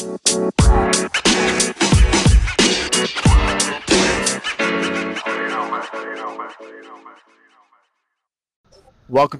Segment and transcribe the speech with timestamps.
[0.00, 0.20] Welcome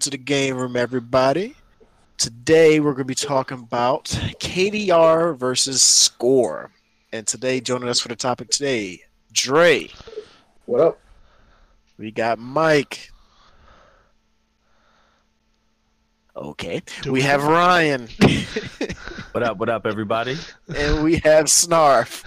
[0.00, 1.54] to the game room, everybody.
[2.18, 6.70] Today we're going to be talking about KDR versus Score.
[7.10, 9.00] And today, joining us for the topic today,
[9.32, 9.88] Dre.
[10.66, 11.00] What up?
[11.96, 13.12] We got Mike.
[16.40, 16.82] Okay.
[17.06, 18.08] We have Ryan.
[19.32, 19.58] What up?
[19.58, 20.36] What up, everybody?
[20.76, 22.24] and we have Snarf.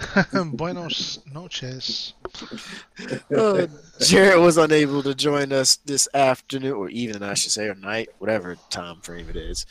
[0.56, 2.14] Buenos noches.
[3.36, 3.66] Uh,
[4.00, 8.08] Jared was unable to join us this afternoon, or evening, I should say, or night,
[8.20, 9.66] whatever time frame it is.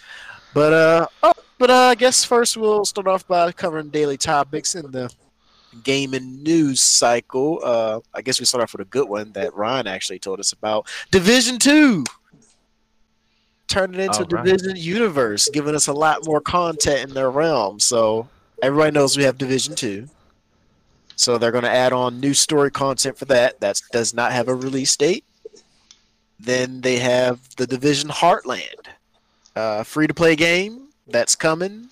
[0.54, 4.76] But uh, oh, but uh, I guess first we'll start off by covering daily topics
[4.76, 5.12] in the
[5.84, 7.62] gaming news cycle.
[7.64, 10.52] Uh, I guess we start off with a good one that Ryan actually told us
[10.52, 10.88] about.
[11.10, 12.04] Division Two
[13.68, 14.46] turning into All right.
[14.46, 17.80] Division Universe, giving us a lot more content in their realm.
[17.80, 18.28] So
[18.62, 20.08] everybody knows we have Division Two.
[21.16, 23.60] So they're going to add on new story content for that.
[23.60, 25.24] That does not have a release date.
[26.40, 28.88] Then they have the Division Heartland,
[29.56, 31.90] uh, free to play game that's coming.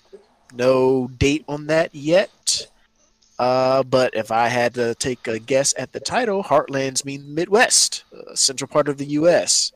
[0.53, 2.67] No date on that yet.
[3.39, 8.03] Uh, but if I had to take a guess at the title, Heartlands mean Midwest,
[8.13, 9.71] uh, central part of the U.S.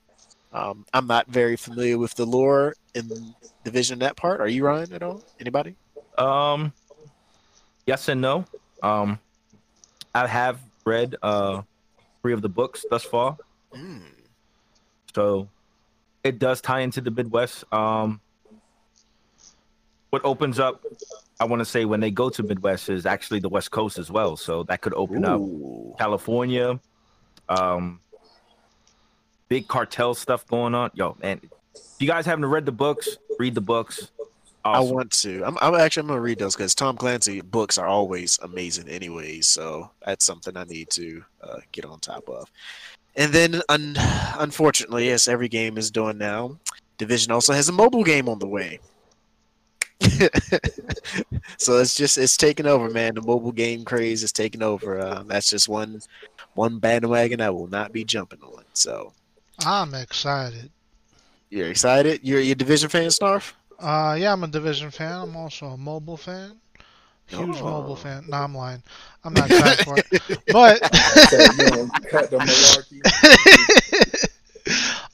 [0.56, 3.34] Um, I'm not very familiar with the lore in
[3.66, 4.40] Division that part.
[4.40, 5.22] Are you Ryan at all?
[5.40, 5.76] Anybody?
[6.18, 6.72] Um,
[7.86, 8.46] yes and no.
[8.82, 9.20] Um,
[10.14, 11.62] I have read uh
[12.22, 13.38] three of the books thus far,
[13.76, 14.02] Mm.
[15.14, 15.50] so
[16.24, 17.66] it does tie into the Midwest.
[17.74, 18.22] Um,
[20.12, 20.82] what opens up,
[21.42, 24.10] I want to say, when they go to Midwest is actually the West Coast as
[24.10, 24.38] well.
[24.38, 25.42] So that could open up
[25.98, 26.80] California.
[27.50, 28.00] Um,
[29.48, 30.92] big cartel stuff going on.
[30.94, 31.40] Yo, man,
[31.76, 34.12] if you guys haven't read the books, read the books.
[34.64, 35.44] I want to.
[35.46, 39.46] I'm, I'm actually I'm gonna read those because Tom Clancy books are always amazing, anyways.
[39.46, 42.50] So that's something I need to uh, get on top of.
[43.16, 43.96] And then, un-
[44.40, 46.58] unfortunately, as every game is doing now,
[46.98, 48.80] Division also has a mobile game on the way.
[51.58, 53.16] so it's just it's taking over, man.
[53.16, 55.00] The mobile game craze is taking over.
[55.00, 56.02] Uh, that's just one
[56.56, 58.64] one bandwagon I will not be jumping on.
[58.74, 59.14] So
[59.64, 60.72] I'm excited.
[61.50, 62.20] you're excited?
[62.24, 63.54] You're you a Division fan, Snarf?
[63.80, 65.12] Uh, yeah, I'm a Division fan.
[65.22, 66.60] I'm also a mobile fan.
[67.28, 67.64] Huge Oh.
[67.70, 68.26] mobile fan.
[68.28, 68.82] No, I'm lying.
[69.24, 70.06] I'm not excited for it.
[70.52, 70.80] But
[71.30, 73.02] So, you know, cut the malarkey.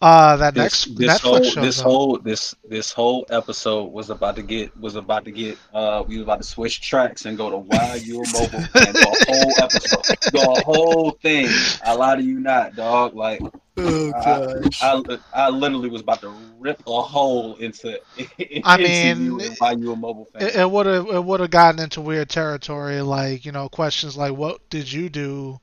[0.02, 1.62] Uh, that this, next this Netflix whole show.
[1.62, 6.04] this whole this this whole episode was about to get was about to get uh
[6.08, 9.26] we was about to switch tracks and go to why you a mobile fan the
[9.28, 11.48] whole episode the whole thing
[11.86, 13.42] I lie to you not dog like
[13.78, 14.82] Oh gosh.
[14.84, 18.00] I I literally was about to rip a hole into,
[18.38, 21.40] into I mean, you and why you a mobile fan it would have it would
[21.40, 25.60] have gotten into weird territory, like you know questions like what did you do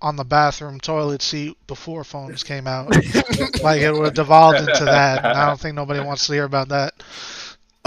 [0.00, 2.94] on the bathroom toilet seat before phones came out?
[3.62, 5.24] like it would have devolved into that.
[5.24, 7.02] And I don't think nobody wants to hear about that.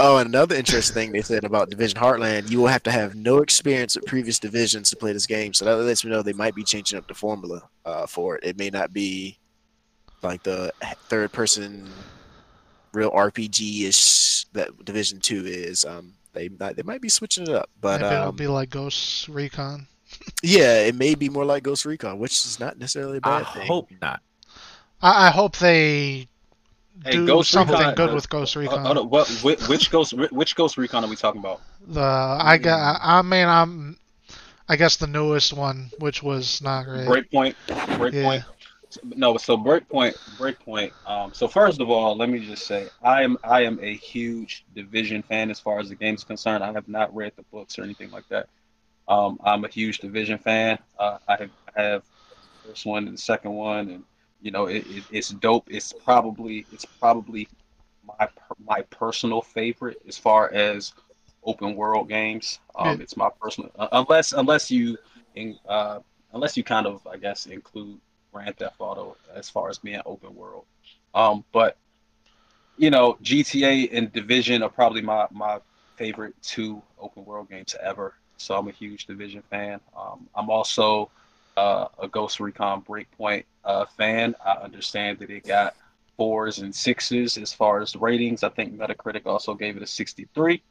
[0.00, 3.16] Oh, and another interesting thing they said about Division Heartland, you will have to have
[3.16, 5.52] no experience with previous divisions to play this game.
[5.52, 8.44] So that lets me know they might be changing up the formula uh, for it.
[8.44, 9.38] It may not be
[10.22, 10.72] like the
[11.08, 11.88] third person
[12.92, 15.84] real RPG ish that Division Two is.
[15.84, 18.70] Um, they might, they might be switching it up, but Maybe it'll um, be like
[18.70, 19.88] Ghost Recon.
[20.42, 23.62] Yeah, it may be more like Ghost Recon, which is not necessarily a bad thing.
[23.62, 24.20] I hope not.
[25.00, 26.28] I, I hope they
[27.04, 28.84] Hey, do Ghost something Recon, good uh, with Ghost Uh, Recon.
[28.84, 32.58] hold on, what which, which ghost which ghost recon are we talking about The I
[32.58, 33.98] got I mean I'm
[34.68, 37.06] I guess the newest one, which was not great.
[37.06, 37.54] Breakpoint
[37.96, 38.44] Breakpoint
[39.04, 40.92] No, so Breakpoint, Breakpoint.
[41.06, 44.64] Um, so first of all, let me just say, I am I am a huge
[44.74, 46.64] Division fan as far as the game is concerned.
[46.64, 48.48] I have not read the books or anything like that.
[49.08, 50.78] Um, I'm a huge Division fan.
[50.98, 54.04] Uh, I have I have the first one and the second one, and
[54.40, 55.68] you know it, it, it's dope.
[55.70, 57.48] It's probably it's probably
[58.04, 58.28] my
[58.64, 60.92] my personal favorite as far as
[61.44, 62.60] open world games.
[62.76, 64.98] Um, It's my personal uh, unless unless you
[65.34, 66.00] in, uh,
[66.32, 68.00] unless you kind of I guess include
[68.32, 70.66] Grand Theft Auto as far as being open world.
[71.14, 71.78] Um, but
[72.76, 75.60] you know, GTA and Division are probably my my
[75.96, 78.14] favorite two open world games ever.
[78.38, 79.80] So I'm a huge Division fan.
[79.96, 81.10] Um, I'm also
[81.56, 84.34] uh, a Ghost Recon Breakpoint uh, fan.
[84.44, 85.74] I understand that it got
[86.16, 88.42] fours and sixes as far as ratings.
[88.42, 90.62] I think Metacritic also gave it a 63.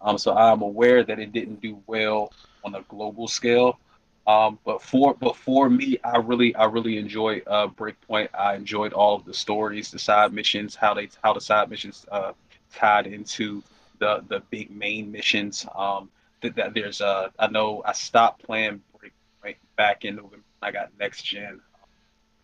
[0.00, 2.32] Um, so I'm aware that it didn't do well
[2.62, 3.78] on a global scale.
[4.26, 8.28] Um, but for but for me, I really I really enjoy uh, Breakpoint.
[8.32, 12.06] I enjoyed all of the stories, the side missions, how they how the side missions
[12.10, 12.32] uh,
[12.74, 13.62] tied into
[13.98, 15.66] the the big main missions.
[15.76, 16.08] Um,
[16.50, 20.44] that, there's uh I know I stopped playing Breakpoint back in November.
[20.62, 21.60] I got next gen,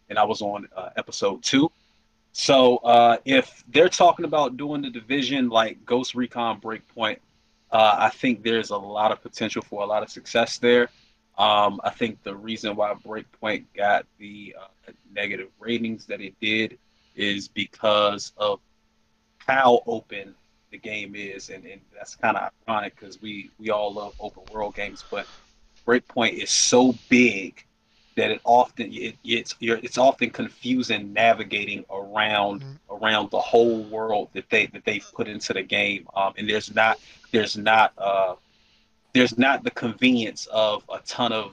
[0.08, 1.70] and I was on uh, episode two.
[2.32, 7.18] So uh, if they're talking about doing the division like Ghost Recon Breakpoint,
[7.72, 10.88] uh, I think there's a lot of potential for a lot of success there.
[11.38, 16.78] Um, I think the reason why Breakpoint got the uh, negative ratings that it did
[17.16, 18.60] is because of
[19.38, 20.34] how open
[20.70, 24.42] the game is, and, and that's kind of ironic because we we all love open
[24.52, 25.26] world games, but
[25.86, 27.64] Breakpoint is so big
[28.16, 33.04] that it often it, it's it's often confusing navigating around mm-hmm.
[33.04, 36.74] around the whole world that they that they've put into the game, um, and there's
[36.74, 36.98] not
[37.32, 38.34] there's not uh,
[39.12, 41.52] there's not the convenience of a ton of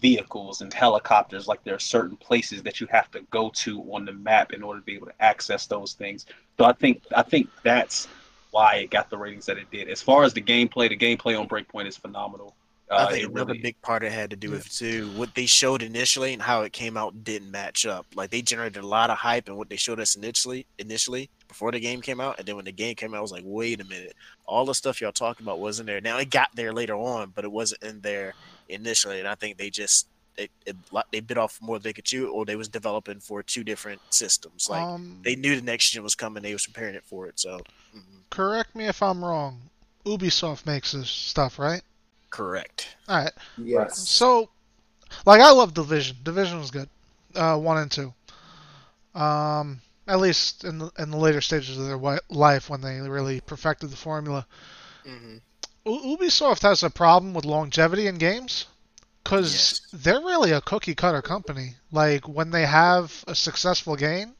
[0.00, 4.04] vehicles and helicopters like there are certain places that you have to go to on
[4.04, 6.26] the map in order to be able to access those things
[6.58, 8.06] so i think i think that's
[8.50, 11.38] why it got the ratings that it did as far as the gameplay the gameplay
[11.38, 12.54] on breakpoint is phenomenal
[12.88, 15.46] uh, I think another really, big part it had to do with too what they
[15.46, 18.06] showed initially and how it came out didn't match up.
[18.14, 21.72] Like they generated a lot of hype and what they showed us initially, initially before
[21.72, 23.80] the game came out, and then when the game came out, I was like, wait
[23.80, 24.14] a minute,
[24.46, 26.00] all the stuff y'all talking about wasn't there.
[26.00, 28.34] Now it got there later on, but it wasn't in there
[28.68, 30.06] initially, and I think they just
[30.36, 30.76] they it,
[31.10, 34.00] they bit off more than they could chew, or they was developing for two different
[34.10, 34.68] systems.
[34.70, 37.40] Like um, they knew the next gen was coming, they was preparing it for it.
[37.40, 37.58] So,
[37.96, 38.15] mm-hmm.
[38.30, 39.62] Correct me if I'm wrong.
[40.04, 41.82] Ubisoft makes this stuff, right?
[42.30, 42.96] Correct.
[43.08, 43.32] All right.
[43.58, 44.08] Yes.
[44.08, 44.50] So,
[45.24, 46.16] like, I love Division.
[46.22, 46.88] Division was good.
[47.34, 48.14] Uh, one and two.
[49.14, 53.40] Um, at least in the in the later stages of their life when they really
[53.40, 54.46] perfected the formula.
[55.06, 55.38] Mm-hmm.
[55.86, 58.66] Ubisoft has a problem with longevity in games
[59.22, 60.02] because yes.
[60.02, 61.74] they're really a cookie cutter company.
[61.92, 64.34] Like when they have a successful game,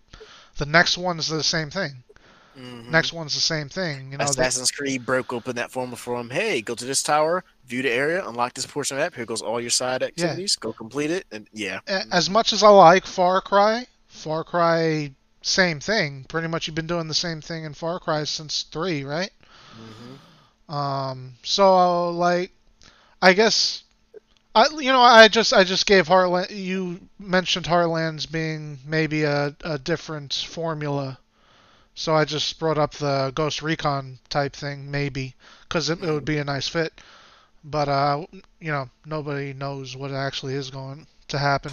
[0.58, 2.02] the next one's the same thing.
[2.56, 2.90] Mm-hmm.
[2.90, 4.12] Next one's the same thing.
[4.12, 6.30] You know, Assassin's Creed broke open that formula for them.
[6.30, 9.14] Hey, go to this tower, view the area, unlock this portion of that.
[9.14, 10.56] Here goes all your side activities.
[10.58, 10.62] Yeah.
[10.62, 11.80] Go complete it, and yeah.
[11.86, 15.12] As much as I like Far Cry, Far Cry,
[15.42, 16.24] same thing.
[16.28, 19.30] Pretty much, you've been doing the same thing in Far Cry since three, right?
[19.74, 20.74] Mm-hmm.
[20.74, 21.34] Um.
[21.42, 22.52] So, like,
[23.20, 23.84] I guess
[24.56, 26.50] I, you know, I just I just gave Heartland.
[26.50, 31.18] You mentioned Heartlands being maybe a, a different formula
[31.98, 36.26] so I just brought up the Ghost Recon type thing, maybe, because it, it, would
[36.26, 36.92] be a nice fit.
[37.64, 38.26] But uh,
[38.60, 41.72] you know, nobody knows what actually is going to happen.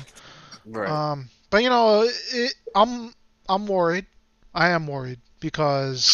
[0.65, 0.89] Right.
[0.89, 3.13] Um, but you know, it, I'm
[3.49, 4.05] I'm worried.
[4.55, 6.09] I am worried because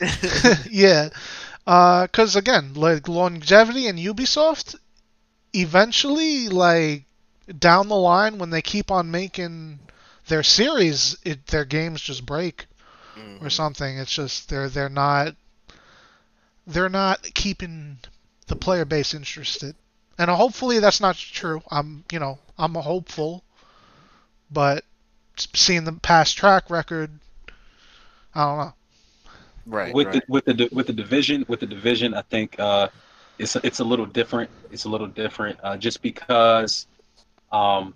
[0.70, 1.08] yeah,
[1.64, 4.76] because uh, again, like longevity and Ubisoft,
[5.52, 7.06] eventually, like
[7.58, 9.80] down the line, when they keep on making
[10.28, 12.66] their series, it, their games just break
[13.16, 13.44] mm-hmm.
[13.44, 13.98] or something.
[13.98, 15.34] It's just they're they're not
[16.66, 17.98] they're not keeping
[18.46, 19.74] the player base interested.
[20.18, 21.62] And hopefully that's not true.
[21.70, 23.42] I'm you know I'm a hopeful,
[24.50, 24.84] but
[25.36, 27.10] seeing the past track record,
[28.34, 28.74] I don't know.
[29.66, 29.94] Right.
[29.94, 30.14] With right.
[30.14, 32.88] the with the with the division with the division, I think uh,
[33.38, 34.50] it's it's a little different.
[34.70, 36.86] It's a little different uh, just because
[37.50, 37.94] um,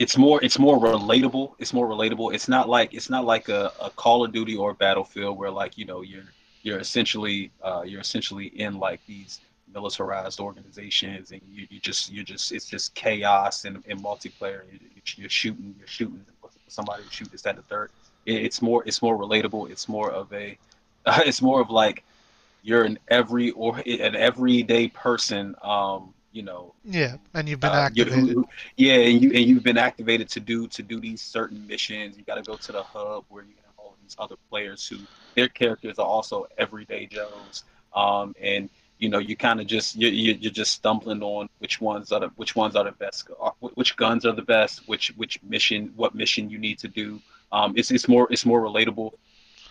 [0.00, 1.52] it's more it's more relatable.
[1.58, 2.32] It's more relatable.
[2.34, 5.76] It's not like it's not like a, a Call of Duty or Battlefield where like
[5.76, 6.24] you know you're
[6.62, 9.40] you're essentially uh, you're essentially in like these
[9.72, 14.62] militarized organizations and you, you just you just it's just chaos and, and multiplayer.
[14.72, 14.78] You,
[15.16, 16.24] you're shooting you're shooting
[16.68, 17.90] somebody shoot this that the third.
[18.24, 19.70] It, it's more it's more relatable.
[19.70, 20.56] It's more of a
[21.26, 22.04] it's more of like
[22.62, 27.74] you're an every or an everyday person um, you know yeah and you've been uh,
[27.74, 28.28] activated.
[28.28, 32.16] you, yeah and you and you've been activated to do to do these certain missions.
[32.16, 35.06] You got to go to the hub where you have all these other players who
[35.34, 37.64] their characters are also everyday joes.
[37.94, 41.80] Um and you know you kind of just you, you you're just stumbling on which
[41.80, 45.08] ones are the which ones are the best uh, which guns are the best which
[45.16, 47.20] which mission what mission you need to do.
[47.50, 49.12] Um it's it's more it's more relatable.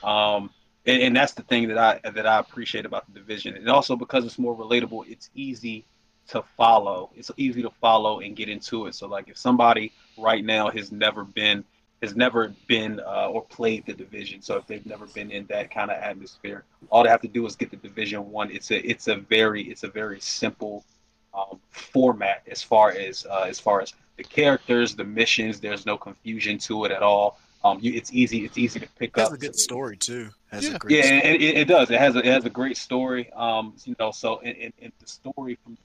[0.04, 0.50] Um
[0.86, 3.56] and, and that's the thing that i that i appreciate about the division.
[3.56, 5.86] And also because it's more relatable it's easy
[6.30, 7.10] to follow.
[7.16, 8.96] It's easy to follow and get into it.
[8.96, 11.64] So like if somebody right now has never been
[12.02, 15.70] has never been uh, or played the division, so if they've never been in that
[15.70, 18.50] kind of atmosphere, all they have to do is get the division one.
[18.52, 20.86] It's a it's a very it's a very simple
[21.34, 25.60] um, format as far as uh, as far as the characters, the missions.
[25.60, 27.40] There's no confusion to it at all.
[27.64, 28.46] Um, you, it's easy.
[28.46, 29.32] It's easy to pick it has up.
[29.34, 30.30] Has a good story too.
[30.52, 31.92] Has yeah, yeah, it, it, it, does.
[31.92, 33.32] It has a, it has a great story.
[33.34, 35.78] Um, you know, so and, and the story from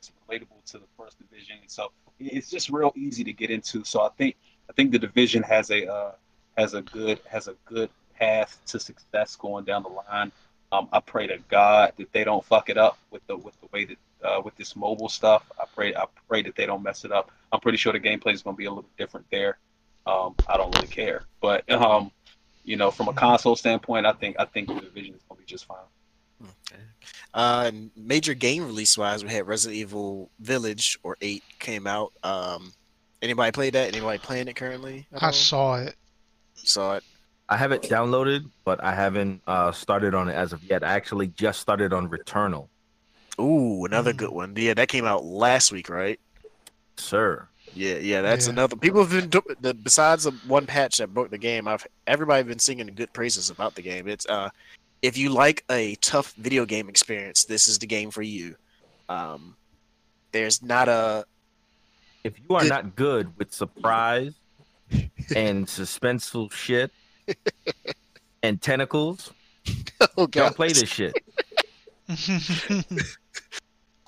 [0.00, 3.84] Is relatable to the first division, so it's just real easy to get into.
[3.84, 4.36] So I think
[4.68, 6.12] I think the division has a uh,
[6.56, 10.32] has a good has a good path to success going down the line.
[10.72, 13.68] Um, I pray to God that they don't fuck it up with the with the
[13.72, 15.42] way that uh, with this mobile stuff.
[15.60, 17.30] I pray I pray that they don't mess it up.
[17.52, 19.58] I'm pretty sure the gameplay is going to be a little different there.
[20.06, 22.10] Um, I don't really care, but um,
[22.64, 25.46] you know, from a console standpoint, I think I think the division is going to
[25.46, 25.78] be just fine.
[26.42, 26.80] Okay.
[27.34, 32.12] Uh, major game release wise, we had Resident Evil Village or Eight came out.
[32.22, 32.72] Um,
[33.22, 33.88] anybody played that?
[33.94, 35.06] Anybody playing it currently?
[35.12, 35.32] at I all?
[35.32, 35.94] saw it.
[36.54, 37.04] saw it.
[37.48, 40.84] I have it downloaded, but I haven't uh, started on it as of yet.
[40.84, 42.68] I actually just started on Returnal,
[43.40, 44.16] Ooh, another Mm.
[44.18, 44.54] good one.
[44.56, 46.18] Yeah, that came out last week, right?
[46.96, 47.48] sir.
[47.74, 48.52] Yeah, yeah, that's Yeah.
[48.52, 48.76] another.
[48.76, 51.66] People have been do- the, besides the one patch that broke the game.
[51.68, 54.06] I've everybody been singing good praises about the game.
[54.08, 54.50] It's uh,
[55.02, 58.56] if you like a tough video game experience, this is the game for you.
[59.08, 59.56] Um,
[60.32, 61.24] there's not a
[62.24, 64.32] If you are Did- not good with surprise
[65.34, 66.92] and suspenseful shit
[68.42, 69.32] and tentacles,
[70.16, 71.14] oh don't play this shit.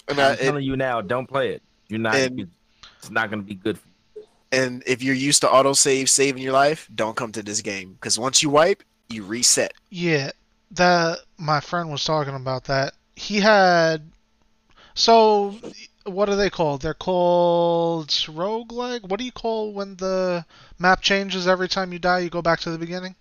[0.09, 1.63] And, I'm it- telling you now, don't play it.
[1.89, 2.17] You're not.
[2.17, 2.51] And-
[2.99, 3.79] it's not going to be good.
[3.79, 4.25] For you.
[4.53, 7.93] and if you're used to auto save saving your life, don't come to this game
[7.95, 9.73] because once you wipe, you reset.
[9.91, 10.31] Yeah,
[10.73, 12.95] that my friend was talking about that.
[13.15, 14.11] He had
[14.95, 15.55] so
[16.05, 16.83] what are they called?
[16.83, 19.09] They're called roguelike.
[19.09, 20.45] What do you call when the
[20.79, 22.21] map changes every time you die?
[22.21, 23.15] You go back to the beginning.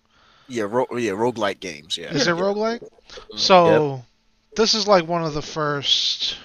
[0.48, 1.98] Yeah, ro- yeah, roguelike games.
[1.98, 2.82] Yeah, Is it roguelike?
[3.36, 4.04] So
[4.56, 6.38] this is like one of the first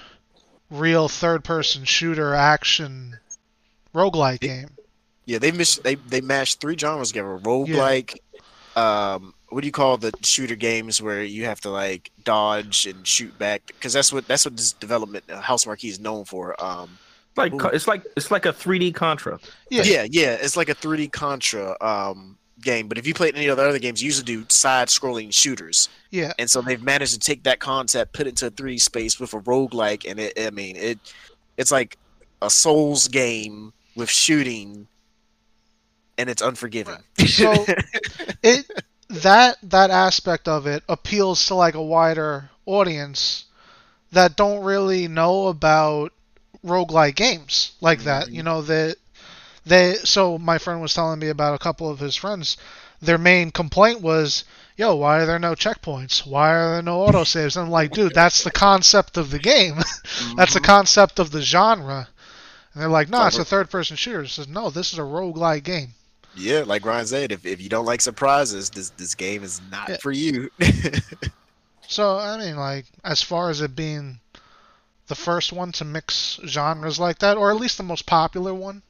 [0.71, 3.19] real third-person shooter action
[3.95, 4.71] roguelike game.
[5.25, 8.19] Yeah, they miss they they mashed three genres together: roguelike.
[8.77, 13.07] Um, what do you call the shooter games where you have to like dodge and
[13.07, 13.63] shoot back?
[13.69, 16.63] Because that's what that's what this development uh, Housemarque is known for.
[16.63, 16.99] Um,
[17.39, 17.69] Like Ooh.
[17.69, 19.41] it's like it's like a 3D Contra.
[19.71, 19.85] Yeah.
[19.85, 22.87] yeah, yeah, it's like a 3D Contra um game.
[22.87, 26.35] But if you played any of the other games, you usually do side-scrolling shooters, Yeah,
[26.39, 29.33] and so they've managed to take that concept, put it into a 3D space with
[29.33, 30.35] a roguelike, and it.
[30.39, 30.99] I mean, it
[31.57, 31.97] it's like
[32.43, 34.87] a Souls game with shooting,
[36.19, 36.99] and it's unforgiving.
[37.27, 37.65] So
[38.43, 38.67] it
[39.09, 43.45] that that aspect of it appeals to like a wider audience
[44.13, 46.13] that don't really know about
[46.65, 48.29] roguelike games like that.
[48.29, 48.33] Mhm.
[48.33, 48.97] You know that
[49.65, 52.57] they so my friend was telling me about a couple of his friends.
[53.01, 54.45] Their main complaint was,
[54.77, 56.27] "Yo, why are there no checkpoints?
[56.27, 59.77] Why are there no autosaves?" And I'm like, "Dude, that's the concept of the game.
[60.37, 60.65] that's the Mhm.
[60.65, 62.09] concept of the genre."
[62.73, 64.99] And they're like, "No, Like it's a- a third-person shooter." It says, "No, this is
[64.99, 65.95] a roguelike game."
[66.37, 69.89] Yeah, like Ryan said, if, if you don't like surprises, this this game is not
[69.89, 69.97] Yeah.
[69.99, 70.51] for you.
[71.89, 74.19] So I mean, like as far as it being
[75.07, 78.83] the first one to mix genres like that, or at least the most popular one,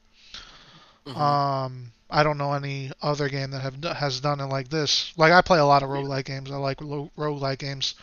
[1.05, 1.15] Mhm.
[1.15, 5.13] um, I don't know any other game that have has done it like this.
[5.15, 6.49] Like I play a lot of roguelike games.
[6.49, 7.93] I like ro- roguelike games.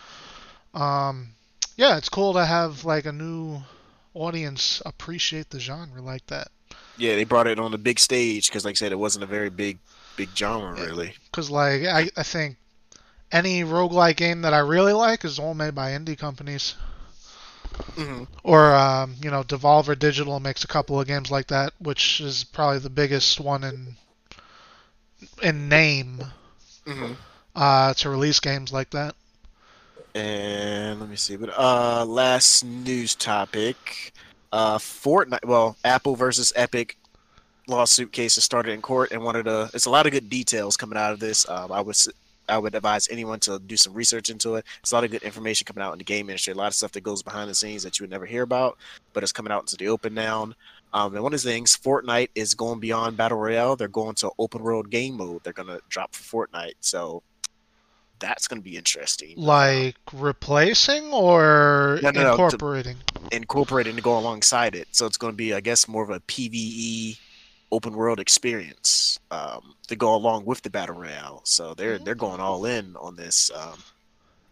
[0.74, 1.30] Um,
[1.76, 3.62] yeah, it's cool to have like a new
[4.14, 6.48] audience appreciate the genre like that.
[6.96, 9.26] Yeah, they brought it on the big stage because, like I said, it wasn't a
[9.28, 9.78] very big
[10.16, 10.86] big genre Yeah.
[10.86, 11.14] really.
[11.32, 12.56] Cause like I, I think
[13.32, 16.74] any roguelike game that I really like is all made by indie companies.
[17.96, 22.20] hmm Or um, you know, Devolver Digital makes a couple of games like that, which
[22.20, 23.96] is probably the biggest one in
[25.42, 26.24] in name
[26.86, 27.14] hmm
[27.54, 29.14] uh, to release games like that.
[30.14, 34.12] And let me see, but uh, last news topic,
[34.54, 35.44] uh, Fortnite.
[35.44, 36.96] Well, Apple versus Epic
[37.66, 40.30] lawsuit case has started in court, and one of the it's a lot of good
[40.30, 41.46] details coming out of this.
[41.49, 41.96] Um, I would
[42.49, 44.64] I would advise anyone to do some research into it.
[44.80, 46.52] It's a lot of good information coming out in the game industry.
[46.52, 48.78] A lot of stuff that goes behind the scenes that you would never hear about,
[49.12, 50.52] but it's coming out into the open now.
[50.92, 53.75] Um, and one of the things, Fortnite is going beyond battle royale.
[53.75, 55.42] They're going to open world game mode.
[55.42, 56.75] They're going to drop for Fortnite.
[56.78, 57.25] So
[58.21, 59.35] that's going to be interesting.
[59.37, 62.97] Like replacing or No, no, no, to- incorporating.
[63.33, 64.88] incorporating to go alongside it.
[64.92, 67.18] So it's going to be, I guess, more of a PVE
[67.73, 71.40] open world experience um, to go along with the battle royale.
[71.44, 73.50] So they're they're going all in on this.
[73.54, 73.78] Um,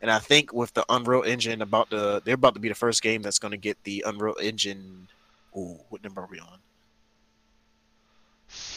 [0.00, 3.00] and I think with the Unreal Engine about to, they're about to be the first
[3.02, 5.06] game that's going to get the Unreal Engine.
[5.56, 6.58] Ooh, what number are we on?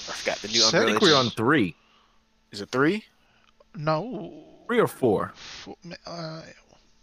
[0.07, 0.73] I forgot the new Six?
[0.73, 1.75] I Unreal think we're on three,
[2.51, 3.03] Is it three?
[3.75, 4.43] No.
[4.67, 5.33] Three or four.
[5.35, 5.69] F-
[6.05, 6.41] Uh,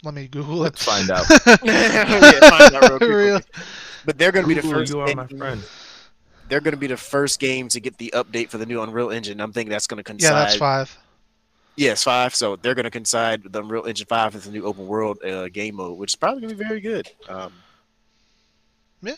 [0.05, 0.75] let me Google it.
[0.81, 1.25] Let's find out.
[1.63, 3.45] Yeah, find out real quick.
[4.05, 4.93] But they're going to be the first.
[4.93, 5.63] you are my game- friend.
[6.49, 9.11] They're going to be the first game to get the update for the new Unreal
[9.11, 9.41] Engine.
[9.41, 10.31] I'm thinking that's going to coincide.
[10.33, 10.99] Yeah, that's five.
[11.77, 12.35] Yes, five.
[12.35, 15.23] So they're going to coincide with the Unreal Engine five with the new open world
[15.25, 17.09] uh, game mode, which is probably going to be very good.
[17.29, 17.53] Um,
[19.01, 19.15] Yeah.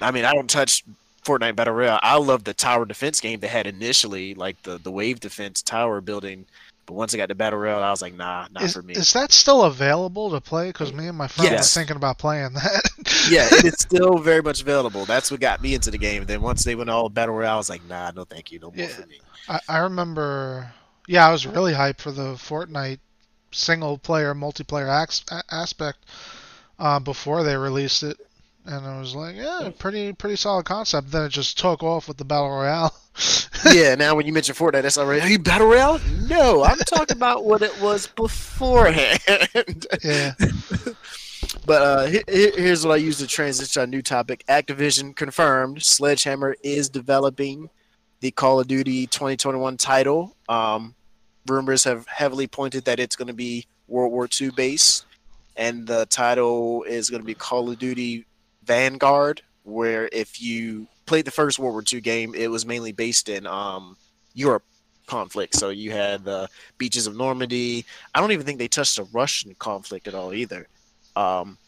[0.00, 0.84] I mean, I don't touch
[1.24, 2.00] Fortnite Battle Royale.
[2.02, 6.00] I love the tower defense game they had initially, like the the wave defense tower
[6.00, 6.44] building
[6.88, 8.94] But once I got to battle royale, I was like, nah, not Is, for me.
[8.94, 10.70] is that still available to play?
[10.70, 11.76] Because me and my friend Yes.
[11.76, 12.90] were thinking about playing that.
[13.30, 15.04] yeah, it is still very much available.
[15.04, 16.24] That's what got me into the game.
[16.24, 18.68] Then once they went all battle royale, I was like, nah, no, thank you, no
[18.70, 18.86] more Yeah.
[18.88, 19.20] for me.
[19.50, 20.72] I, I remember,
[21.06, 23.00] yeah, I was really hyped for the Fortnite
[23.52, 25.98] single player multiplayer ax- aspect
[26.78, 28.16] uh, before they released it,
[28.68, 31.10] and I was like, yeah, pretty pretty solid concept.
[31.10, 32.94] Then it just took off with the battle royale.
[33.72, 35.22] yeah, now when you mention Fortnite, that's already.
[35.22, 36.00] Are you battle royale?
[36.28, 39.18] No, I'm talking about what it was beforehand.
[40.04, 40.34] yeah,
[41.66, 44.44] But uh, he- he- here's what I use to transition to a new topic.
[44.48, 47.70] Activision confirmed Sledgehammer is developing
[48.20, 50.36] the Call of Duty 2021 title.
[50.48, 50.94] Um,
[51.46, 55.06] rumors have heavily pointed that it's going to be World War II based,
[55.56, 58.26] and the title is going to be Call of Duty
[58.68, 59.42] Vanguard.
[59.64, 63.46] Where if you played the first World War II game, it was mainly based in
[63.46, 63.96] um,
[64.32, 64.62] Europe
[65.06, 65.56] conflict.
[65.56, 66.48] So you had the
[66.78, 67.84] beaches of Normandy.
[68.14, 70.68] I don't even think they touched the Russian conflict at all either.
[71.16, 71.58] Um,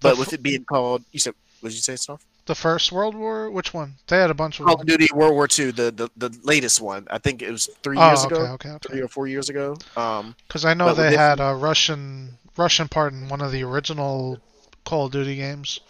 [0.00, 2.20] but with it being called, you said, what did you say, Snarf?
[2.46, 3.50] the first World War.
[3.50, 3.94] Which one?
[4.06, 4.66] They had a bunch of.
[4.66, 7.06] Call of Duty World War II, the, the the latest one.
[7.10, 8.88] I think it was three Oh, years okay, ago, okay, okay.
[8.88, 9.76] three or four years ago.
[9.96, 14.38] Um, Because I know they had a Russian Russian part in one of the original
[14.84, 15.80] Call of Duty games.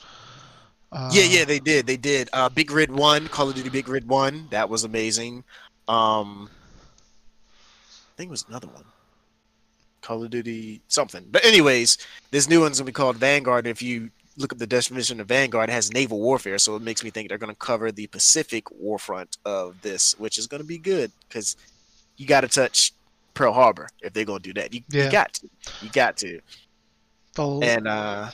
[0.97, 2.31] Uh, yeah, yeah, they did, they did.
[2.33, 5.45] Uh, Big Red One, Call of Duty Big Red One, that was amazing.
[5.88, 6.49] Um,
[7.93, 8.85] I think it was another one.
[10.00, 11.26] Call of Duty something.
[11.31, 11.99] But anyways,
[12.31, 13.67] this new one's gonna be called Vanguard.
[13.67, 17.05] If you look up the definition of Vanguard, it has naval warfare, so it makes
[17.05, 21.12] me think they're gonna cover the Pacific warfront of this, which is gonna be good
[21.29, 21.57] because
[22.17, 22.93] you got to touch
[23.35, 24.73] Pearl Harbor if they're gonna do that.
[24.73, 25.05] You, Yeah.
[25.05, 25.49] you got to,
[25.83, 26.41] you got to.
[27.35, 28.31] The And uh,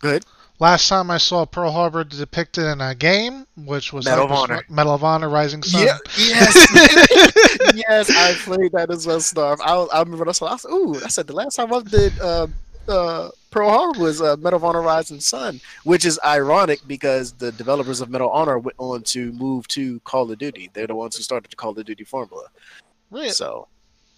[0.00, 0.24] good.
[0.58, 4.64] Last time I saw Pearl Harbor depicted in a game, which was Medal of Honor.
[4.68, 5.86] Medal of Honor Rising Sun.
[5.86, 9.58] Yeah, yes, yes, I played that as well, Snarf.
[9.60, 10.46] I, I remember when I saw.
[10.46, 12.46] I was, ooh, I said the last time I did uh,
[12.88, 17.52] uh, Pearl Harbor was uh, Medal of Honor Rising Sun, which is ironic because the
[17.52, 20.70] developers of Medal of Honor went on to move to Call of Duty.
[20.72, 22.48] They're the ones who started the Call of Duty formula.
[23.10, 23.30] Really?
[23.30, 23.68] So,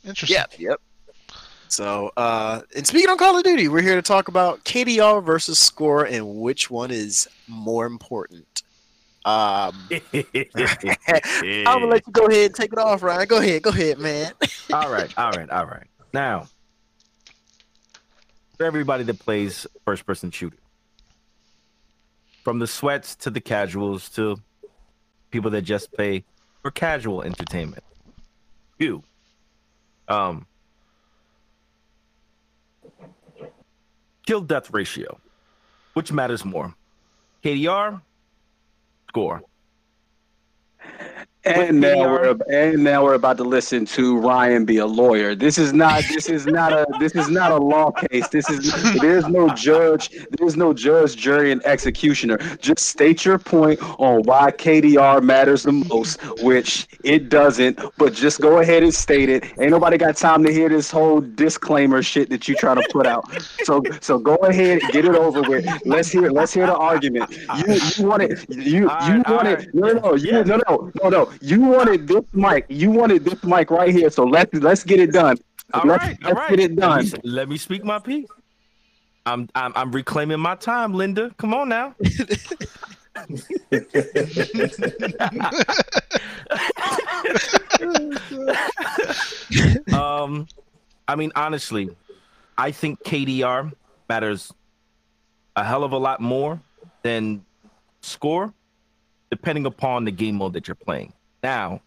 [0.05, 0.37] Interesting.
[0.37, 0.81] yep, yep.
[1.69, 5.59] So, uh, and speaking on Call of Duty, we're here to talk about KDR versus
[5.59, 8.63] Score and which one is more important.
[9.25, 13.29] Um, I'm gonna let you go ahead and take it off, Ryan.
[13.29, 14.33] Go ahead, go ahead, man.
[14.73, 15.87] all right, all right, all right.
[16.15, 16.49] Now,
[18.57, 20.57] for everybody that plays first person shooter,
[22.43, 24.41] from the sweats to the casuals to
[25.31, 26.25] people that just play
[26.63, 27.85] for casual entertainment,
[28.79, 29.03] you,
[30.09, 30.47] um,
[34.29, 35.19] kill death ratio,
[35.95, 36.75] which matters more,
[37.43, 38.03] KDR,
[39.09, 39.41] score.
[41.49, 45.35] And now we're and now we're about to listen to Ryan be a lawyer.
[45.35, 48.29] This is not this is not a this is not a law case.
[48.29, 52.39] This is there's no judge, there's no judge, jury, and executioner.
[52.61, 57.81] Just state your point on why KDR matters the most, which it doesn't.
[57.97, 59.45] But just go ahead and state it.
[59.59, 63.07] Ain't nobody got time to hear this whole disclaimer shit that you trying to put
[63.07, 63.25] out.
[63.65, 65.67] So so go ahead, and get it over with.
[65.85, 67.31] Let's hear let's hear the argument.
[67.31, 68.49] You you it.
[68.49, 69.75] you you wanted alright.
[69.75, 70.43] no no no you Yeah.
[70.43, 74.25] no no no no you wanted this mic you wanted this mic right here so
[74.25, 75.37] let's let's get it done
[75.75, 76.51] All let's, right, let's right.
[76.51, 78.29] get it Let me, let me speak my piece.
[79.27, 81.31] I'm, I'm I'm reclaiming my time, Linda.
[81.37, 81.95] Come on now.
[89.93, 90.47] um,
[91.07, 91.91] I mean, honestly,
[92.57, 93.71] I think KDR
[94.09, 94.51] matters
[95.57, 96.59] a hell of a lot more
[97.03, 97.45] than
[98.01, 98.55] score,
[99.31, 101.13] depending upon the game mode that you're playing.
[101.43, 101.81] Now,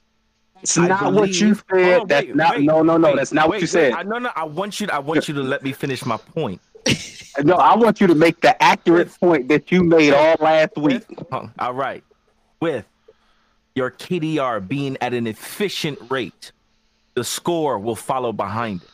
[0.61, 3.15] it's I not what you said on, that's wait, not wait, no no no wait,
[3.17, 3.93] that's not what you said.
[3.93, 4.29] I, no, no.
[4.35, 4.87] I want you.
[4.87, 6.61] To, I want you to let me finish my point.
[7.43, 11.03] no i want you to make the accurate point that you made all last week
[11.59, 12.03] All right.
[12.59, 12.85] With
[13.75, 16.51] your KDR being at an efficient rate,
[17.13, 18.89] the score will follow behind it.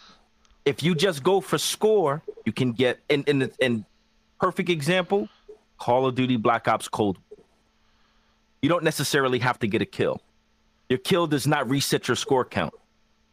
[0.65, 3.85] If you just go for score, you can get in in in
[4.39, 5.29] perfect example,
[5.79, 7.17] Call of Duty Black Ops Cold.
[8.61, 10.21] You don't necessarily have to get a kill.
[10.89, 12.73] Your kill does not reset your score count.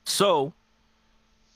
[0.04, 0.52] So,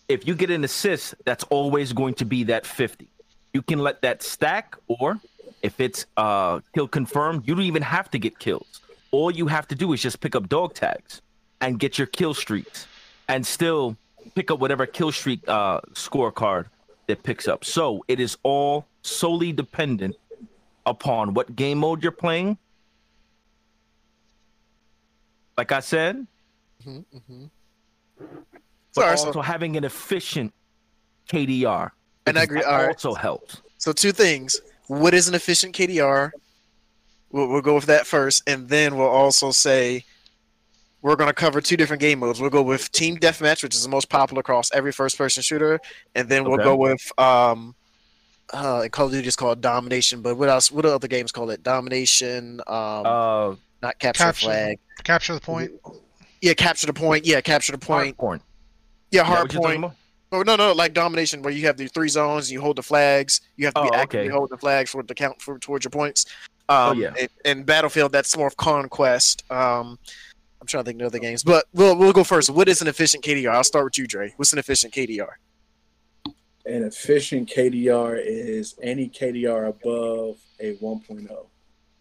[0.08, 3.08] if you get an assist, that's always going to be that 50.
[3.52, 5.18] You can let that stack, or
[5.62, 8.80] if it's uh kill confirmed, you don't even have to get kills.
[9.10, 11.20] All you have to do is just pick up dog tags
[11.60, 12.86] and get your kill streaks,
[13.28, 13.96] and still
[14.34, 16.66] pick up whatever kill streak uh scorecard
[17.06, 17.64] that picks up.
[17.64, 20.16] So it is all solely dependent
[20.86, 22.58] upon what game mode you're playing.
[25.58, 26.26] Like I said,
[26.86, 27.46] Mm-hmm,
[28.16, 30.54] but Sorry, so- also having an efficient
[31.28, 31.90] KDR.
[32.26, 32.60] And I agree.
[32.60, 32.88] that All right.
[32.90, 33.60] Also helps.
[33.78, 34.60] So two things.
[34.86, 36.30] What is an efficient KDR?
[37.32, 40.04] We'll, we'll go with that first, and then we'll also say
[41.02, 42.40] we're going to cover two different game modes.
[42.40, 45.80] We'll go with Team Deathmatch, which is the most popular across every first-person shooter,
[46.14, 46.64] and then we'll Okay.
[46.64, 47.74] go with um,
[48.52, 50.22] uh, in Call of Duty is called Domination.
[50.22, 50.70] But what else?
[50.70, 51.62] What other games call it?
[51.64, 52.60] Domination.
[52.66, 54.46] Um, Uh, not capture, Capture.
[54.46, 54.78] flag.
[55.04, 55.70] Capture the point.
[56.40, 57.26] Yeah, capture the point.
[57.26, 58.06] Yeah, capture the point.
[58.06, 58.42] Hard point.
[59.10, 59.78] Yeah, hard what point.
[59.78, 59.94] about?
[60.30, 63.40] Oh no, no, like domination, where you have the three zones, you hold the flags,
[63.56, 64.32] you have to be Oh, actively okay.
[64.34, 66.26] holding the flags for it to count for towards your points.
[66.68, 67.14] Um, Oh, yeah.
[67.18, 69.42] In, in Battlefield, that's more of conquest.
[69.50, 69.98] Um,
[70.60, 72.50] I'm trying to think of other games, but we'll we'll go first.
[72.50, 73.50] What is an efficient KDR?
[73.50, 74.34] I'll start with you, Dre.
[74.36, 75.30] What's an efficient KDR?
[76.66, 81.46] An efficient KDR is any KDR above a 1.0,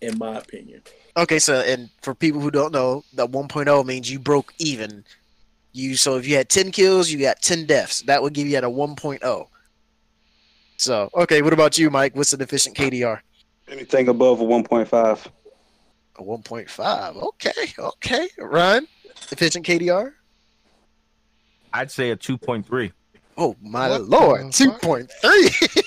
[0.02, 0.82] in my opinion.
[1.16, 5.04] Okay, so and for people who don't know, that 1.0 means you broke even.
[5.74, 8.02] You so if you had 10 kills, you got 10 deaths.
[8.02, 9.48] That would give you at a 1.0.
[10.78, 12.16] So okay, what about you, Mike?
[12.16, 13.20] What's an efficient KDR?
[13.70, 15.28] Anything above a 1.5.
[16.20, 17.24] A 1.5.
[17.24, 18.30] Okay, okay.
[18.38, 18.88] Ryan,
[19.32, 20.14] efficient KDR?
[21.74, 22.92] I'd say a 2.3.
[23.38, 25.84] Oh my What lord, 2.3.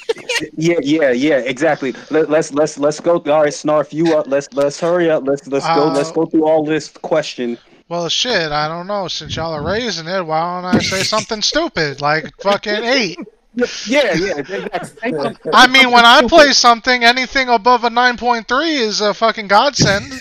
[0.56, 1.94] Yeah, yeah, yeah, exactly.
[2.10, 3.14] Let, let's let's let's go.
[3.14, 4.26] All right, Snarf, you up?
[4.26, 5.26] Let's let's hurry up.
[5.26, 5.88] Let's let's go.
[5.88, 7.58] Uh, Let's go through all this question.
[7.88, 9.08] Well, shit, I don't know.
[9.08, 13.18] Since y'all are raising it, why don't I say something stupid like fucking eight?
[13.54, 15.36] Yeah, yeah, exactly.
[15.52, 20.12] I mean, when I play something, anything above a 9.3 is a fucking godsend.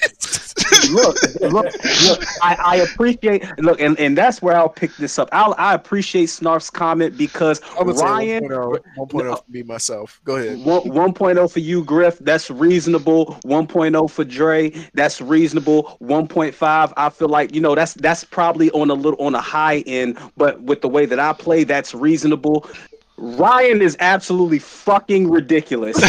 [0.91, 1.73] Look, look,
[2.07, 2.23] look.
[2.41, 5.29] I, I appreciate look, and, and that's where I'll pick this up.
[5.31, 8.43] I'll, I appreciate Snarf's comment because Ryan.
[8.43, 10.21] say 1.0, 1.0 for me myself.
[10.23, 10.59] Go ahead.
[10.65, 10.81] One,
[11.13, 12.19] 1.0 for you, Griff.
[12.19, 13.39] That's reasonable.
[13.45, 14.69] 1.0 for Dre.
[14.93, 15.97] That's reasonable.
[16.01, 16.93] 1.5.
[16.95, 20.17] I feel like you know that's that's probably on a little on a high end,
[20.37, 22.69] but with the way that I play, that's reasonable.
[23.19, 25.97] Ryan is absolutely fucking ridiculous.
[25.97, 26.07] There's,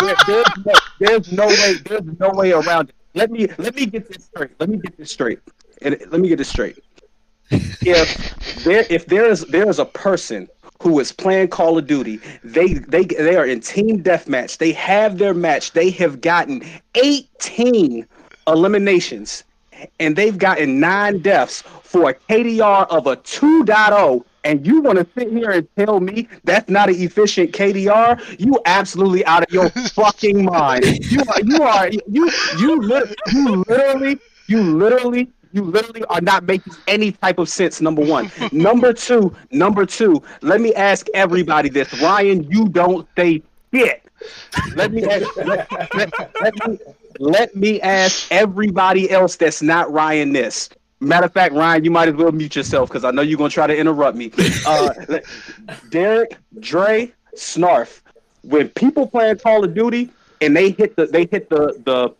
[0.64, 1.74] no, there's no way.
[1.84, 2.94] There's no way around it.
[3.14, 4.50] Let me let me get this straight.
[4.60, 5.40] Let me get this straight.
[5.82, 6.78] And let me get this straight.
[7.50, 10.48] If there if there is there is a person
[10.80, 14.58] who is playing Call of Duty, they they they are in team deathmatch.
[14.58, 15.72] They have their match.
[15.72, 16.62] They have gotten
[16.94, 18.06] 18
[18.46, 19.42] eliminations,
[19.98, 24.24] and they've gotten nine deaths for a KDR of a 2.0.
[24.48, 28.40] And you want to sit here and tell me that's not an efficient KDR?
[28.40, 30.84] You absolutely out of your fucking mind.
[31.04, 36.72] You are you are you you you literally you literally you literally are not making
[36.86, 42.02] any type of sense number one number two number two let me ask everybody this
[42.02, 44.02] ryan you don't say shit
[44.74, 46.78] let me ask, let, let, let me
[47.18, 50.68] let me ask everybody else that's not ryan this
[51.00, 53.50] matter of fact ryan you might as well mute yourself because i know you're going
[53.50, 54.32] to try to interrupt me
[54.66, 54.90] uh,
[55.90, 58.00] derek dre snarf
[58.42, 62.14] when people playing call of duty and they hit the they hit the the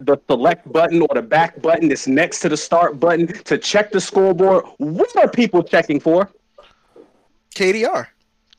[0.00, 3.90] the select button or the back button that's next to the start button to check
[3.90, 4.64] the scoreboard.
[4.78, 6.28] What are people checking for?
[7.54, 8.08] KDR.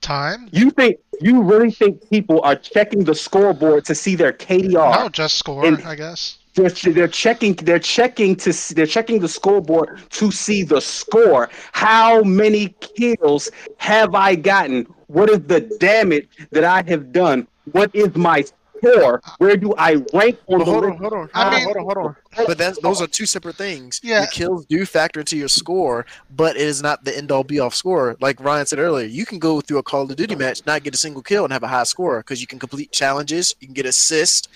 [0.01, 0.47] Time?
[0.51, 5.03] You think you really think people are checking the scoreboard to see their KDR?
[5.03, 6.38] No, just score, And- I guess.
[6.55, 11.49] They're, they're checking they're checking to s- they're checking the scoreboard to see the score.
[11.73, 14.85] How many kills have I gotten?
[15.07, 17.47] What is the damage that I have done?
[17.73, 18.43] What is my
[18.77, 19.21] score?
[19.39, 21.63] Where do I rank on But the hold on, hold on, I hold on, mean-
[21.65, 22.15] hold on, hold on.
[22.47, 23.99] But that's those are two separate things.
[24.03, 24.19] Yeah.
[24.19, 27.59] Your kills do factor into your score, but it is not the end all be
[27.59, 28.15] all score.
[28.21, 30.93] Like Ryan said earlier, you can go through a Call of Duty match, not get
[30.93, 33.73] a single kill, and have a high score because you can complete challenges, you can
[33.73, 34.47] get assists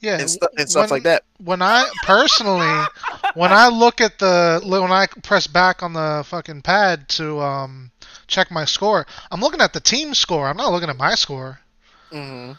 [0.00, 1.24] Yeah, and, stu- and stuff when- like that.
[1.44, 2.86] when I personally,
[3.34, 7.90] when I look at the when I press back on the fucking pad to um
[8.26, 10.48] check my score, I'm looking at the team score.
[10.48, 11.60] I'm not looking at my score.
[12.10, 12.52] hmm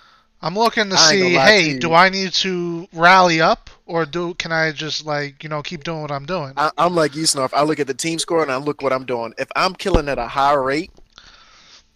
[0.44, 4.72] I'm looking to see, hey, do I need to rally up or do can I
[4.72, 6.54] just like you know keep doing what I'm doing?
[6.58, 7.52] I, I'm like you, Snarf.
[7.54, 9.34] I look at the team score and I look what I'm doing.
[9.38, 10.92] If I'm killing at a high rate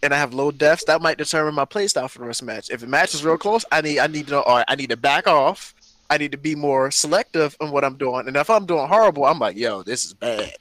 [0.06, 2.48] and I have low deaths, that might determine my play style for the rest of
[2.48, 2.70] the match.
[2.70, 4.42] If the match is real close, I need I need to know.
[4.44, 5.74] All right, I need to back off.
[6.10, 8.28] I need to be more selective in what I'm doing.
[8.28, 10.54] And if I'm doing horrible, I'm like, yo, this is bad.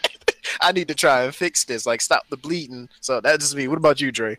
[0.60, 1.86] I need to try and fix this.
[1.86, 2.88] Like, stop the bleeding.
[3.00, 3.68] So that's just me.
[3.68, 4.36] What about you, Dre?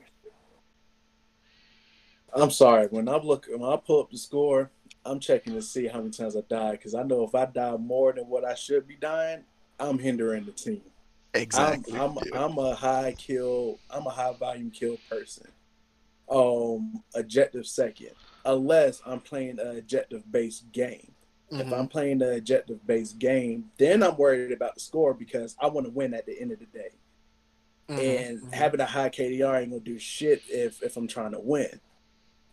[2.33, 2.87] I'm sorry.
[2.87, 4.69] When I'm looking, when I pull up the score,
[5.05, 7.77] I'm checking to see how many times I died because I know if I die
[7.77, 9.43] more than what I should be dying,
[9.79, 10.81] I'm hindering the team.
[11.33, 11.97] Exactly.
[11.97, 12.51] I'm, I'm.
[12.51, 13.79] I'm a high kill.
[13.89, 15.47] I'm a high volume kill person.
[16.29, 18.11] Um, objective second,
[18.45, 21.13] unless I'm playing an objective based game.
[21.49, 21.77] If Mhm.
[21.79, 25.85] I'm playing the objective based game, then I'm worried about the score because I want
[25.87, 26.91] to win at the end of the day.
[27.89, 27.99] Mhm.
[27.99, 28.53] And Mhm.
[28.53, 31.81] having a high KDR ain't gonna do shit if if I'm trying to win.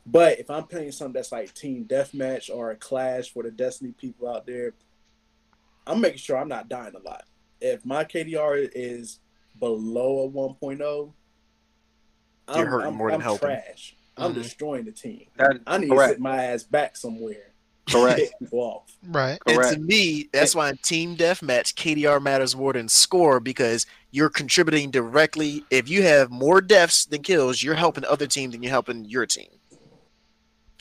[0.05, 3.93] But if I'm playing something that's like team deathmatch or a clash for the Destiny
[3.93, 4.75] people out there,
[5.87, 7.28] I'm making sure I'm not dying a lot.
[7.61, 9.21] If my KDR is
[9.59, 11.13] below a 1.0,
[12.47, 13.49] I'm, You're hurting I'm, more than I'm helping.
[13.49, 13.97] trash.
[14.17, 14.43] I'm Mhm.
[14.43, 15.27] destroying the team.
[15.37, 16.13] That, I need to correct.
[16.15, 17.53] sit my ass back somewhere.
[17.89, 18.21] Correct.
[18.41, 18.83] Pick off.
[19.03, 19.39] Right.
[19.47, 19.73] And Correct.
[19.75, 24.91] to me, that's why in team deathmatch, KDR matters more than score because you're contributing
[24.91, 25.65] directly.
[25.71, 29.07] If you have more deaths than kills, you're helping the other team than you're helping
[29.07, 29.49] your team.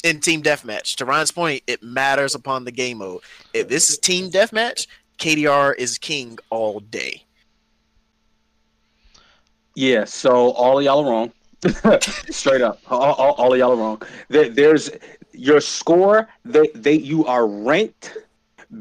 [0.03, 3.21] In team deathmatch, to Ryan's point, it matters upon the game mode.
[3.53, 4.87] If this is team deathmatch,
[5.17, 7.23] KDR is king all day.
[9.75, 11.31] Yeah, so all of y'all are wrong.
[12.29, 14.01] Straight up, all, all, all of y'all are wrong.
[14.29, 14.89] There, there's
[15.33, 16.27] your score.
[16.45, 18.17] They, they, you are ranked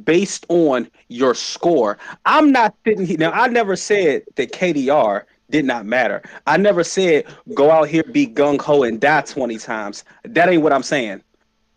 [0.05, 1.99] based on your score.
[2.25, 3.33] I'm not sitting here now.
[3.33, 6.23] I never said that KDR did not matter.
[6.47, 10.05] I never said go out here, be gung ho, and die 20 times.
[10.25, 11.23] That ain't what I'm saying.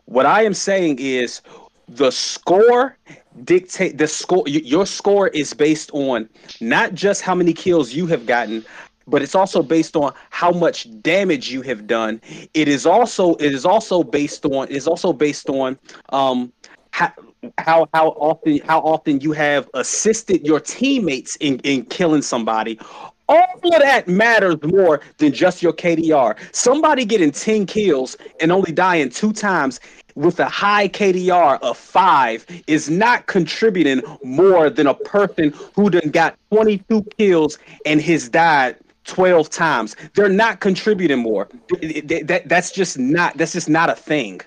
[0.05, 1.41] What I am saying is
[1.87, 2.97] the score
[3.43, 4.43] dictate the score.
[4.47, 6.29] Your score is based on
[6.61, 8.65] not just how many kills you have gotten,
[9.07, 12.21] but it's also based on how much damage you have done.
[12.53, 15.77] It is also it is also based on it is also based on
[16.09, 16.51] um
[16.91, 17.11] how
[17.57, 22.79] how how often how often you have assisted your teammates in in killing somebody.
[23.27, 26.35] All of that matters more than just your KDR.
[26.51, 29.79] Somebody getting 10 kills and only dying two times
[30.19, 36.09] with a high KDR of five is not contributing more than a person who done
[36.11, 39.95] got 22 kills and has died 12 times.
[40.15, 41.47] They're not contributing more.
[41.81, 44.41] Th- th- that- that's just not that's just not a thing.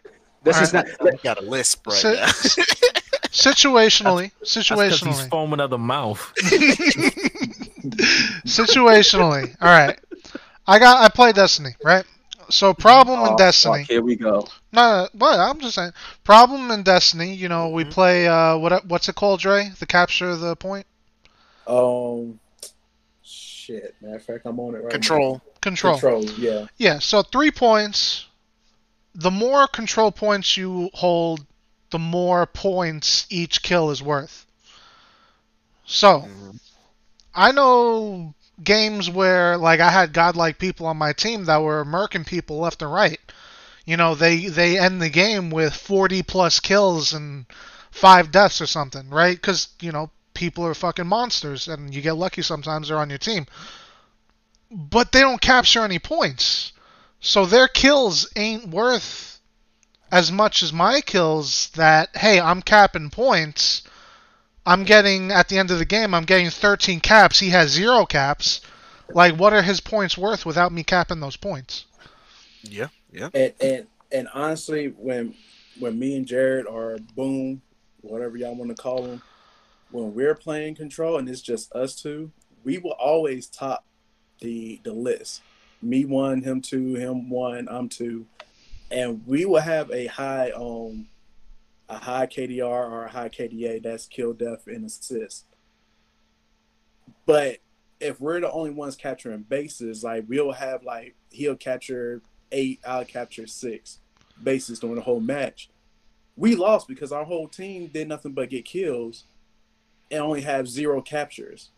[0.45, 2.27] That's just not You got a lisp right So- now.
[3.33, 6.21] Situationally, That's because he's situationally, foaming at the mouth.
[8.47, 9.57] situationally.
[9.61, 9.99] All right,
[10.67, 12.05] I got I play Destiny, right?
[12.53, 13.79] So problem in Oh, Destiny.
[13.79, 14.47] fuck, here we go.
[14.73, 15.93] No, what I'm just saying.
[16.25, 17.35] Problem in Destiny.
[17.35, 17.91] You know, we Mhm.
[17.91, 19.71] play uh, what what's it called, Dre?
[19.79, 20.87] The capture the point
[21.67, 22.41] Um,
[23.23, 23.95] shit.
[24.01, 25.35] Matter of fact, I'm on it right Control.
[25.35, 25.41] now.
[25.61, 26.01] control.
[26.01, 26.23] Control.
[26.23, 26.31] Control.
[26.39, 26.67] Yeah.
[26.79, 26.99] Yeah.
[26.99, 28.27] So three points.
[29.15, 31.45] The more control points you hold,
[31.91, 34.47] the more points each kill is worth.
[35.85, 36.59] So Mhm.
[37.35, 38.35] I know
[38.65, 42.83] games where like I had godlike people on my team that were murking people left
[42.83, 43.21] and right.
[43.85, 47.47] You know, they they end the game with 40 plus kills and
[47.91, 49.41] five deaths or something, right?
[49.41, 53.19] Cuz you know, people are fucking monsters and you get lucky sometimes they're on your
[53.19, 53.47] team.
[54.71, 56.73] But they don't capture any points.
[57.21, 59.41] So their kills ain't worth
[60.11, 63.83] as much as my kills that hey, I'm capping points.
[64.65, 67.39] I'm getting at the end of the game, I'm getting 13 caps.
[67.39, 68.61] He has zero caps.
[69.09, 71.85] Like, what are his points worth without me capping those points?
[72.63, 73.29] Yeah, yeah.
[73.35, 75.35] And and and honestly, when
[75.79, 77.61] when me and Jared or Boom,
[78.01, 79.23] whatever y'all want to call him,
[79.91, 82.31] when we're playing control and it's just us two,
[82.65, 83.85] we will always top
[84.41, 85.43] the the list.
[85.83, 88.27] Me one, him two, him one, I'm two,
[88.91, 91.09] and we will have a high um
[91.89, 93.83] a high KDR or a high KDA.
[93.83, 95.47] That's kill, death, and assist.
[97.27, 97.59] But
[98.01, 103.05] if we're the only ones capturing bases, like we'll have like he'll capture eight, I'll
[103.05, 104.01] capture six
[104.43, 105.71] bases during the whole match.
[106.37, 109.25] We lost because our whole team did nothing but get kills
[110.11, 111.71] and only have zero captures.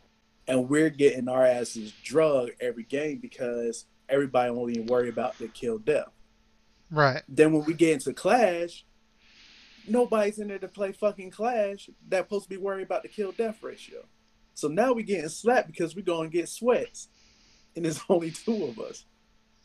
[0.46, 5.78] And we're getting our asses drugged every game because everybody only worry about the kill
[5.78, 6.10] death.
[6.90, 7.22] Right.
[7.28, 8.84] Then when we get into Clash,
[9.88, 13.32] nobody's in there to play fucking Clash that's supposed to be worried about the kill
[13.32, 14.04] death ratio.
[14.54, 17.08] So now we're getting slapped because we're going to get sweats.
[17.76, 19.04] And there's only two of us.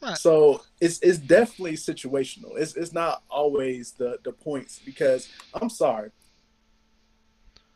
[0.02, 0.18] Right.
[0.18, 2.58] So it's it's definitely situational.
[2.58, 6.12] It's it's not always the the points because I'm sorry.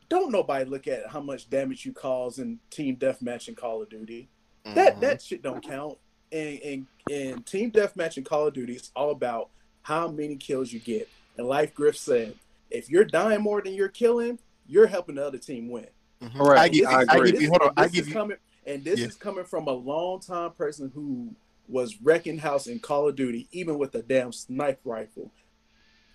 [0.09, 3.89] Don't nobody look at how much damage you cause in team deathmatch in Call of
[3.89, 4.29] Duty.
[4.63, 4.99] That Mhm.
[5.01, 5.97] that shit don't count.
[6.31, 9.49] And in, in team deathmatch in Call of Duty, it's all about
[9.81, 11.09] how many kills you get.
[11.37, 12.35] And Life Griff said,
[12.69, 15.87] if you're dying more than you're killing, you're helping the other team win.
[16.21, 16.35] Mhm.
[16.37, 16.59] Correct.
[16.59, 17.31] I give, I I agree.
[17.31, 17.49] give you.
[17.49, 17.67] Hold on.
[17.69, 18.13] and I this give is you.
[18.13, 19.07] coming, and this Yeah.
[19.07, 21.35] is coming from a long time person who
[21.67, 25.31] was wrecking house in Call of Duty, even with a damn sniper rifle.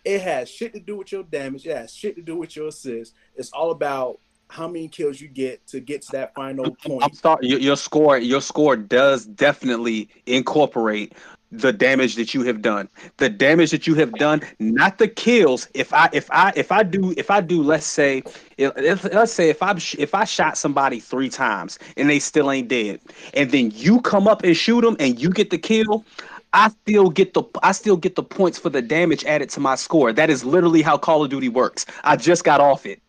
[0.05, 1.67] It has shit to do with your damage.
[1.67, 3.15] It has shit to do with your assist.
[3.37, 6.79] It's all about how many kills you get to get to that final point.
[6.87, 7.17] I'm point.
[7.17, 7.47] sorry.
[7.47, 11.13] Your, your score, your score does definitely incorporate
[11.51, 12.89] the damage that you have done.
[13.17, 15.69] The damage that you have done, not the kills.
[15.75, 18.23] If I if I if I do if I do let's say
[18.59, 22.69] if, let's say if I if I shot somebody 3 times and they still ain't
[22.69, 23.01] dead
[23.35, 26.05] and then you come up and shoot them and you get the kill,
[26.53, 29.75] I still get the I still get the points for the damage added to my
[29.75, 30.13] score.
[30.13, 31.87] That is literally how Call of Duty works.
[32.05, 33.01] I just got off it.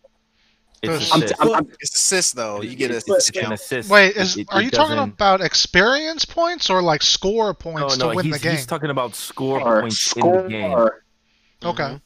[0.82, 1.42] It's I'm, assist.
[1.42, 2.62] I'm, I'm, It's assist though.
[2.62, 3.90] You get a It's- it's an assist.
[3.90, 8.10] Wait, It- is it- are you talking about experience points or like score points no,
[8.12, 8.52] to win the game?
[8.54, 10.72] he's talking about score or points in the game.
[10.72, 11.04] score.
[11.66, 12.00] okay.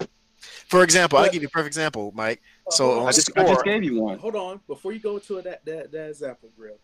[0.69, 2.41] For example, I'll give you a perfect example, Mike.
[2.67, 4.17] Uh, So hold on, on I just, I just gave you one.
[4.17, 6.79] hold on before you go to that that, that example grill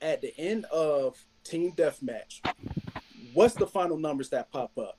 [0.00, 2.40] at the end of team deathmatch
[3.34, 4.98] what's the final numbers that pop up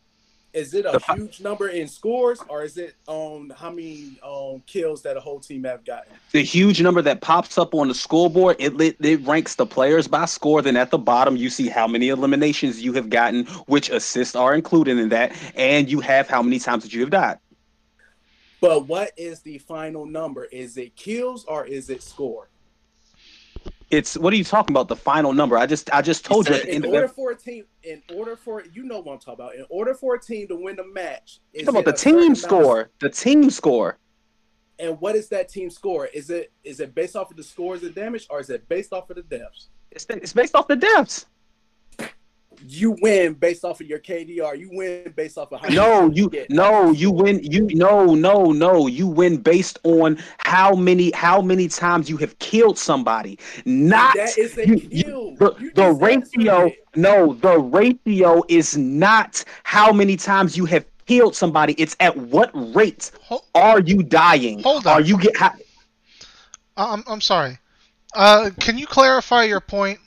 [0.54, 4.62] is it a The huge number in scores or is it on how many um
[4.68, 7.94] kills that a whole team have gotten The huge number that pops up on the
[7.96, 10.62] scoreboard, it lit, it ranks the players by score.
[10.62, 14.54] Then at the bottom, you see how many eliminations you have gotten, which assists are
[14.54, 17.40] included in that, and you have how many times that you have died.
[18.62, 22.51] but what is the final number is it kills or is it score
[23.92, 24.88] It's what are you talking about?
[24.88, 25.58] The final number?
[25.58, 26.56] I just I just told you.
[26.56, 29.34] The in of order for a team in order for you know what i'm talking
[29.34, 32.38] about in order for a team to win the match is about the team of-
[32.38, 32.90] score.
[33.00, 33.98] The team score.
[34.80, 37.84] and what is that team score is it is it based off of the scores
[37.84, 40.76] and damage or is it based off of the deaths It's, it's based off the
[40.76, 41.26] deaths.
[42.68, 44.58] You win based off of your KDR.
[44.58, 46.50] You win based off of how No, many you get.
[46.50, 47.40] no, you win.
[47.44, 48.88] You no, no, no.
[48.88, 53.40] You win based on how many how many times you have killed somebody.
[53.66, 54.90] Not That is a you- kill.
[54.92, 56.72] you- the, the ratio.
[56.96, 61.74] No, the ratio is not how many times you have killed somebody.
[61.74, 64.62] It's at what rate Hold, are you dying?
[64.62, 64.94] Hold on.
[64.94, 65.06] Are on.
[65.06, 65.36] you get?
[65.38, 65.54] How,
[66.78, 67.58] I'm I'm sorry.
[68.14, 70.00] Uh, can you clarify your point?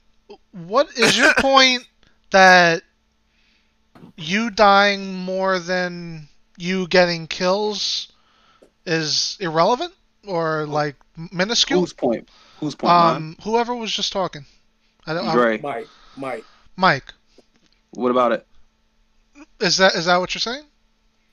[0.52, 1.86] What is your point
[2.34, 2.82] that
[4.16, 8.10] you dying more than you getting kills
[8.84, 9.92] is irrelevant
[10.26, 10.96] or like
[11.32, 11.78] minuscule?
[11.80, 12.28] whose point?
[12.58, 12.92] Whose point?
[12.92, 14.44] Um, whoever was just talking.
[15.06, 15.26] I don't.
[15.28, 16.44] I'm- Mike, Mike.
[16.76, 17.14] Mike,
[17.92, 18.46] What about it?
[19.60, 20.64] is that is that what you're saying?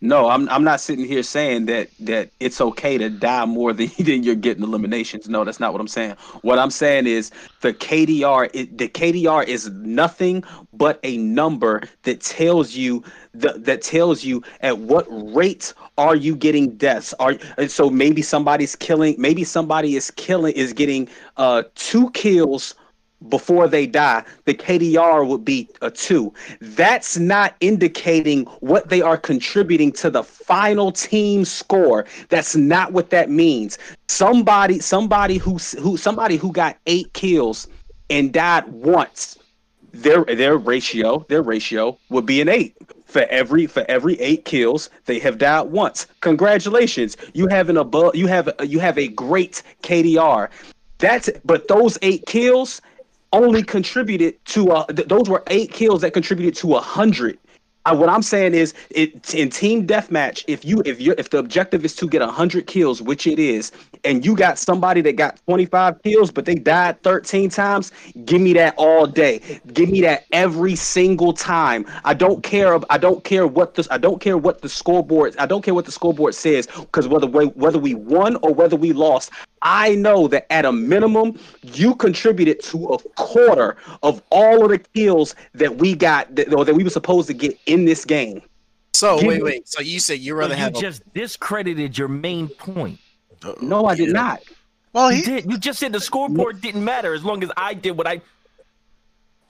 [0.04, 3.92] No, I'm I'm not sitting here saying that that it's okay to die more than,
[4.00, 5.30] than you're getting eliminations.
[5.30, 6.16] No, that's not what I'm saying.
[6.42, 7.30] What I'm saying is
[7.62, 13.04] the KDR it, the KDR is nothing but a number that tells you
[13.36, 17.14] the, that tells you at what rate are you getting deaths.
[17.20, 17.36] Are
[17.68, 22.74] so maybe somebody's killing maybe somebody is killing is getting uh two kills
[23.30, 26.34] before they die, the KDR would be a two.
[26.60, 32.06] That's not indicating what they are contributing to the final team score.
[32.30, 33.78] That's not what that means.
[34.08, 37.68] Somebody, somebody who who somebody who got eight kills
[38.10, 39.38] and died once,
[39.94, 42.76] their their ratio, their ratio would be an eight.
[43.06, 46.08] For every for every eight kills, they have died once.
[46.22, 50.50] Congratulations, you have an above you have you have a great KDR.
[50.98, 52.82] That's but those eight kills
[53.34, 57.38] only contributed to uh th- those were eight kills that contributed to a hundred.
[57.86, 61.40] Uh, what I'm saying is, it in team deathmatch, if you if you if the
[61.40, 63.72] objective is to get hundred kills, which it is,
[64.04, 67.92] and you got somebody that got 25 kills, but they died 13 times,
[68.26, 69.42] give me that all day.
[69.74, 71.86] Give me that every single time.
[72.04, 72.80] I don't care.
[72.92, 73.88] I don't care what this.
[73.90, 75.36] I don't care what the scoreboard.
[75.38, 78.76] I don't care what the scoreboard says, because whether we, whether we won or whether
[78.76, 84.64] we lost, I know that at a minimum, you contributed to a quarter of all
[84.64, 87.86] of the kills that we got that, or that we were supposed to get in
[87.86, 88.42] this game.
[88.94, 89.68] So Give wait, me- wait.
[89.68, 93.00] So you said you So rather you have just discredited your main point.
[93.44, 94.42] a, No, I did not.
[94.94, 95.52] Well, You he did.
[95.52, 98.22] You just said the scoreboard didn't matter as long as I did what I.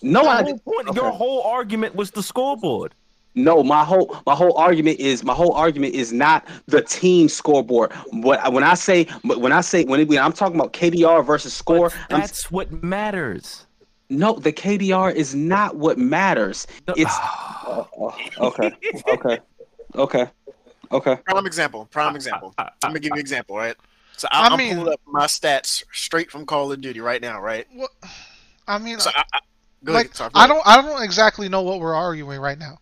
[0.03, 0.61] No, I Your did.
[0.65, 2.93] whole, point, your whole argument was the scoreboard.
[3.33, 7.93] No, my whole my whole argument is my whole argument is not the team scoreboard.
[8.11, 11.89] What when I say when I say when, when I'm talking about KDR versus score,
[12.09, 13.65] But I'm, that's what matters.
[14.11, 16.67] No, the KDR is not what matters.
[16.95, 17.13] It's
[17.65, 18.71] oh, okay,
[19.07, 19.39] okay,
[19.95, 20.27] okay,
[20.91, 21.15] okay.
[21.25, 21.87] prime example.
[21.91, 22.53] Prime example.
[22.57, 23.21] I- I- I'm gonna give you an ah.
[23.21, 23.75] example, right?
[24.17, 27.21] So I I, I'm mean- pulling up my stats straight from Call of Duty right
[27.21, 27.65] now, right?
[27.73, 27.91] What,
[28.67, 29.39] I mean, So I, I,
[29.83, 32.57] go like ahead, sorry, go I don't I don't exactly know what we're arguing right
[32.59, 32.77] now.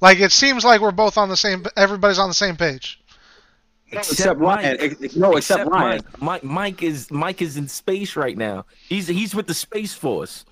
[0.00, 1.64] Like it seems like we're both on the same.
[1.76, 3.00] Everybody's on the same page.
[3.92, 4.76] Except Ryan.
[4.80, 6.00] ex- ex- No, except Ryan.
[6.18, 6.22] Mike.
[6.22, 6.44] Mike.
[6.44, 8.66] Mike is Mike is in space right now.
[8.88, 10.44] He's he's with the space force.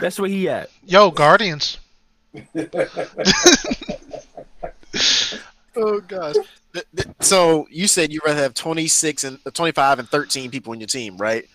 [0.00, 0.70] That's where he at.
[0.84, 1.78] Yo, Guardians.
[5.74, 6.36] Oh gosh.
[6.74, 10.72] Th- th- So you said you'd rather have 26 and uh, 25 and 13 people
[10.74, 11.46] in your team, right?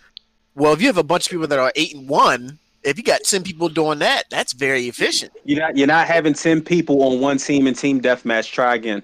[0.56, 3.04] Well, if you have a bunch of people that are eight and one, if you
[3.04, 5.32] got ten people doing that, that's very efficient.
[5.44, 8.50] You're not you're not having ten people on one team in team deathmatch.
[8.52, 9.02] Try again.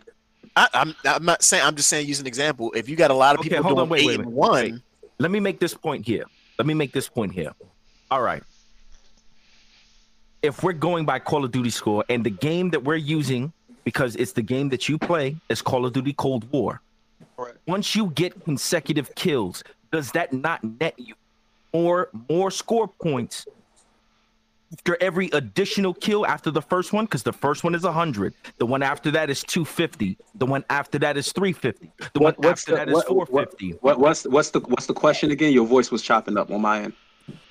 [0.57, 2.73] I, I'm I'm not saying I'm just saying use an example.
[2.75, 4.27] If you got a lot of Okay, people hold doing on, wait, eight wait, and
[4.27, 4.83] wait, one.
[5.19, 6.25] Let me make this point here.
[6.59, 7.53] Let me make this point here.
[8.11, 8.43] All right.
[10.45, 13.51] If we're going by Call of Duty score and the game that we're using,
[13.85, 16.83] because it's the game that you play, is Call of Duty Cold War.
[17.35, 17.57] Correct.
[17.67, 21.15] Once you get consecutive kills, does that not net you
[21.73, 23.47] more more score points
[24.75, 27.07] after every additional kill after the first one?
[27.07, 28.35] Because the first one is 100.
[28.59, 30.19] The one after that is 250.
[30.35, 31.91] The one after that is 350.
[32.13, 33.79] The What- one what's after the- that is what- what- 450.
[33.81, 35.55] What what's what's the what's the question again?
[35.55, 36.93] Your voice was chopping up on my end.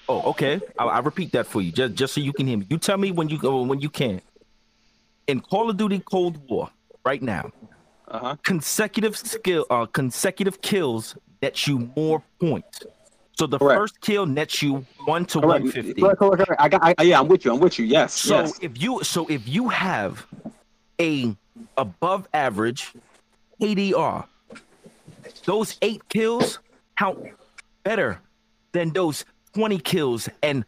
[0.09, 0.59] Oh, okay.
[0.77, 2.65] I'll, I'll repeat that for you, just just so you can hear me.
[2.69, 4.21] You tell me when you go when you can.
[5.27, 6.69] In Call of Duty Cold War,
[7.05, 7.49] right now,
[8.09, 8.35] Uh huh.
[8.43, 12.83] consecutive skill, uh, consecutive kills nets you more points.
[13.37, 13.79] So the Correct.
[13.79, 15.93] first kill nets you one to one fifty.
[16.01, 16.61] Correct, correct, correct.
[16.61, 16.95] I got.
[16.99, 17.53] I, yeah, I'm with you.
[17.53, 17.85] I'm with you.
[17.85, 18.13] Yes.
[18.13, 18.59] So yes.
[18.61, 20.27] if you so if you have
[20.99, 21.33] a
[21.77, 22.91] above average
[23.61, 24.25] ADR,
[25.45, 26.59] those eight kills
[26.99, 27.17] count
[27.83, 28.19] better
[28.73, 29.23] than those
[29.53, 30.65] 20 kills and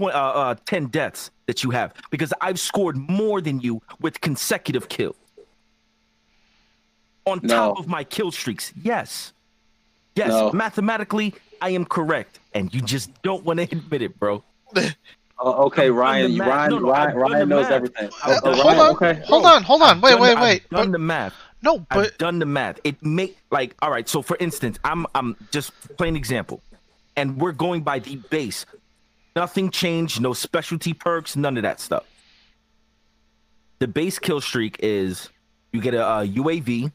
[0.00, 4.88] uh, uh, 10 deaths that you have because I've scored more than you with consecutive
[4.88, 5.16] kills.
[7.26, 7.54] On No.
[7.54, 8.72] top of my kill streaks.
[8.80, 9.32] Yes.
[10.14, 10.52] Yes, No.
[10.52, 12.38] mathematically, I am correct.
[12.54, 14.42] And you just don't want to admit it, bro.
[15.38, 16.38] Oh, okay, Ryan.
[16.38, 16.70] Ryan.
[16.70, 17.14] No, no, Ryan.
[17.18, 17.72] Ryan knows math.
[17.72, 18.08] everything.
[18.24, 19.22] I've Oh, hold Ryan, on, Okay.
[19.26, 20.00] hold on, hold on.
[20.00, 20.62] Wait, done- wait, wait.
[20.62, 21.34] I've done But- the math.
[21.60, 22.80] no, I've but done the math.
[22.84, 24.08] It make like all right.
[24.08, 26.62] So for instance, I'm I'm just plain example,
[27.16, 28.66] and we're going by the base.
[29.34, 30.20] Nothing changed.
[30.20, 31.36] No specialty perks.
[31.36, 32.04] None of that stuff.
[33.78, 35.28] The base kill streak is
[35.72, 36.90] you get a, uh UAV,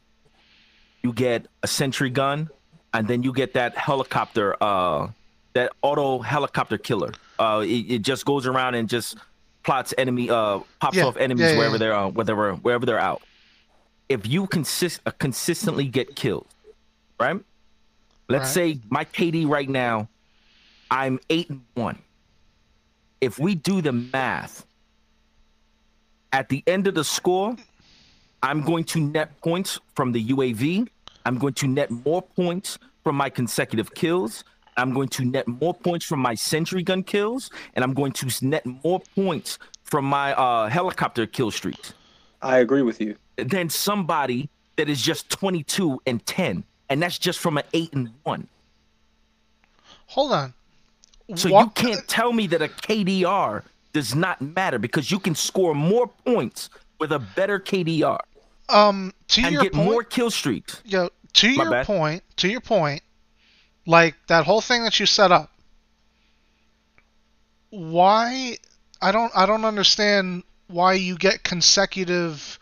[1.02, 2.50] you get a sentry gun,
[2.92, 5.08] and then you get that helicopter, uh,
[5.54, 7.12] that auto helicopter killer.
[7.38, 9.16] Uh, it, it just goes around and just
[9.62, 12.98] plots enemy, uh, pops Yeah, off enemies yeah, yeah, wherever they're, uh, wherever wherever they're
[12.98, 13.22] out
[14.08, 16.46] if you consist uh, consistently get killed,
[17.18, 17.40] right?
[18.28, 18.74] Let's Right.
[18.74, 20.08] say my KD right now,
[20.92, 21.98] I'm eight and one.
[23.22, 24.66] If we do the math,
[26.32, 27.56] at the end of the score,
[28.42, 30.86] I'm going to net points from the UAV.
[31.24, 34.44] I'm going to net more points from my consecutive kills.
[34.76, 38.46] I'm going to net more points from my sentry gun kills, and I'm going to
[38.46, 41.92] net more points from my uh, helicopter kill streaks
[42.40, 43.16] I agree with you.
[43.36, 48.10] than somebody that is just 22 and 10 and that's just from an 8 and
[48.22, 48.48] 1
[50.06, 50.54] hold on.
[51.36, 53.62] So Wha- you can't tell me that a KDR
[53.92, 58.18] does not matter because you can score more points with a better KDR
[58.68, 61.86] Um, to and your get point, more kill streaks yo, to My your bad.
[61.86, 63.02] point, to your point,
[63.86, 65.50] like that whole thing that you set up.
[67.70, 68.56] Why?
[69.00, 69.32] I don't.
[69.34, 72.58] I don't understand why you get consecutive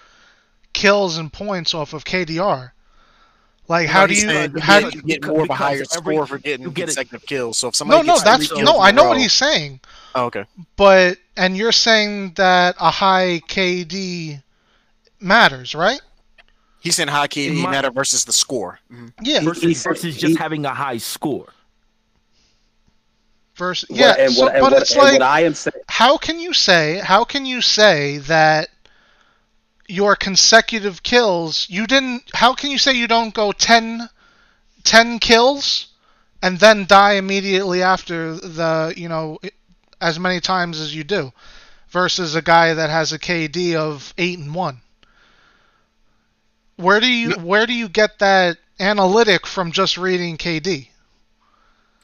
[0.73, 2.71] kills and points off of KDR.
[3.71, 4.21] Like, how do you?
[4.23, 5.21] saying How you do get, you?
[5.21, 7.57] get more of a higher every- score for getting you get it- consecutive kills.
[7.57, 8.79] So if somebody No, no, that's kills no.
[8.79, 9.79] I I a know what he's saying,
[10.17, 10.45] Oh, okay.
[10.75, 14.43] but and you're saying that a high KD
[15.21, 16.01] matters, right?
[16.81, 18.81] He's saying high KD In my- matter versus the score.
[18.93, 19.13] Mhm.
[19.23, 19.41] Yeah.
[19.43, 21.53] Versus, versus just he- having a high score
[23.55, 24.15] Versus, What- yeah.
[24.19, 25.75] and so, what, and but what, it's and like what I am saying.
[25.89, 28.71] how can you say how can you say that
[29.91, 34.09] your consecutive kills you didn't how can you say you don't go 10
[34.85, 35.89] 10 kills
[36.43, 39.39] and then die immediately after the you know
[40.01, 41.33] as many times as you do
[41.91, 44.81] versus a guy that has a KD of 8 and 1
[46.77, 50.89] where do you where do you get that analytic from just reading KD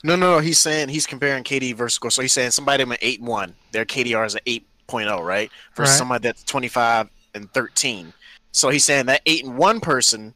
[0.03, 0.39] No, no, no.
[0.41, 2.11] He's saying he's comparing KD versus score.
[2.11, 5.51] So he's saying somebody with eight and one, their KDR is an 8.0, right?
[5.74, 5.97] Versus Right.
[5.97, 8.12] somebody that's 25 and 13.
[8.53, 10.34] So he's saying that eight and one person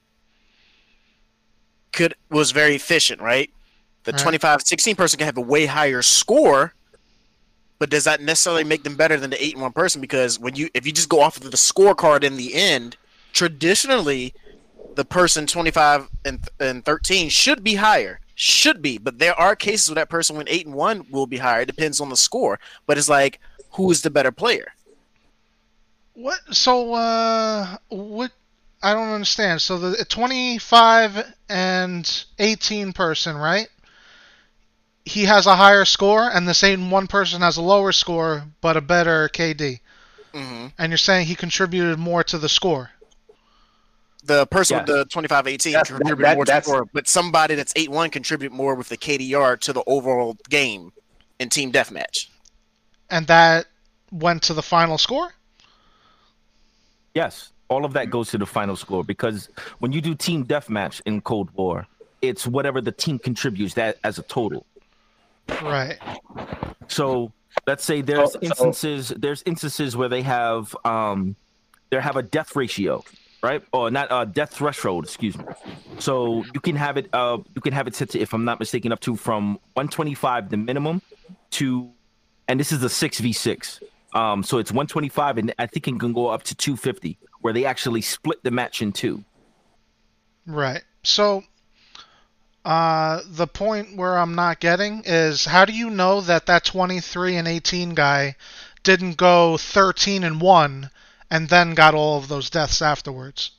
[1.93, 3.51] could was very efficient, right?
[4.05, 4.21] The Right.
[4.21, 6.75] 25 16 person can have a way higher score,
[7.79, 10.01] but does that necessarily make them better than the eight and one person?
[10.01, 12.97] Because when you if you just go off of the scorecard in the end,
[13.33, 14.35] traditionally
[14.97, 19.89] the person 25 and, and 13 should be higher should be but there are cases
[19.89, 22.59] where that person when 8 and 1 will be higher it depends on the score
[22.87, 23.39] but it's like
[23.73, 24.73] who is the better player
[26.21, 26.39] What?
[26.55, 28.31] So, uh, what?
[28.83, 29.61] I don't understand.
[29.63, 33.69] So the 25 and 18 person, right?
[35.05, 38.77] He has a higher score, and the same one person has a lower score but
[38.77, 39.81] a better KD.
[40.35, 42.91] hmm And you're saying he contributed more to the score.
[44.23, 44.87] the person Yes.
[44.87, 47.73] with the 25 18 That's- contributed that- more to the that's- score but somebody that's
[47.75, 50.93] 8 1 contribute more with the KDR to the overall game
[51.39, 52.27] in team deathmatch
[53.09, 53.67] and that
[54.13, 55.33] went to the final score.
[57.15, 59.49] Yes, all of that goes to the final score because
[59.79, 61.87] when you do team deathmatch in Cold War,
[62.23, 64.67] it's whatever the team contributes that as a total.
[65.63, 65.99] Right.
[66.89, 67.33] So
[67.67, 71.37] let's say there's So- so- instances there's instances where they have um
[71.91, 73.03] they have a death ratio,
[73.43, 73.63] right?
[73.73, 75.45] Or not a death threshold, excuse me.
[75.99, 78.61] So you can have it uh you can have it set to if I'm not
[78.61, 81.03] mistaken up to from 125 the minimum
[81.53, 81.91] to
[82.47, 83.81] and this is the 6v6.
[84.13, 87.65] Um so it's 125 and I think it can go up to 250 where they
[87.65, 89.25] actually split the match in two.
[90.47, 90.83] Right.
[91.03, 91.45] So,
[92.65, 97.37] uh, the point where I'm not getting is how do you know that that 23
[97.37, 98.37] and 18 guy
[98.83, 100.91] didn't go 13 and 1
[101.31, 103.53] and then got all of those deaths afterwards?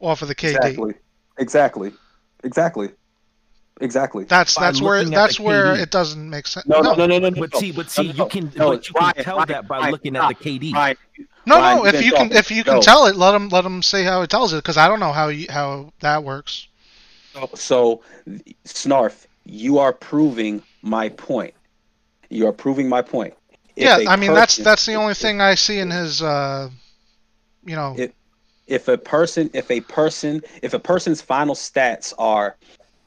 [0.00, 0.54] Off of the KD.
[0.54, 0.94] Exactly.
[1.38, 1.92] Exactly.
[2.44, 2.88] Exactly.
[3.80, 4.24] Exactly.
[4.24, 5.82] That's By that's where that's where KD.
[5.82, 6.66] it doesn't make sense.
[6.66, 7.28] No, no, no, no, no.
[7.28, 9.48] no, But see, but see, No, you can no, but you Ryan, can tell Ryan,
[9.48, 10.30] that by Ryan, looking stop.
[10.30, 10.72] at the KD.
[10.74, 10.96] Ryan,
[11.46, 11.84] No, Ryan, no.
[11.86, 14.30] If you can, if you can tell it, let him let him say how it
[14.30, 16.66] tells it, because I don't know how you, how that works.
[17.54, 18.02] So,
[18.64, 21.54] Snarf, you are proving my point.
[22.30, 23.34] You are proving my point.
[23.76, 26.20] If yeah, a I mean that's person- that's the only thing I see in his,
[26.22, 26.68] uh,
[27.64, 28.14] you know, It-
[28.66, 32.56] If a person, if a person, if a person's final stats are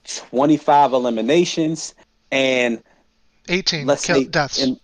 [0.05, 1.93] 25 eliminations
[2.31, 2.81] and
[3.49, 4.61] 18 let's say deaths.
[4.61, 4.79] in-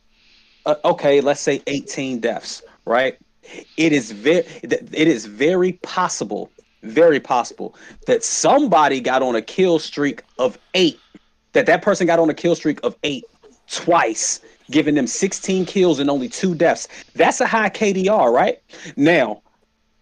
[0.66, 3.18] uh, okay, let's say 18 deaths, right?
[3.78, 6.52] It is very, it is very possible,
[6.84, 7.74] very possible
[8.06, 11.00] that somebody got on a kill streak of eight,
[11.54, 13.24] that that person got on a kill streak of eight
[13.72, 16.90] twice, giving them 16 kills and only two deaths.
[17.16, 18.62] That's a high KDR, right?
[18.98, 19.42] Now,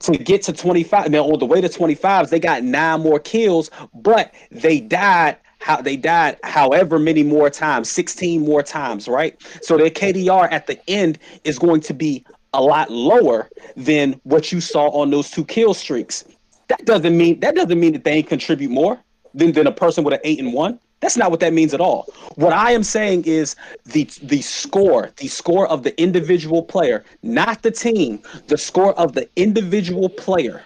[0.05, 3.69] to get to 25, now on the way to 25s, they got nine more kills,
[3.93, 9.41] but they died how they died however many more times 16 more times right?
[9.61, 14.51] So their kdr at the end is going to be a lot lower than what
[14.51, 16.23] you saw on those two kill streaks.
[16.67, 19.01] That doesn't mean that doesn't mean that they contribute more
[19.33, 21.81] than, than a person with an eight and one that's not what that means at
[21.81, 27.03] all what i am saying is the the score the score of the individual player
[27.23, 30.63] not the team the score of the individual player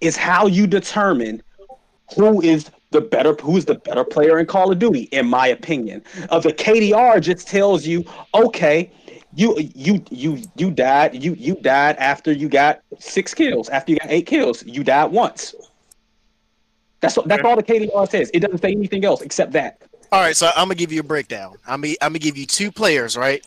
[0.00, 1.42] is how you determine
[2.14, 6.02] who is the better who's the better player in Call of Duty, in my opinion.
[6.30, 8.04] Of the KDR just tells you,
[8.34, 8.90] okay,
[9.34, 13.98] you you you you died, you you died after you got six kills, after you
[13.98, 15.54] got eight kills, you died once.
[17.06, 18.32] That's what that's all the KDR says.
[18.34, 19.80] It doesn't say anything else except that.
[20.10, 21.54] All right, so I'm gonna give you a breakdown.
[21.64, 23.46] I'm gonna, I'm gonna give you two players, right?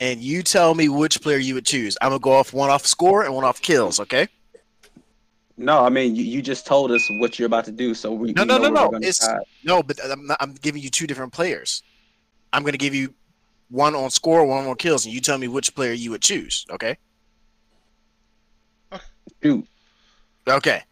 [0.00, 1.96] And you tell me which player you would choose.
[2.02, 4.00] I'm gonna go off one off score and one off kills.
[4.00, 4.28] Okay?
[5.56, 8.34] No, I mean you, you just told us what you're about to do, so we
[8.34, 8.98] No, we no, know no, no.
[8.98, 9.40] It's decide.
[9.64, 11.82] no, but I'm, not, I'm giving you two different players.
[12.52, 13.14] I'm gonna give you
[13.70, 16.66] one on score, one on kills, and you tell me which player you would choose.
[16.70, 16.98] Okay?
[19.42, 19.66] Shoot.
[20.46, 20.82] Okay.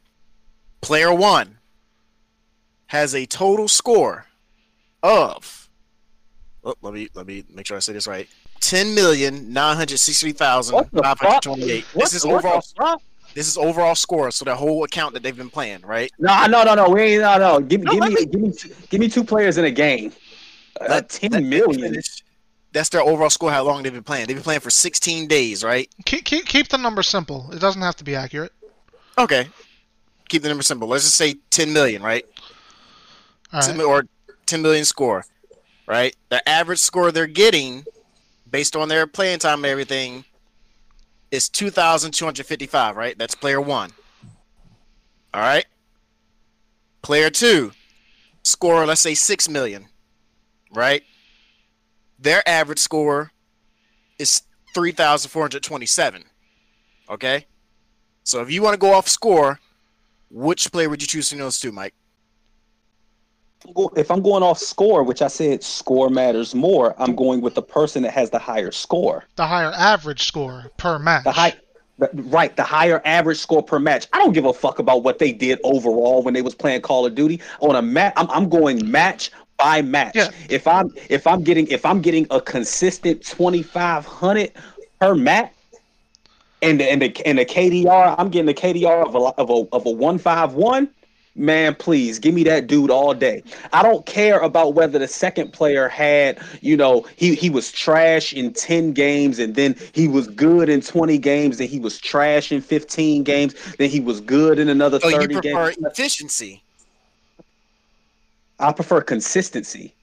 [0.81, 1.58] Player one
[2.89, 4.27] has a total score
[5.03, 5.69] of.
[6.65, 8.29] Oh, let me let me make sure I say this right.
[8.61, 11.87] Ten million nine hundred sixty thousand What the five hundred twenty-eight.
[11.95, 13.03] This is the- what the overall.
[13.35, 14.31] This is overall score.
[14.33, 16.11] So the whole account that they've been playing, right?
[16.19, 16.89] No, no, no, no.
[16.89, 17.61] We ain't no, no.
[17.61, 18.53] Give, No, give let me, give me,
[18.89, 20.13] give me two players in a game.
[20.81, 21.97] Uh, Let- ten let million.
[22.73, 23.51] That's their overall score.
[23.51, 24.27] How long they've been playing?
[24.27, 25.89] They've been playing for sixteen days, right?
[26.05, 27.51] keep, keep keep the number simple.
[27.53, 28.53] It doesn't have to be accurate.
[29.17, 29.49] Okay.
[30.29, 30.89] Keep the number simple.
[30.89, 32.25] Let's just say ten million, right?
[33.53, 33.85] All 10 right.
[33.85, 34.05] or
[34.47, 35.25] 10 million score,
[35.87, 36.15] right?
[36.29, 37.85] The average score they're getting
[38.51, 40.25] based on their playing time and everything
[41.31, 43.17] is 2,255, right?
[43.19, 43.93] That's player one.
[45.35, 45.67] All right.
[47.03, 47.73] Player two,
[48.43, 49.87] score, let's say 6 million,
[50.75, 51.03] right?
[52.19, 53.33] Their average score
[54.19, 54.43] is
[54.75, 56.25] 3,427.
[57.11, 57.47] Okay.
[58.25, 59.61] So if you want to go off score,
[60.31, 61.95] which player would you choose from those two, Mike?
[63.97, 67.63] If I'm going off score, which I said score matters more, I'm going with the
[67.63, 69.25] person that has the higher score.
[69.37, 71.25] The higher average score per match.
[71.25, 71.55] The high
[71.99, 74.07] the- right, the higher average score per match.
[74.13, 77.05] I don't give a fuck about what they did overall when they was playing Call
[77.05, 77.41] of Duty.
[77.61, 80.15] On a match, I'm, I'm going match by match.
[80.15, 80.31] Yeah.
[80.49, 84.53] If I'm if I'm getting if I'm getting a consistent 2500
[85.01, 85.53] per match
[86.63, 89.69] and the, and the and the KDR, I'm getting the KDR of a of a
[89.75, 90.89] of a 151.
[91.39, 93.45] Man, please give me that dude all day.
[93.73, 98.33] I don't care about whether the second player had, you know, he he was trash
[98.33, 102.51] in 10 games and then he was good in 20 games, then he was trash
[102.51, 105.79] in 15 games, then he was good in another Oh, 30 you prefer games.
[105.87, 106.63] efficiency,
[108.59, 109.95] I prefer consistency.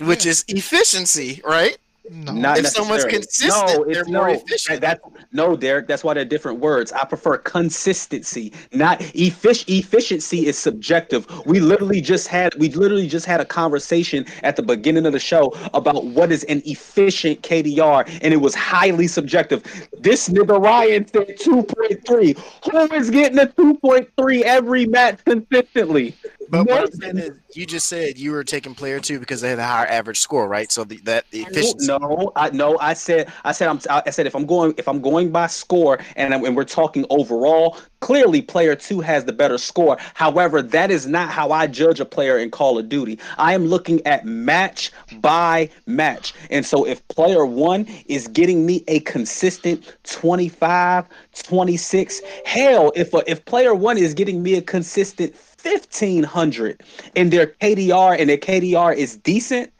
[0.00, 1.78] which is efficiency, right?
[2.10, 2.32] No.
[2.32, 4.80] Not If someone's consistent, no, they're it's more no, efficient.
[4.80, 6.90] That, that- no, Derek, that's why they're different words.
[6.92, 11.26] I prefer consistency, not effic- efficiency is subjective.
[11.46, 15.20] We literally just had we literally just had a conversation at the beginning of the
[15.20, 19.62] show about what is an efficient KDR, and it was highly subjective.
[20.00, 22.38] This nigga Ryan said 2.3.
[22.72, 26.14] Who is getting a 2.3 every match consistently?
[26.52, 29.48] But what I'm saying is, you just said you were taking player two because they
[29.48, 30.70] had a higher average score, right?
[30.70, 31.86] So the, that the efficiency.
[31.86, 35.00] No, I no, I said I said I'm I said if I'm going if I'm
[35.00, 39.56] going by score and I'm, and we're talking overall, clearly player 2 has the better
[39.56, 39.96] score.
[40.12, 43.18] However, that is not how I judge a player in Call of Duty.
[43.38, 46.34] I am looking at match by match.
[46.50, 51.06] And so if player 1 is getting me a consistent 25,
[51.44, 55.34] 26, hell, if a, if player 1 is getting me a consistent
[55.64, 56.82] 1500
[57.16, 59.72] and their KDR and their KDR is decent,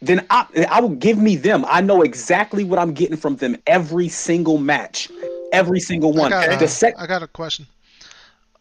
[0.00, 1.64] then I, I will give me them.
[1.68, 5.08] I know exactly what I'm getting from them every single match,
[5.52, 6.30] every single I one.
[6.30, 7.66] got, The a- sec- I got a question.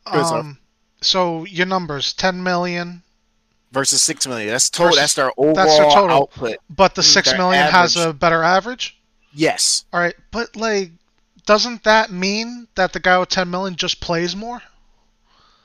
[0.06, 0.58] Um,
[1.02, 3.02] so your numbers, 10 million,
[3.72, 4.50] versus six million.
[4.50, 4.88] That's total.
[4.90, 6.18] Versus- that's their overall that's their total.
[6.18, 6.58] output.
[6.70, 8.98] but the Mm, 6 their million has a better average?
[9.34, 9.86] Yes.
[9.94, 10.92] All right, but like,
[11.46, 14.62] doesn't that mean that the guy with 10 million just plays more?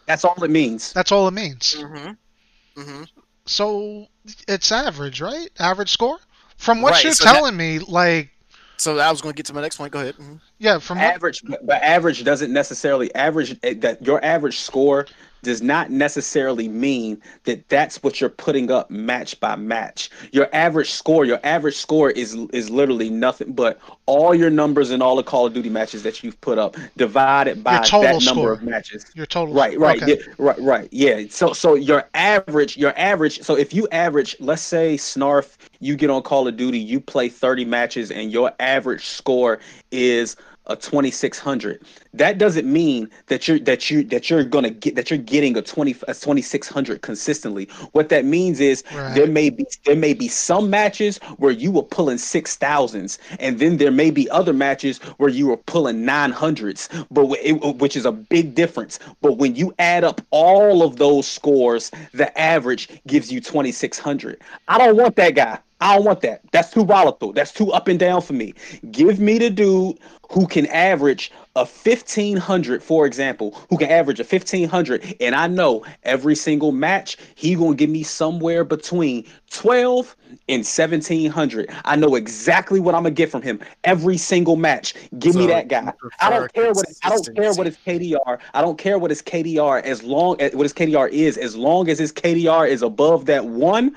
[0.07, 0.93] That's all it means.
[0.93, 1.77] That's all it means.
[1.79, 2.81] Mm-hmm.
[2.81, 3.03] Mm-hmm.
[3.47, 4.07] So
[4.49, 5.49] it's average, right?
[5.59, 6.19] Average score?
[6.57, 8.31] From what Right, you're so that- telling me, like,
[8.79, 9.93] So I was going to get to my next point.
[9.93, 10.17] Go ahead.
[10.17, 10.41] Mhm.
[10.59, 15.07] yeah, from Average, but but average doesn't necessarily average eh, that your average score
[15.43, 20.11] does not necessarily mean that that's what you're putting up match by match.
[20.33, 25.03] Your average score, your average score is is literally nothing but all your numbers in
[25.03, 28.43] all the Call of Duty matches that you've put up divided by total that number
[28.43, 28.53] score.
[28.53, 29.07] of matches.
[29.15, 29.55] your total.
[29.55, 30.17] Right, right, Okay.
[30.19, 30.89] yeah, right, right.
[30.93, 31.23] Yeah.
[31.31, 33.43] So, so your average, your average.
[33.43, 37.29] So, if you average, let's say Snarf, you get on Call of Duty, you play
[37.29, 39.59] thirty matches, and your average score
[39.91, 40.37] is
[40.69, 41.83] a twenty six hundred.
[42.15, 45.63] That doesn't mean that you're that you that you're gonna get that you're getting a
[45.63, 47.69] twenty a twenty six hundred consistently.
[47.93, 49.15] What that means is Right.
[49.15, 53.59] there may be there may be some matches where you were pulling six thousands, and
[53.59, 57.97] then there may be other matches where you were pulling nine hundreds, but it, which
[57.97, 58.99] is a big difference.
[59.21, 63.99] But when you add up all of those scores, the average gives you twenty six
[63.99, 64.41] hundred.
[64.69, 65.59] I don't want that guy.
[65.81, 66.41] I don't want that.
[66.53, 67.33] That's too volatile.
[67.33, 68.55] That's too up and down for me.
[68.91, 69.99] Give me the dude
[70.31, 75.85] who can average a 1500 for example who can average a 1500 and i know
[76.03, 80.15] every single match he gonna give me somewhere between 12
[80.49, 85.35] and 1700 i know exactly what i'm gonna get from him every single match give
[85.35, 88.79] me that guy i don't care what i don't care what his kdr i don't
[88.79, 92.13] care what his kdr as long as what his kdr is as long as his
[92.13, 93.97] kdr is above that one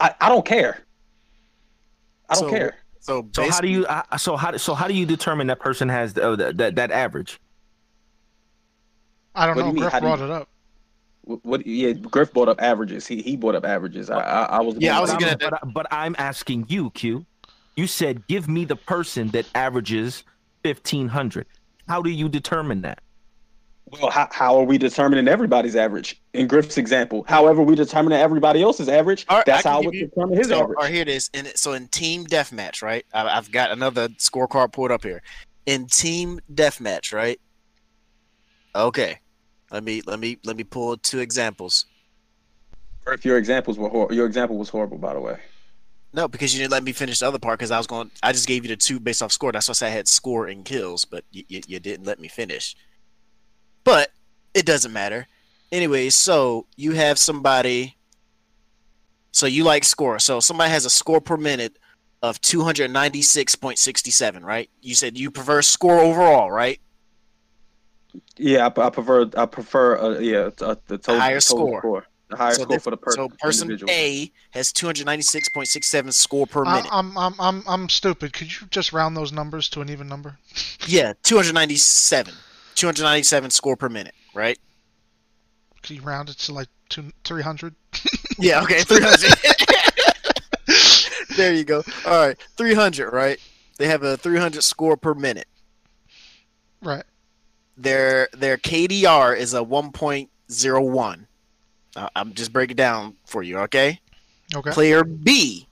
[0.00, 0.84] i, I don't care
[2.32, 3.84] i don't So- care So, So how do you?
[3.86, 4.56] Uh, so how?
[4.56, 7.40] So how do you determine that person has the, uh, that, that that average?
[9.34, 9.66] I don't What do know.
[9.68, 10.48] you mean, Griff how do you- brought it up.
[11.24, 11.66] What, what?
[11.66, 13.06] Yeah, Griff brought up averages.
[13.06, 14.10] He he brought up averages.
[14.10, 14.76] I I, I was.
[14.78, 17.24] Yeah, I was But gonna- I'm, but, but I'm asking you, Q.
[17.76, 20.22] You said give me the person that averages
[20.62, 21.46] fifteen hundred.
[21.88, 23.00] How do you determine that?
[24.00, 26.20] Well, how, how are we determining everybody's average?
[26.32, 30.38] In Griff's example, however we determine everybody else's average, All right, that's how we determine
[30.38, 30.78] his so, average.
[30.80, 31.28] Or here it is.
[31.34, 33.04] And so in team deathmatch, right?
[33.12, 35.22] I, I've got another scorecard pulled up here.
[35.66, 37.38] In team deathmatch, right?
[38.74, 39.18] Okay.
[39.70, 41.86] Let me let me let me pull two examples.
[43.04, 45.38] Griff, your examples were hor- your example was horrible, by the way.
[46.14, 48.10] No, because you didn't let me finish the other part because I was going.
[48.22, 49.52] I just gave you the two based off score.
[49.52, 52.20] That's why I said I had score and kills, but you, you, you didn't let
[52.20, 52.74] me finish.
[53.84, 54.10] But
[54.54, 55.26] it doesn't matter.
[55.70, 57.96] Anyway, so you have somebody.
[59.32, 60.18] So you like score.
[60.18, 61.78] So somebody has a score per minute
[62.22, 64.70] of two hundred ninety six point sixty seven, right?
[64.80, 66.78] You said you prefer score overall, right?
[68.36, 72.06] Yeah, I, I prefer I prefer uh, yeah uh, the total, Higher total score.
[72.28, 73.30] the higher so score for the person.
[73.30, 73.90] So person individual.
[73.90, 76.86] A has two hundred ninety six point six seven score per minute.
[76.92, 78.34] I'm I'm I'm I'm stupid.
[78.34, 80.38] Could you just round those numbers to an even number?
[80.86, 81.36] yeah, two
[82.72, 82.74] hundred ninety seven.
[82.74, 84.58] Two hundred ninety seven score per minute, right?
[85.82, 87.74] Could you round it to like two three hundred?
[88.38, 89.34] Yeah, okay, 300.
[91.36, 91.82] there you go.
[92.06, 93.38] All right, 300, right?
[93.78, 95.46] They have a 300 score per minute.
[96.80, 97.04] Right.
[97.76, 101.26] Their their KDR is a 1.01.
[101.94, 104.00] Uh, I'm just breaking it down for you, okay?
[104.54, 104.70] Okay.
[104.70, 105.68] Player B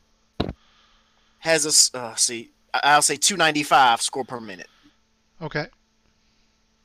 [1.38, 4.68] has a uh, see, I'll say 295 score per minute.
[5.42, 5.66] Okay.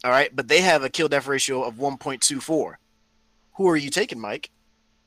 [0.06, 2.76] All right, but they have a kill death ratio of 1.24.
[3.56, 4.52] Who are you taking, Mike?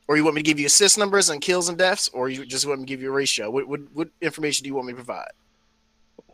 [0.09, 2.44] or you want me to give you assist numbers and kills and deaths, or you
[2.44, 3.51] just want me to give you a ratio?
[3.51, 5.30] What what, what information do you want me to provide?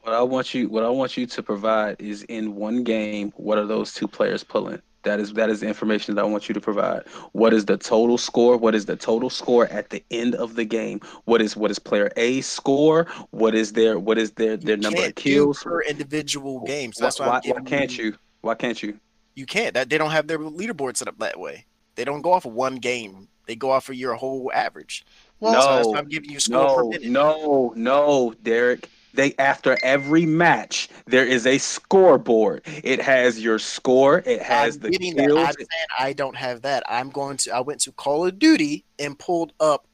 [0.02, 3.32] What I want you, what I want you to provide is in one game.
[3.36, 4.80] What are those two players pulling?
[5.02, 7.02] That is that is the information that I want you to provide.
[7.32, 8.56] What is the total score?
[8.56, 11.00] What is the total score at the end of the game?
[11.24, 13.06] What is what is player A's score?
[13.30, 15.62] What is their what is their their You number of kills?
[15.62, 16.92] per individual game.
[16.92, 18.14] So that's why, why, I'm why can't you?
[18.44, 18.98] Why can't you?
[19.34, 19.74] You can't.
[19.74, 21.66] That they don't have their leaderboard set up that way.
[21.96, 23.28] They don't go off of one game.
[23.46, 25.04] They go off of your whole average.
[25.40, 25.60] Well, No.
[25.60, 27.08] So that's why I'm giving you score per No, minute.
[27.10, 28.88] no, no, Derek.
[29.14, 32.62] They after every match there is a scoreboard.
[32.82, 34.22] It has your score.
[34.26, 35.26] It has I'm the getting that.
[35.28, 35.38] kills.
[35.38, 36.82] I'm saying I don't have that.
[36.88, 37.54] I'm going to.
[37.54, 39.86] I went to Call of Duty and pulled up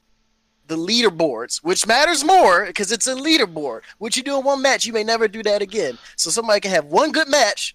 [0.69, 3.81] the leaderboards, which matters more because it's a leaderboard.
[3.99, 5.99] What you do in one match, you may never do that again.
[6.17, 7.75] So somebody can have one good match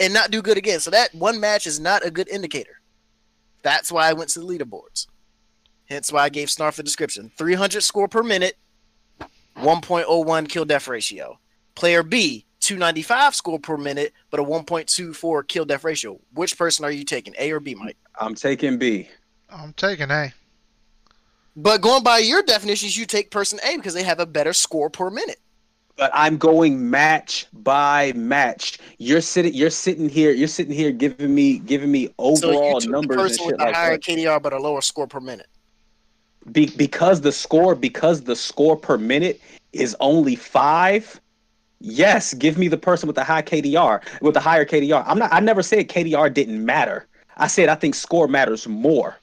[0.00, 0.80] and not do good again.
[0.80, 2.80] So that one match is not a good indicator.
[3.62, 5.06] That's why I went to the leaderboards.
[5.86, 8.56] Hence why I gave Snarf the description: 300 score per minute,
[9.56, 11.38] 1.01 kill death ratio.
[11.74, 16.20] Player B, 295 score per minute, but a 1.24 kill death ratio.
[16.34, 17.96] Which person are you taking, A or B, Mike?
[18.20, 19.08] I'm taking B.
[19.48, 20.32] I'm taking A.
[21.56, 24.90] But going by your definitions, you take person A because they have a better score
[24.90, 25.40] per minute.
[25.98, 28.78] But I'm going match by match.
[28.98, 29.52] You're sitting.
[29.52, 30.30] You're sitting here.
[30.30, 33.58] You're sitting here giving me giving me So you overall took numbers the person with
[33.58, 34.02] the like higher that.
[34.02, 35.48] KDR but a lower score per minute.
[36.52, 39.40] Be, because the score because the score per minute
[39.72, 41.20] is only five.
[41.80, 45.02] Yes, give me the person with the high KDR with the higher KDR.
[45.04, 45.32] I'm not.
[45.32, 47.08] I never said KDR didn't matter.
[47.38, 49.16] I said I think score matters more.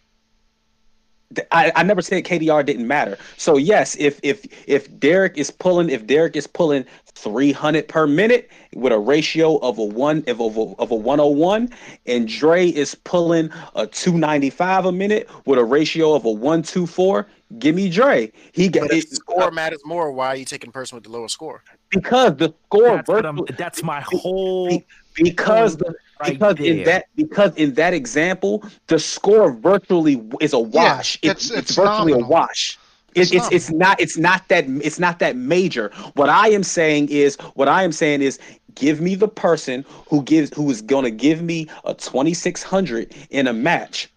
[1.34, 3.18] Th- I, I never said KDR didn't matter.
[3.38, 8.52] So yes, if if if Derek is pulling if Derek is pulling 300 per minute
[8.74, 11.70] with a ratio of a one of a, of a 101
[12.06, 17.26] and Dre is pulling a 295 a minute with a ratio of a 124,
[17.58, 18.32] give me Dre.
[18.52, 21.06] He got But if it, the score matters more, why are you taking person with
[21.06, 21.64] the lower score?
[21.90, 24.84] because the score That's, what virtually- that's my whole
[25.16, 30.59] because the right because in that because in that example the score virtually is a
[30.59, 31.20] wash.
[31.24, 32.28] Yeah, it's, it's- it's, it's virtually nominal.
[32.28, 32.80] a wash.
[33.16, 35.89] It's, It's it's it's not it's not that it's not that major.
[36.16, 38.39] What i am saying is what i am saying is
[38.76, 43.47] give me the person who gives who is going to give me a 2600 in
[43.47, 44.11] a match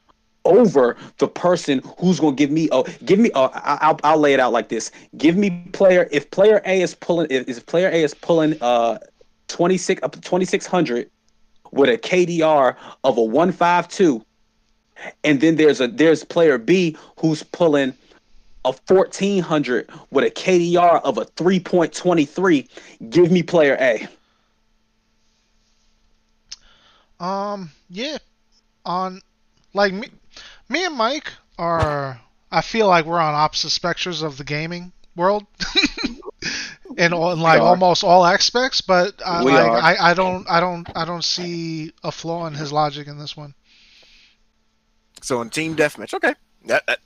[0.45, 4.33] over the person who's going to give me a give me I- I'll, I'll lay
[4.35, 4.91] it out like this.
[5.17, 8.99] Give me player if player a is pulling if, if player a is pulling uh
[9.49, 11.11] 26 up to 2600
[11.73, 14.25] with a KDR of a 152
[15.25, 17.95] and then there's a there's player B who's pulling
[18.65, 22.69] a 1400 with a KDR of a 3.23
[23.11, 24.09] give me player A
[27.21, 28.19] Um, yeah.
[28.85, 29.21] On,
[29.75, 30.09] like me,
[30.69, 32.21] me and Mike are.
[32.51, 35.45] I feel like we're on opposite spectrums of the gaming world,
[36.97, 38.81] in, all, in like almost all aspects.
[38.81, 39.83] But I, like.
[39.83, 43.37] I, I don't, I don't, I don't see a flaw in his logic in this
[43.37, 43.53] one.
[45.21, 46.35] So in team deathmatch, okay.
[46.67, 47.01] That, that-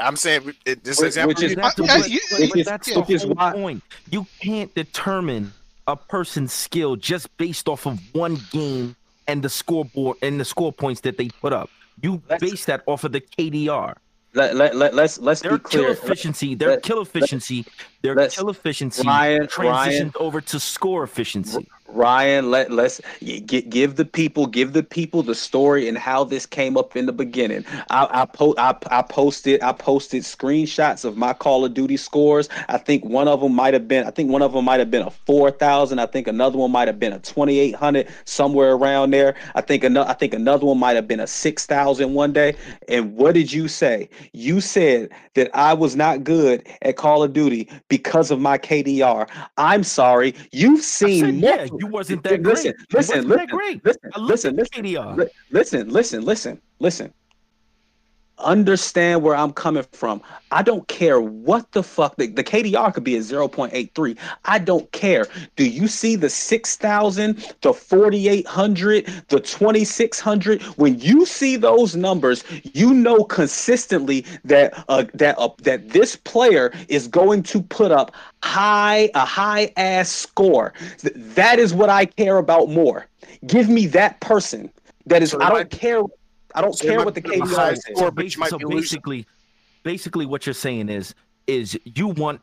[0.00, 1.28] I'm saying it, this Which- example.
[1.28, 3.82] which is- you- That's, Uh, but- you- which is- that's the which whole why- point.
[4.10, 5.52] You can't determine
[5.86, 8.96] a person's skill just based off of one game
[9.28, 11.70] and the scoreboard and the score points that they put up.
[12.00, 13.94] You base that off of the KDR.
[14.34, 17.66] Let, let, let, let's let's Their be kill efficiency, their let- kill efficiency,
[18.02, 21.68] their kill efficiency Ryan- transitioned Ryan- over to score efficiency.
[21.92, 26.46] Ryan, let let's gi- give the people give the people the story and how this
[26.46, 27.64] came up in the beginning.
[27.90, 32.48] I I, po- I I posted I posted screenshots of my Call of Duty scores.
[32.68, 34.90] I think one of them might have been I think one of them might have
[34.90, 35.98] been a four thousand.
[35.98, 39.34] I think another one might have been a twenty eight hundred somewhere around there.
[39.54, 42.56] I think another I think another one might have been a six thousand one day.
[42.88, 44.08] And what did you say?
[44.32, 49.28] You said that I was not good at Call of Duty because of my KDR.
[49.56, 50.34] I'm sorry.
[50.52, 52.92] You've seen said, yeah, you wasn't that listen, great.
[52.92, 53.84] Listen, listen, great.
[53.84, 57.12] listen, listen, listen, listen, listen, listen, listen.
[58.42, 60.22] Understand where I'm coming from.
[60.50, 64.18] I don't care what the fuck the, the KDR could be at 0.83.
[64.44, 65.26] I don't care.
[65.56, 70.62] Do you see the 6,000, the 4,800, the 2,600?
[70.62, 76.72] When you see those numbers, you know consistently that uh, that uh, that this player
[76.88, 78.12] is going to put up
[78.42, 80.72] high a high ass score.
[80.98, 83.06] Th- that is what I care about more.
[83.46, 84.70] Give me that person.
[85.06, 85.30] That is.
[85.30, 86.02] So I don't care.
[86.54, 87.82] I don't so care might what the put up a high KDR is.
[87.96, 88.78] score, but you might so be losing.
[88.80, 89.26] basically,
[89.82, 91.14] basically, what you're saying is,
[91.46, 92.40] is you want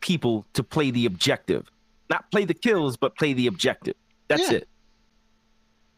[0.00, 1.70] people to play the objective,
[2.08, 3.94] not play the kills, but play the objective.
[4.28, 4.58] That's Yeah.
[4.58, 4.68] it.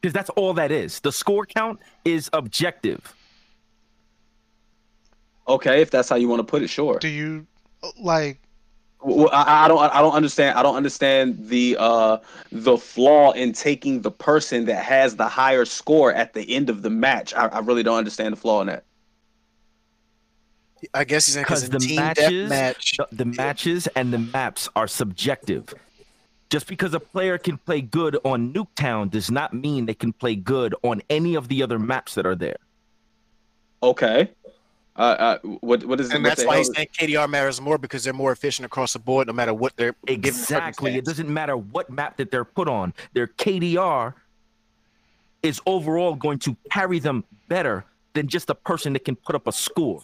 [0.00, 1.00] Because that's all that is.
[1.00, 3.14] The score count is objective.
[5.46, 6.98] Okay, if that's how you want to put it, sure.
[6.98, 7.46] Do you
[7.98, 8.40] like?
[9.02, 9.78] Well, I, I don't.
[9.78, 10.58] I don't understand.
[10.58, 12.18] I don't understand the uh
[12.52, 16.82] the flaw in taking the person that has the higher score at the end of
[16.82, 17.32] the match.
[17.34, 18.84] I, I really don't understand the flaw in that.
[20.94, 22.96] I guess he's Because the team matches, match.
[22.96, 25.72] the, the matches and the maps are subjective.
[26.48, 30.34] Just because a player can play good on Nuketown does not mean they can play
[30.34, 32.56] good on any of the other maps that are there.
[33.82, 34.30] Okay.
[35.00, 38.04] Uh, uh what what is And what that's why he's saying KDR matters more because
[38.04, 40.94] they're more efficient across the board, no matter what they're Exactly.
[40.94, 42.92] It doesn't matter what map that they're put on.
[43.14, 44.12] Their KDR
[45.42, 49.46] is overall going to carry them better than just a person that can put up
[49.46, 50.02] a score.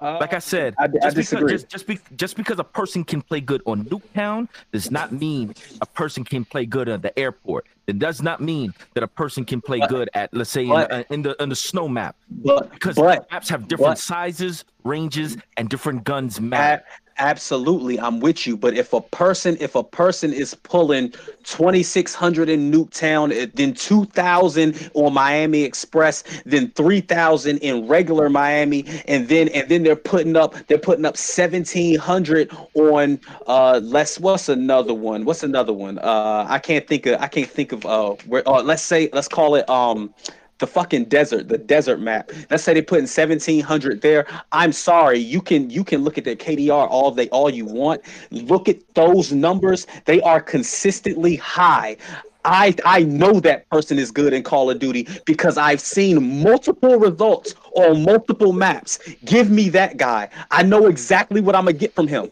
[0.00, 1.46] Like I uh, said, I, I just disagree.
[1.46, 5.10] Because, just, just, be, just because a person can play good on Nuketown does not
[5.12, 7.66] mean a person can play good at the airport.
[7.88, 10.68] It does not mean that a person can play But- good at, let's say, in,
[10.68, 13.98] but- the, in the in the snow map but because but maps have different but-
[13.98, 16.84] sizes, ranges, and different guns matter.
[17.20, 18.56] Absolutely, I'm with you.
[18.56, 21.12] But if a person, if a person is pulling
[21.42, 29.26] 2,600 in Nuketown, eh, then 2,000 on Miami Express, then 3,000 in regular Miami, and
[29.28, 34.94] then and then they're putting up they're putting up 1,700 on uh let's what's another
[34.94, 35.24] one?
[35.24, 35.98] What's another one?
[35.98, 38.48] Uh, I can't think of I can't think of uh where.
[38.48, 40.14] Uh, let's say let's call it um
[40.58, 42.30] the fucking desert, the desert map.
[42.50, 44.26] Let's say they put in 1700 there.
[44.52, 48.02] I'm sorry, you can you can look at their KDR all they all you want.
[48.30, 51.96] Look at those numbers; they are consistently high.
[52.44, 56.98] I I know that person is good in Call of Duty because I've seen multiple
[56.98, 58.98] results on multiple maps.
[59.24, 60.28] Give me that guy.
[60.50, 62.30] I know exactly what I'm gonna get from him.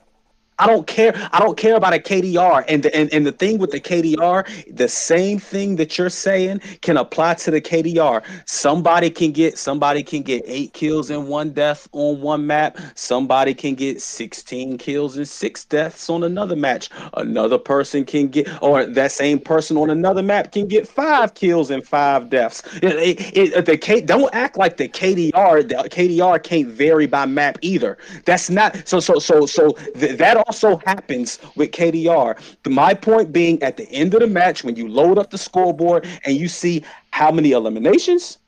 [0.59, 1.12] I don't care.
[1.32, 2.64] I don't care about a KDR.
[2.68, 6.61] And the, and, and the thing with the KDR, the same thing that you're saying
[6.80, 8.22] can apply to the KDR.
[8.46, 12.78] Somebody can get somebody can get eight kills and one death on one map.
[12.94, 16.88] Somebody can get 16 kills and six deaths on another match.
[17.14, 21.70] Another person can get, or that same person on another map can get five kills
[21.70, 22.62] and five deaths.
[22.82, 22.94] It,
[23.36, 25.68] it, it- the K, don't act like the KDR.
[25.68, 27.98] The KDR can't vary by map either.
[28.24, 29.00] That's not so.
[29.00, 32.38] So so so th- that also happens with KDR.
[32.66, 36.07] My point being, at the end of the match, when you load up the scoreboard
[36.24, 38.38] and you see how many eliminations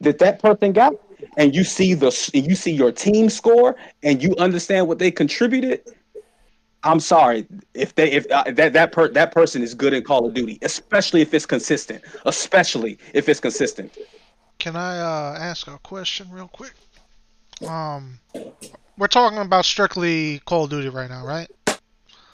[0.00, 0.94] that that person got,
[1.36, 5.82] and you see the you see your team score, and you understand what they contributed.
[6.84, 10.26] I'm sorry if they if uh, that that per, that person is good in Call
[10.26, 12.02] of Duty, especially if it's consistent.
[12.26, 13.96] Especially if it's consistent.
[14.58, 16.74] Can I uh, ask a question real quick?
[17.66, 18.18] Um,
[18.98, 21.48] we're talking about strictly Call of Duty right now, right?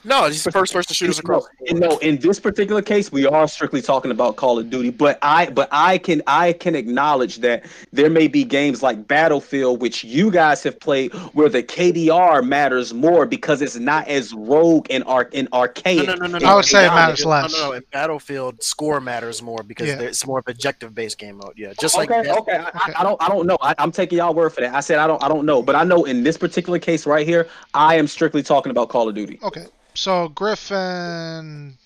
[0.03, 1.45] No, he's the first person shooters across.
[1.71, 4.91] No, no, in this particular case, we are strictly talking about Call of Duty.
[4.91, 9.81] But I, but I can, I can acknowledge that there may be games like Battlefield,
[9.81, 14.87] which you guys have played, where the KDR matters more because it's not as rogue
[14.89, 16.07] and arc and archaic.
[16.07, 16.47] No, no, no, no, no.
[16.47, 17.51] I would say it matters less.
[17.51, 19.99] No, no, in Battlefield, score matters more because Yeah.
[19.99, 21.53] it's more of objective based game mode.
[21.57, 22.37] Yeah, just like okay, that.
[22.37, 22.53] okay.
[22.53, 22.69] I, Okay.
[22.73, 23.57] I, I don't, I don't know.
[23.61, 24.73] I, I'm taking y'all word for that.
[24.73, 27.27] I said I don't, I don't know, but I know in this particular case right
[27.27, 29.39] here, I am strictly talking about Call of Duty.
[29.43, 29.65] Okay.
[29.99, 31.77] So Griffin,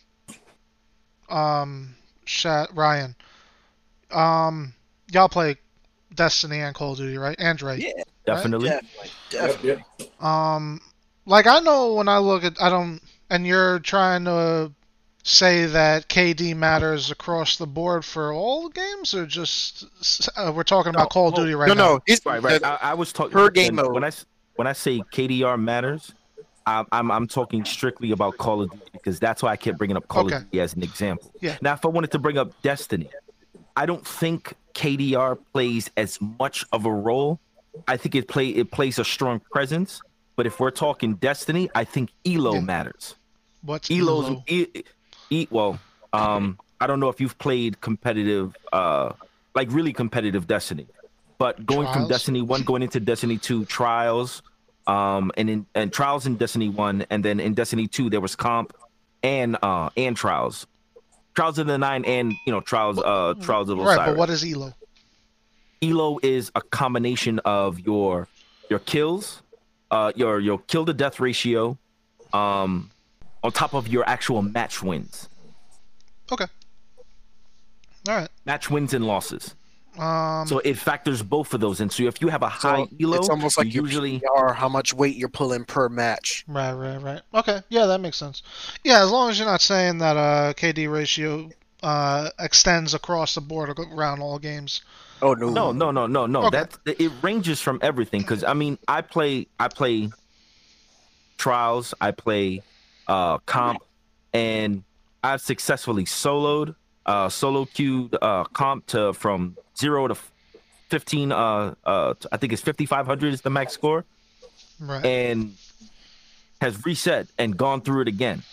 [1.30, 1.96] um,
[2.26, 3.16] Shat, Ryan,
[4.12, 4.72] um,
[5.12, 5.56] y'all play
[6.14, 7.36] Destiny and Call of Duty, right?
[7.40, 7.82] And Drake.
[7.82, 8.70] Yeah, Definitely.
[8.70, 9.86] definitely, definitely.
[10.20, 10.80] Um,
[11.26, 13.02] like I know when I look at, I don't,
[13.32, 14.72] and you're trying to
[15.24, 19.88] say that KD matters across the board for all games, or just
[20.38, 21.94] uh, we're talking about Call of well, Duty right No, now?
[21.96, 22.64] no, he's, Right, right.
[22.64, 23.94] I, I was talking per game when, mode.
[23.96, 26.14] when I s- when I say KDR matters,
[26.66, 29.98] I'm, I'm I'm talking strictly about Call of Duty because that's why I kept bringing
[29.98, 30.38] up Call Okay.
[30.38, 31.34] of Duty as an example.
[31.42, 31.58] Yeah.
[31.62, 33.10] Now, if I wanted to bring up Destiny,
[33.76, 37.40] I don't think KDR plays as much of a role.
[37.88, 40.02] I think it play it plays a strong presence.
[40.36, 42.62] But if we're talking Destiny, I think Elo Yeah.
[42.62, 43.16] matters.
[43.62, 44.44] What's Elo's Elo?
[44.48, 44.68] e,
[45.30, 45.80] e, well,
[46.12, 49.14] um, I don't know if you've played competitive, uh,
[49.56, 50.88] like really competitive Destiny,
[51.38, 54.42] but going from Destiny one going into Destiny two trials,
[54.88, 58.36] um, and in and trials in Destiny one, and then in Destiny two there was
[58.36, 58.74] comp
[59.22, 60.68] and uh and trials,
[61.36, 64.30] trials of the nine and you know trials uh trials of the Right, but what
[64.30, 64.74] is Elo?
[65.82, 68.28] Elo is a combination of your
[68.70, 69.42] your kills,
[69.92, 71.78] uh, your your kill to death ratio,
[72.32, 72.92] um,
[73.44, 75.30] on top of your actual match wins,
[76.32, 76.46] Okay.
[78.08, 78.30] All right.
[78.46, 79.56] match wins and losses.
[79.98, 81.90] Um, So it factors both of those in.
[81.90, 84.70] So if you have a So high Elo, it's almost you like usually are how
[84.70, 86.44] much weight you're pulling per match.
[86.48, 87.22] Right, right, right.
[87.34, 88.42] Okay, yeah, that makes sense.
[88.84, 91.50] Yeah, as long as you're not saying that uh KD ratio
[91.84, 94.82] uh, extends across the board around all games.
[95.22, 96.46] Oh no, No, no, no, no, no.
[96.46, 96.64] Okay.
[96.86, 98.22] That it ranges from everything.
[98.22, 100.10] Because I mean, I play, I play
[101.38, 102.64] trials, I play
[103.08, 103.84] uh comp,
[104.34, 104.84] and
[105.24, 106.76] I've successfully soloed,
[107.06, 110.16] uh, solo queued uh comp to from zero to
[110.90, 111.32] fifteen.
[111.32, 114.06] Uh, uh, I think it's fifty five hundred is the max score,
[114.80, 115.06] Right.
[115.06, 115.54] and
[116.62, 118.44] has reset and gone through it again.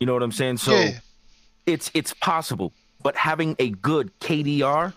[0.00, 0.58] You know what I'm saying?
[0.58, 0.98] So yeah.
[1.66, 2.72] it's it's possible,
[3.02, 4.92] but having a good KDR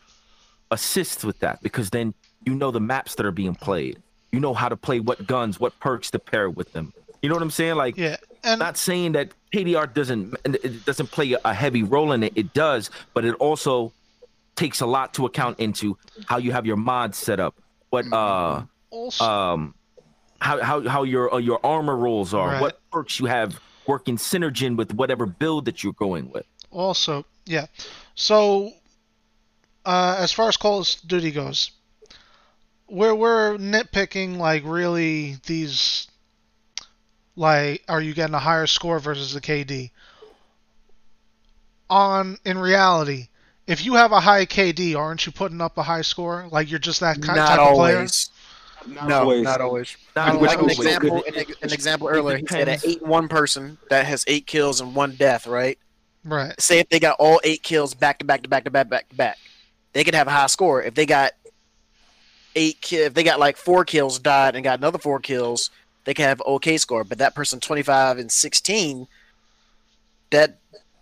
[0.69, 2.13] assists with that because then
[2.45, 4.01] you know the maps that are being played.
[4.31, 6.93] You know how to play what guns, what perks to pair with them.
[7.21, 7.75] You know what I'm saying?
[7.75, 8.17] Like, Yeah.
[8.43, 12.33] And not saying that KDR doesn't it doesn't play a heavy role in it.
[12.35, 13.91] It does, but it also
[14.55, 17.55] takes a lot to account into how you have your mods set up,
[17.89, 19.73] what uh also, um
[20.39, 22.61] how how how your uh, your armor rolls are, Right.
[22.61, 26.45] what perks you have working synergin with whatever build that you're going with.
[26.71, 27.65] also, yeah.
[28.15, 28.71] So,
[29.85, 31.71] uh, as far as Call of Duty goes,
[32.87, 36.07] we're we're nitpicking like really these,
[37.35, 39.91] like, are you getting a higher score versus the KD?
[41.89, 43.27] On in reality,
[43.71, 46.47] if you have a high KD, aren't you putting up a high score?
[46.51, 47.95] Like you're just that kind not type of player.
[47.97, 48.29] always.
[48.87, 49.43] No, always.
[49.43, 49.95] not always.
[50.15, 54.25] Not like an example, an, an example earlier, he said an eight-one person that has
[54.27, 55.77] eight kills and one death, right?
[56.23, 56.59] Right.
[56.59, 59.09] Say if they got all eight kills back to back to back to back back
[59.09, 59.37] to back,
[59.93, 60.81] they could have a high score.
[60.81, 61.33] If they got
[62.55, 65.69] eight, ki- if they got like four kills, died, and got another four kills,
[66.05, 67.03] they could have okay score.
[67.03, 69.07] But that person twenty five and sixteen,
[70.31, 70.57] that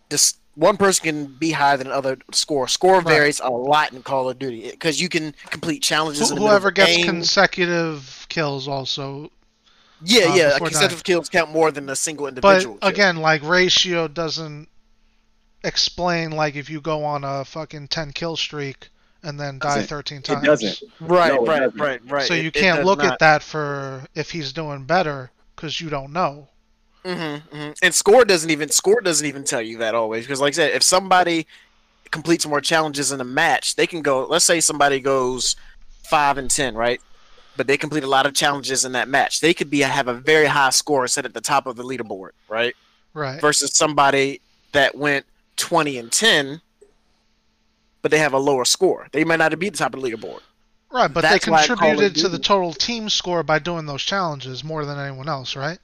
[0.09, 2.67] this one person can be higher than another score.
[2.67, 3.05] Score Right.
[3.07, 6.29] varies a lot in Call of Duty because you can complete challenges.
[6.29, 7.05] Who- in the whoever gets game.
[7.05, 9.31] consecutive kills also
[10.03, 10.53] Yeah, uh, yeah.
[10.53, 12.77] before Consecutive kills count more than a single But individual.
[12.77, 12.89] kill.
[12.89, 14.67] again, like ratio doesn't
[15.63, 18.89] explain like if you go on a fucking ten kill streak
[19.23, 20.43] and then die Doesn't- thirteen times.
[20.43, 20.79] It doesn't.
[21.01, 21.79] right, no, it right, doesn't.
[21.81, 22.27] right, right.
[22.27, 23.13] So It- you it can't does look not.
[23.13, 26.47] at that for if he's doing better because you don't know.
[27.05, 30.53] Mm-hmm, hmm And score doesn't even score doesn't even tell you that always because, like
[30.53, 31.47] I said, if somebody
[32.11, 34.25] completes more challenges in a match, they can go.
[34.25, 35.55] Let's say somebody goes
[36.09, 37.01] five and ten, right?
[37.55, 39.41] But they complete a lot of challenges in that match.
[39.41, 42.31] They could be have a very high score set at the top of the leaderboard,
[42.47, 42.75] right?
[43.13, 43.39] Right.
[43.39, 44.41] Versus somebody
[44.73, 45.25] that went
[45.55, 46.61] twenty and ten,
[48.01, 49.07] but they have a lower score.
[49.11, 50.41] They might not be at the top of the leaderboard.
[50.91, 54.63] Right, but they That's of contributed to the total team score by doing those challenges
[54.63, 55.77] more than anyone else, right?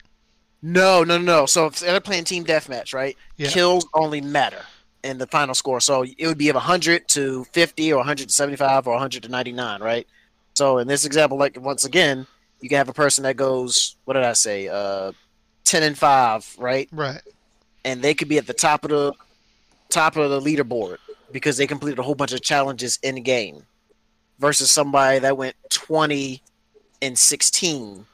[0.62, 1.24] No, no, no.
[1.24, 1.46] no.
[1.46, 3.16] So if they're playing team deathmatch, right?
[3.36, 3.48] Yeah.
[3.48, 4.62] Kills only matter
[5.02, 5.80] in the final score.
[5.80, 9.28] So it would be of 100 to 50 or 100 to 75 or 100 to
[9.28, 10.06] 99, right?
[10.54, 12.26] So in this example, like once again,
[12.60, 14.68] you can have a person that goes, what did I say?
[14.68, 15.12] Uh,
[15.64, 16.88] 10 and 5, right?
[16.92, 17.20] Right.
[17.84, 19.12] And they could be at the top of the
[19.88, 20.96] top of the leaderboard
[21.30, 23.62] because they completed a whole bunch of challenges in game
[24.38, 26.42] versus somebody that went 20
[27.02, 28.06] and 16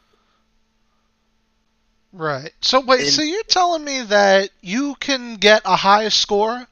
[2.12, 2.52] Right.
[2.60, 6.66] So wait, In- so you're telling me that you can get a high score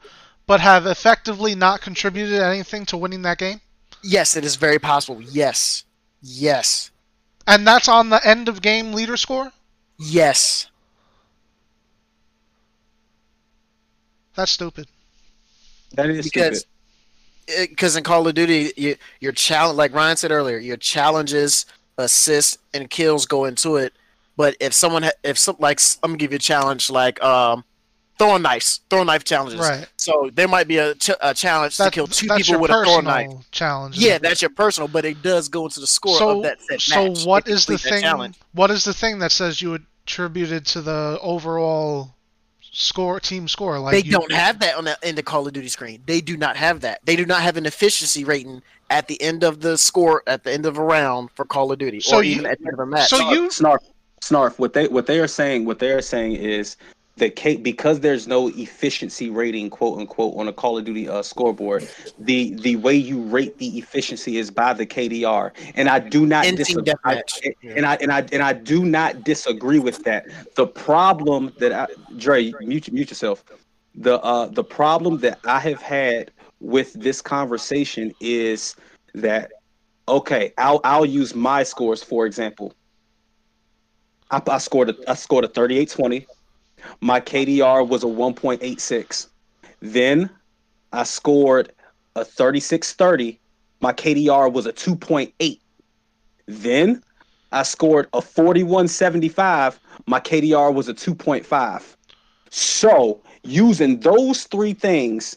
[0.46, 3.60] but have effectively not contributed anything to winning that game?
[4.02, 5.20] Yes, it is very possible.
[5.22, 5.84] Yes.
[6.20, 6.90] Yes.
[7.46, 9.52] And that's on the end of game leader score?
[9.98, 10.66] Yes.
[14.34, 14.86] That's stupid.
[15.94, 16.66] That is Because
[17.46, 17.70] stupid.
[17.70, 21.66] because in Call of Duty, you, your challenge, like Ryan said earlier, your challenges,
[21.98, 23.92] assists, and kills go into it.
[24.40, 27.62] But if someone, ha- if some, like, I'm gonna give you a challenge, like um,
[28.18, 29.60] throwing knives, throwing knife challenges.
[29.60, 29.86] Right.
[29.98, 32.82] So there might be a, ch- a challenge That- to kill two people with a
[32.82, 33.50] throwing knife.
[33.50, 33.98] challenge.
[33.98, 36.80] Yeah, that's your personal, but it does go into the score so, of that set
[36.80, 37.26] so match.
[37.26, 38.00] what if you is the thing?
[38.00, 38.38] challenge.
[38.52, 39.74] What is the thing that says you
[40.06, 42.14] attributed to the overall
[42.72, 43.78] score, team score?
[43.78, 46.02] Like they you, don't have that on the in the Call of Duty screen.
[46.06, 47.00] They do not have that.
[47.04, 50.52] They do not have an efficiency rating at the end of the score at the
[50.52, 52.74] end of a round for Call of Duty, So or you- even at the end
[52.74, 53.08] of a match.
[53.10, 53.78] so Snarf, you- snarf,
[54.22, 54.58] snarf.
[54.58, 56.76] What they what they are saying what they are saying is
[57.16, 61.22] that K, because there's no efficiency rating, quote unquote, on a Call of Duty uh,
[61.22, 66.26] scoreboard, the the way you rate the efficiency is by the KDR, and I do
[66.26, 66.92] not disagree.
[67.04, 67.52] I- deathmatch.
[67.76, 70.26] and I and I and I do not disagree with that.
[70.54, 73.44] The problem that I, Dre, mute, mute yourself.
[73.94, 78.76] The uh the problem that I have had with this conversation is
[79.14, 79.50] that
[80.08, 82.72] okay, I'll I'll use my scores for example.
[84.30, 86.26] I, I scored a I scored a 38-20.
[87.00, 89.26] My KDR was a 1.86.
[89.80, 90.30] Then
[90.92, 91.72] I scored
[92.16, 93.38] a 36-30.
[93.80, 95.60] My KDR was a 2.8.
[96.46, 97.02] Then
[97.52, 99.78] I scored a 41.75.
[100.06, 101.96] My KDR was a 2.5.
[102.50, 105.36] So using those three things,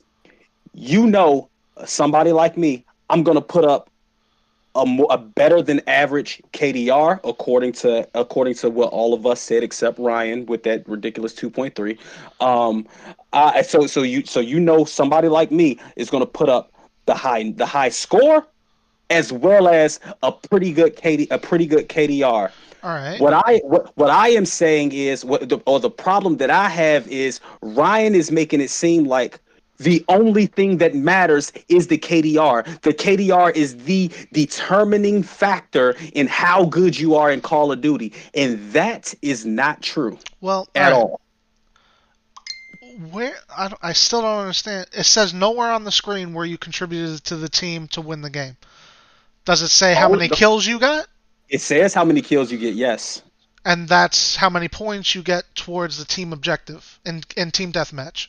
[0.73, 1.49] you know,
[1.85, 3.89] somebody like me, I'm gonna put up
[4.75, 9.41] a, mo- a better than average KDR according to according to what all of us
[9.41, 11.97] said except Ryan with that ridiculous 2.3.
[12.41, 12.87] Um,
[13.33, 16.71] uh, so so you so you know somebody like me is gonna put up
[17.05, 18.47] the high the high score
[19.09, 22.51] as well as a pretty good KD a pretty good KDR.
[22.83, 23.19] All right.
[23.19, 26.67] What I what, what I am saying is what the, or the problem that I
[26.67, 29.39] have is Ryan is making it seem like
[29.77, 32.81] the only thing that matters is the KDR.
[32.81, 38.13] The KDR is the determining factor in how good you are in Call of Duty,
[38.33, 41.09] and that is not true Well, at all right.
[41.09, 41.19] all.
[43.11, 44.85] Where I, I still don't understand.
[44.93, 48.29] It says nowhere on the screen where you contributed to the team to win the
[48.29, 48.55] game.
[49.45, 51.07] Does it say how Oh, many the- kills you got?
[51.49, 52.75] It says how many kills you get.
[52.75, 53.21] Yes.
[53.65, 58.27] And that's how many points you get towards the team objective in in team deathmatch.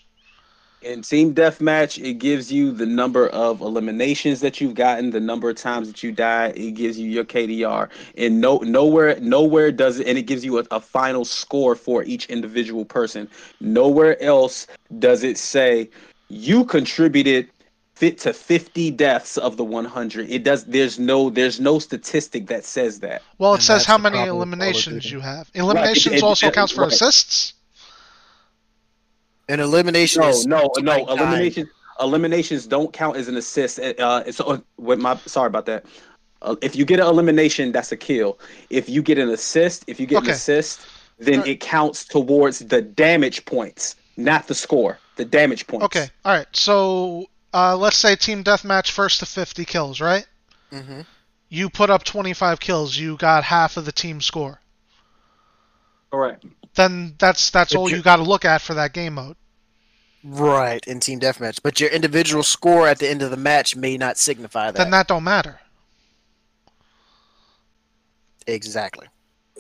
[0.85, 5.49] In team deathmatch, it gives you the number of eliminations that you've gotten, the number
[5.49, 6.49] of times that you die.
[6.49, 10.59] It gives you your KDR, and no nowhere nowhere does it, and it gives you
[10.59, 13.31] a, a final score for each individual person.
[13.61, 14.67] Nowhere else
[14.99, 15.89] does it say
[16.29, 17.49] you contributed
[17.95, 20.29] fit to 50 deaths of the 100.
[20.29, 20.65] It does.
[20.65, 23.23] There's no there's no statistic that says that.
[23.39, 25.51] Well, it And says how many problem with Call of eliminations you have.
[25.55, 26.93] Eliminations it- also it- counts for right.
[26.93, 27.55] assists.
[29.49, 30.93] An elimination No, is no, no.
[30.93, 31.19] like dying.
[31.19, 31.69] Eliminations
[32.01, 33.79] eliminations don't count as an assist.
[33.79, 35.85] Uh, so with my sorry about that.
[36.43, 38.39] Uh, if you get an elimination, that's a kill.
[38.69, 40.29] If you get an assist, if you get Okay.
[40.29, 40.81] an assist,
[41.19, 41.49] then Alright.
[41.53, 44.99] it counts towards the damage points, not the score.
[45.17, 45.85] The damage points.
[45.85, 46.47] Okay, all right.
[46.53, 50.27] So uh, let's say team deathmatch first to 50 kills, right?
[50.73, 51.03] Mm-hmm.
[51.49, 54.61] You put up 25 kills, you got half of the team score.
[56.15, 56.45] Correct.
[56.75, 59.37] Then that's that's But all you- you got to look at for that game mode.
[60.23, 63.97] Right in team deathmatch, but your individual score at the end of the match may
[63.99, 64.77] not signify that.
[64.79, 65.59] Then that don't matter.
[68.47, 69.07] exactly.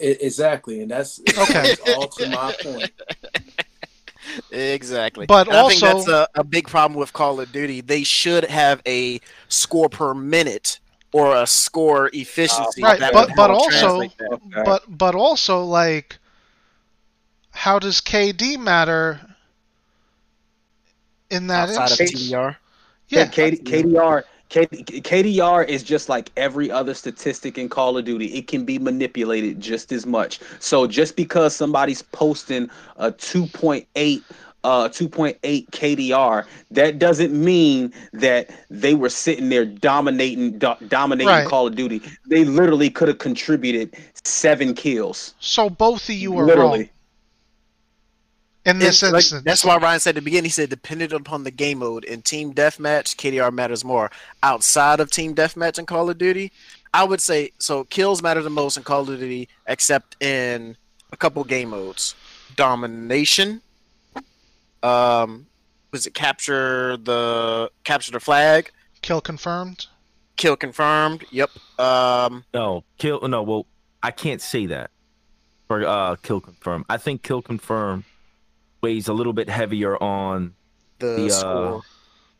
[0.00, 1.74] E- exactly, and that's Okay.
[1.76, 2.90] that's all to my point.
[4.50, 5.26] Exactly.
[5.26, 7.82] But And I think also- that's a, a big problem with Call of Duty.
[7.82, 10.80] They should have a score per minute
[11.12, 12.82] or a score efficiency.
[12.82, 14.40] Right, that but- but also- that.
[14.64, 16.18] But but also like
[17.54, 19.20] how does KD matter
[21.30, 22.30] in that outside of instance?
[22.30, 22.56] TDR.
[23.08, 28.26] Yeah, K- KDR, K- KDR is just like every other statistic in Call of Duty.
[28.34, 30.40] It can be manipulated just as much.
[30.58, 34.22] So just because somebody's posting a 2.8
[34.64, 35.36] uh 2.8
[35.70, 41.46] KDR, that doesn't mean that they were sitting there dominating do- dominating Right.
[41.46, 42.02] Call of Duty.
[42.26, 43.94] They literally could have contributed
[44.24, 45.34] 7 kills.
[45.38, 46.78] so both of you are literally.
[46.78, 46.88] wrong
[48.64, 50.44] in this It's like- that's why Ryan said at the beginning.
[50.44, 52.04] He said, dependent upon the game mode.
[52.04, 54.10] In team deathmatch, KDR matters more.
[54.42, 56.50] Outside of team deathmatch and Call of Duty,
[56.92, 57.84] I would say so.
[57.84, 60.76] Kills matter the most in Call of Duty, except in
[61.12, 62.14] a couple game modes:
[62.56, 63.60] domination.
[64.82, 65.46] Um,
[65.92, 68.70] was it capture the capture the flag?
[69.02, 69.86] kill confirmed.
[70.36, 71.24] Kill confirmed.
[71.30, 71.50] Yep.
[71.78, 73.20] Um, No, kill.
[73.28, 73.66] No, well,
[74.02, 74.90] I can't say that
[75.68, 76.84] for uh, kill confirm.
[76.88, 78.04] I think kill confirm
[78.84, 80.52] weighs a little bit heavier on
[80.98, 81.82] the, The, uh, score.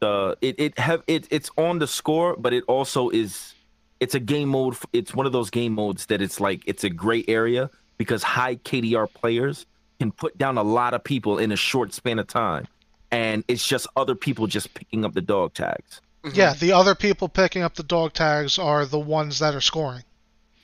[0.01, 3.55] the it it have it it's on the score, but it also is
[4.01, 4.75] it's a game mode.
[4.93, 8.57] It's one of those game modes that it's like it's a gray area because high
[8.57, 9.67] KDR players
[10.01, 12.67] can put down a lot of people in a short span of time,
[13.11, 16.01] and it's just other people just picking up the dog tags.
[16.25, 16.37] Mhm.
[16.37, 20.05] Yeah, the other people picking up the dog tags are the ones that are scoring.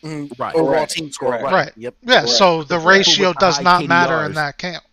[0.03, 0.39] Mhm.
[0.39, 0.55] Right.
[0.55, 0.93] Overall Correct.
[0.93, 1.31] team score.
[1.33, 1.43] Right.
[1.61, 1.73] Right.
[1.77, 1.95] Yep.
[2.03, 2.29] Yeah, Correct.
[2.41, 4.35] so the But ratio does high not matter in Mm-hmm.
[4.43, 4.85] that count.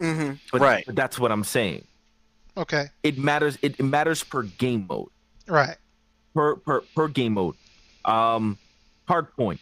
[0.00, 0.84] Hmm But, Right.
[0.86, 1.84] but that's what I'm saying.
[2.56, 3.56] Okay, It matters.
[3.62, 5.10] It, it matters per game mode.
[5.46, 5.76] right.
[6.34, 7.54] per per per game mode.
[8.04, 8.58] Um,
[9.06, 9.60] hard point.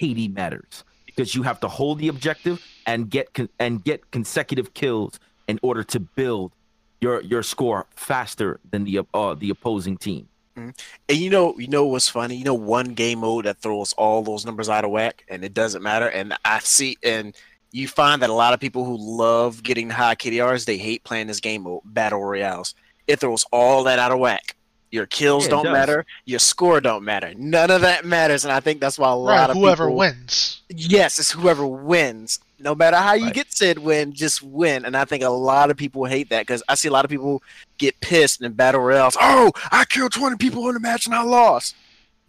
[0.00, 4.74] KD matters because you have to hold the objective and get con- and get consecutive
[4.74, 6.52] kills in order to build
[7.00, 10.28] your your score faster than the uh, the opposing team.
[10.56, 10.74] And
[11.08, 12.36] you know, you know what's funny?
[12.36, 15.52] You know, one game mode that throws all those numbers out of whack, and it
[15.54, 16.08] doesn't matter.
[16.08, 17.34] And I see, and
[17.74, 21.26] you find that a lot of people who love getting high KDRs, they hate playing
[21.26, 22.72] this game mode, battle royales.
[23.08, 24.54] It throws all that out of whack.
[24.92, 26.06] Your kills Yeah, don't matter.
[26.24, 27.32] Your score don't matter.
[27.36, 29.96] None of that matters, and I think that's why a lot Right, of whoever people,
[29.96, 30.62] wins.
[30.68, 32.38] Yes, it's whoever wins.
[32.60, 33.34] No matter how you Right.
[33.34, 34.84] get said win, just win.
[34.84, 37.10] And I think a lot of people hate that because I see a lot of
[37.10, 37.42] people
[37.78, 39.16] get pissed in battle royales.
[39.20, 41.74] Oh, I killed 20 people in a match and I lost.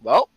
[0.02, 0.28] Well,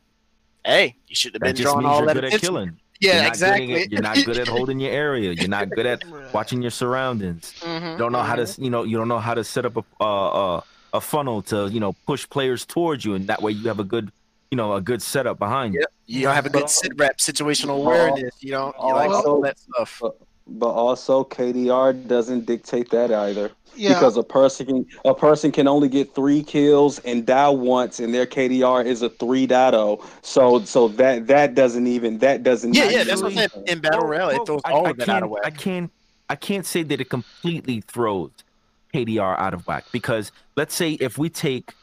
[0.63, 2.47] hey, you should have That been just drawing means all you're that good at attention.
[2.53, 2.78] killing.
[2.99, 3.67] Yeah, You're not exactly.
[3.67, 5.31] Good at, you're not good at holding your area.
[5.31, 6.03] You're not good at
[6.33, 7.53] watching your surroundings.
[7.61, 8.55] Mhm, You don't know how mhm.
[8.55, 10.61] to, you know, you don't know how to set up a uh, uh,
[10.93, 13.83] a funnel to, you know, push players towards you, and that way you have a
[13.83, 14.11] good,
[14.51, 15.81] you know, a good setup behind you.
[15.81, 15.91] Yep.
[16.07, 18.33] You don't have a good sit rep, situational awareness.
[18.41, 18.75] You don't.
[18.81, 20.01] You like all that stuff.
[20.51, 23.51] But also, KDR doesn't dictate that either.
[23.75, 27.99] Yeah, Because a person can a person can only get three kills and die once,
[27.99, 30.03] and their KDR is a three dot oh.
[30.21, 32.73] So so that that doesn't even that doesn't.
[32.73, 33.03] Yeah, yeah.
[33.03, 33.63] That's what I'm saying.
[33.67, 35.43] In battle Well, royale, it throws I- all I of that can't, out of whack.
[35.45, 35.91] I can't,
[36.29, 38.31] I can't say that it completely throws
[38.93, 41.73] KDR out of whack because let's say if we take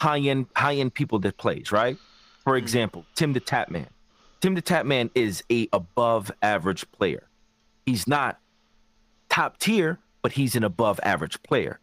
[0.00, 1.98] high end, high end people that plays right,
[2.42, 2.64] for mm-hmm.
[2.64, 3.86] example, Tim the Tatman.
[4.40, 7.28] Tim the Tatman is a above average player.
[7.86, 8.38] He's not
[9.28, 11.80] top tier, but he's an above average player,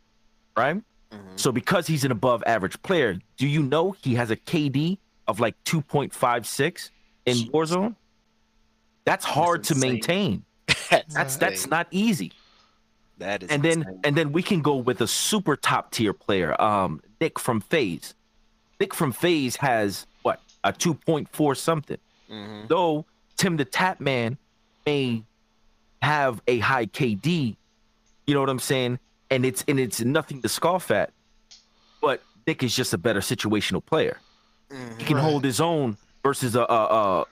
[0.55, 0.81] right?
[1.11, 1.39] Mhm.
[1.39, 4.97] So because he's an above average player, do you know he has a KD
[5.27, 6.91] of like 2.56
[7.26, 7.51] in Jeez.
[7.51, 7.95] Warzone?
[9.05, 10.43] That's hard to maintain.
[10.89, 12.31] That's That's that's not easy.
[13.17, 16.59] that is And then and then we can go with a super top tier player,
[16.61, 18.13] um, Nick from FaZe.
[18.80, 21.97] Nick from FaZe has what a 2.4 something.
[22.30, 22.67] Mhm.
[22.67, 23.05] Though
[23.38, 24.38] Tim the Tatman
[24.85, 25.23] may
[26.01, 27.55] have a high KD,
[28.27, 28.99] you know what I'm saying?
[29.30, 31.11] And it's and it's nothing to scoff at.
[32.01, 34.19] But Nick is just a better situational player.
[34.69, 34.99] He Mhm.
[35.05, 35.23] can Right.
[35.23, 36.63] hold his own versus a, a,
[37.21, 37.26] a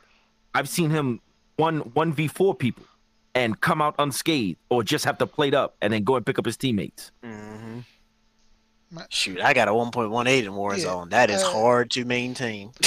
[0.54, 1.22] I've seen him
[1.56, 2.84] one one v four people
[3.34, 6.38] and come out unscathed, or just have to plate up and then go and pick
[6.40, 7.12] up his teammates.
[7.24, 7.84] Mhm.
[9.10, 11.10] Shoot, I got a 1.18 in Warzone.
[11.10, 12.72] that is uh, hard to maintain.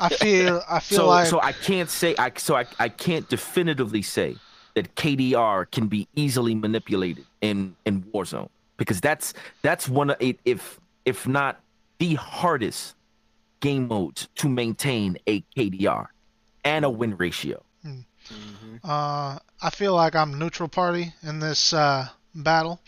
[0.00, 3.28] I feel I feel So like so I can't say I so I, I can't
[3.28, 4.36] definitively say
[4.74, 10.38] that KDR can be easily manipulated in in Warzone because that's that's one of it
[10.44, 11.60] if if not
[11.98, 12.94] the hardest
[13.60, 16.06] game modes to maintain a KDR
[16.64, 17.62] and a win ratio.
[17.84, 18.80] Mhm.
[18.84, 22.80] uh, I feel like I'm neutral party in this uh, battle.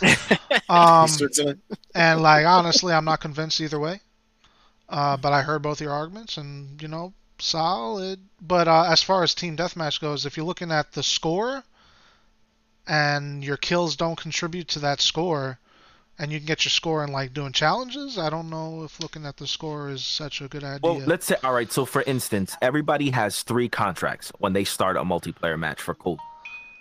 [0.68, 1.08] um,
[1.94, 4.00] and like honestly, I'm not convinced either way.
[4.88, 8.20] Uh, but I heard both your arguments, and you know, solid.
[8.40, 11.64] But uh, as far as team deathmatch goes, if you're looking at the score,
[12.86, 15.58] and your kills don't contribute to that score,
[16.18, 19.26] and you can get your score in like doing challenges, I don't know if looking
[19.26, 20.80] at the score is such a good idea.
[20.82, 21.70] Well, let's say all right.
[21.70, 26.18] So for instance, everybody has three contracts when they start a multiplayer match for Cool,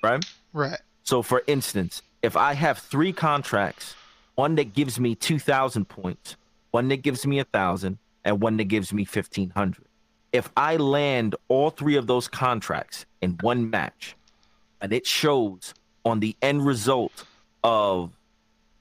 [0.01, 0.25] right?
[0.53, 0.79] right.
[1.03, 3.95] So for instance, if I have three contracts,
[4.35, 6.35] one that gives me two thousand points,
[6.71, 9.86] one that gives me a thousand, and one that gives me fifteen hundred.
[10.38, 14.15] If I land all three of those contracts in one match,
[14.81, 15.73] and it shows
[16.05, 17.23] on the end result
[17.64, 18.11] of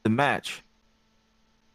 [0.02, 0.62] the match,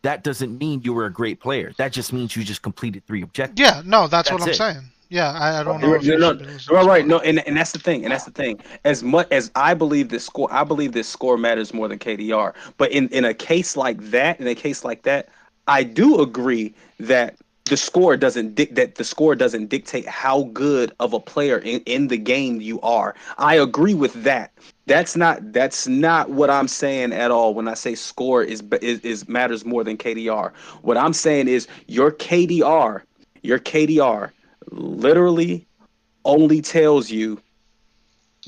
[0.03, 1.74] that doesn't mean you were a great player.
[1.78, 3.60] That just means you just completed three objectives.
[3.60, 4.56] Yeah, no, that's, what I'm it.
[4.56, 4.82] saying.
[5.10, 5.88] Yeah, I, I don't know.
[5.88, 7.08] You're- If you're you not- should be losing Right, right.
[7.08, 8.03] No, and, and that's the thing.
[8.03, 8.60] And that's the thing.
[8.86, 12.53] As much as I believe this score, I believe this score matters more than KDR.
[12.78, 15.30] But in, in a case like that, in a case like that,
[15.68, 17.36] I do agree that
[17.72, 21.80] the score doesn't dic- that the score doesn't dictate how good of a player in,
[21.85, 23.15] in the game you are.
[23.38, 24.52] I agree with that.
[24.88, 28.99] That's not that's not what I'm saying at all when I say score is is,
[28.99, 30.53] is matters more than KDR.
[30.81, 33.03] What I'm saying is your KDR,
[33.41, 34.31] your KDR
[34.72, 35.65] literally
[36.26, 37.41] only tells you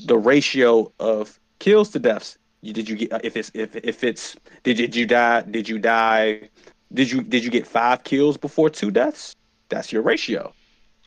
[0.04, 2.36] the ratio of kills to deaths.
[2.62, 6.50] Did you get if it's if if it's did did you die did you die
[6.94, 9.34] did you did you get five kills before two deaths?
[9.68, 10.52] That's your ratio.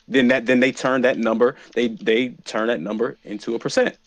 [0.07, 3.97] Then that then they turn that number they they turn that number into a percent,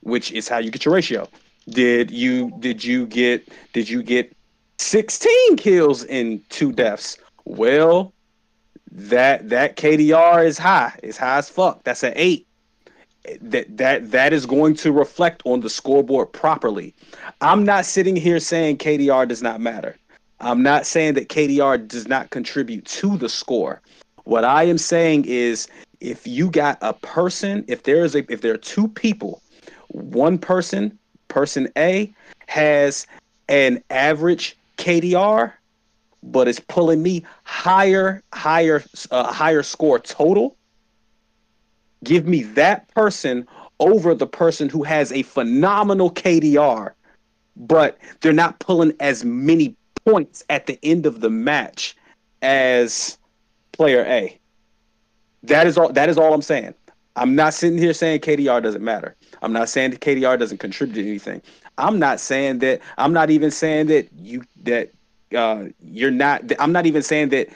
[0.00, 1.28] which is how you get your ratio.
[1.68, 4.34] Did you did you get did you get
[4.78, 7.18] 16 kills in two deaths?
[7.44, 8.12] Well,
[8.90, 10.98] that that KDR is high.
[11.02, 11.84] It's high as fuck.
[11.84, 12.46] That's an eight.
[13.40, 16.94] That that that is going to reflect on the scoreboard properly.
[17.40, 19.96] I'm not sitting here saying KDR does not matter.
[20.42, 23.80] I'm not saying that KDR does not contribute to the score.
[24.24, 25.68] What I am saying is
[26.00, 29.40] if you got a person, if there is a if there are two people,
[29.88, 30.98] one person,
[31.28, 32.12] person A
[32.46, 33.06] has
[33.48, 35.52] an average KDR
[36.22, 40.56] but it's pulling me higher, higher, uh, higher score total.
[42.04, 43.46] Give me that person
[43.80, 46.92] over the person who has a phenomenal KDR,
[47.56, 51.96] but they're not pulling as many points at the end of the match
[52.42, 53.18] as
[53.72, 54.38] player A.
[55.44, 55.92] That is all.
[55.92, 56.74] That is all I'm saying.
[57.16, 59.16] I'm not sitting here saying KDR doesn't matter.
[59.42, 61.42] I'm not saying that KDR doesn't contribute anything.
[61.78, 62.80] I'm not saying that.
[62.96, 64.90] I'm not even saying that you that
[65.34, 66.52] uh, you're not.
[66.58, 67.48] I'm not even saying that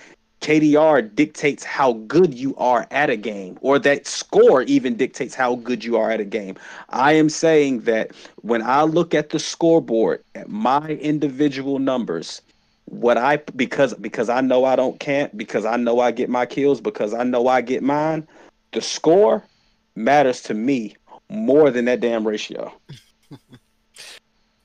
[0.47, 5.57] KDR dictates how good you are at a game, or that score even dictates how
[5.57, 6.55] good you are at a game.
[6.91, 8.13] I am saying that
[8.43, 12.43] when I look at the scoreboard, at my individual numbers,
[12.85, 16.47] what I because because I know I don't can't because I know I get my
[16.47, 18.25] kills because I know I get mine.
[18.73, 19.43] The score
[19.97, 20.95] matters to me
[21.29, 22.73] more than that damn ratio.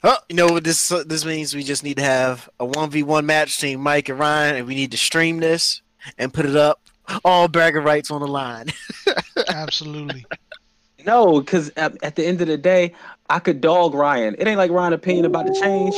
[0.03, 1.53] Oh, you know what this this means?
[1.56, 4.68] We just need to have a one v one match between Mike and Ryan, and
[4.68, 5.82] we need to stream this
[6.18, 6.82] and put it up.
[7.23, 8.68] All bragging rights on the line.
[9.49, 10.26] Absolutely.
[11.06, 12.94] No, because at, at the end of the day,
[13.30, 14.36] I could dog Ryan.
[14.38, 15.95] It ain't like Ryan's opinion about to change.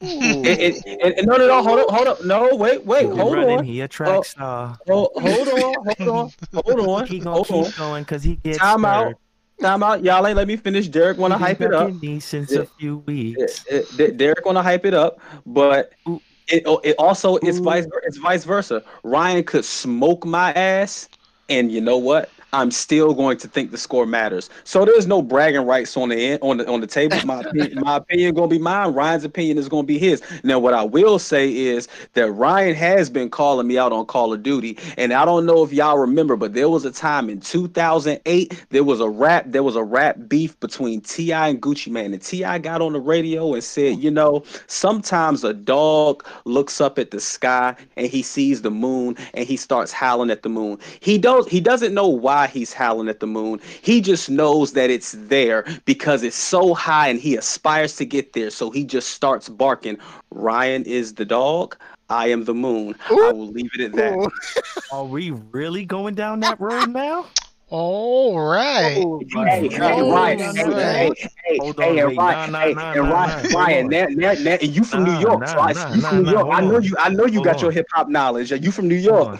[0.00, 2.26] It, it, it, no, no, no, hold on, hold on.
[2.26, 3.64] No, wait, wait, He hold running, on.
[3.64, 4.78] He a track Oh, star.
[4.86, 7.64] Hold, hold on, hold on, hold on, He gonna hold on.
[7.64, 9.14] keep going because he gets Time out.
[9.60, 10.04] Time out.
[10.04, 10.88] Y'all ain't let me finish.
[10.88, 11.92] Derek want to hype it up.
[12.20, 13.64] since a few weeks.
[13.66, 16.20] it, it, Derek want to hype it up, but Ooh.
[16.46, 18.84] it oh, it also it's vice it's vice versa.
[19.02, 21.08] Ryan could smoke my ass,
[21.48, 22.30] and you know what?
[22.52, 24.48] I'm still going to think the score matters.
[24.64, 27.18] So there's no bragging rights on the end, on the on the table.
[27.24, 28.94] My opinion, my opinion gonna be mine.
[28.94, 30.22] Ryan's opinion is gonna be his.
[30.44, 34.32] Now, what I will say is that Ryan has been calling me out on Call
[34.32, 37.40] of Duty, and I don't know if y'all remember, but there was a time in
[37.40, 41.48] 2008 there was a rap there was a rap beef between T.I.
[41.48, 42.58] and Gucci Mane, and T.I.
[42.58, 47.20] got on the radio and said, you know, sometimes a dog looks up at the
[47.20, 50.78] sky and he sees the moon and he starts howling at the moon.
[51.00, 53.60] He don't he doesn't know why he's howling at the moon.
[53.82, 58.32] He just knows that it's there because it's so high and he aspires to get
[58.32, 58.50] there.
[58.50, 59.98] So he just starts barking.
[60.30, 61.76] Ryan is the dog.
[62.08, 62.94] I am the moon.
[63.20, 64.30] I will leave it at that.
[64.90, 67.26] Are we really going down that road now?
[67.68, 69.04] All right.
[69.04, 71.12] Oh, Hey, hey, Oh, Ryan, hey, right.
[71.18, 74.32] hey, hey, Hold hey, on, and Ryan, nah, hey, nah, and Ryan, Ryan, now, now,
[74.38, 76.30] now, and you from New York, nah, so I, nah, you nah, from New nah,
[76.30, 76.48] York.
[76.50, 76.82] I know on.
[76.82, 78.50] you, I know you Hold got your hip hop knowledge.
[78.50, 79.28] You from New Hold York.
[79.28, 79.38] on.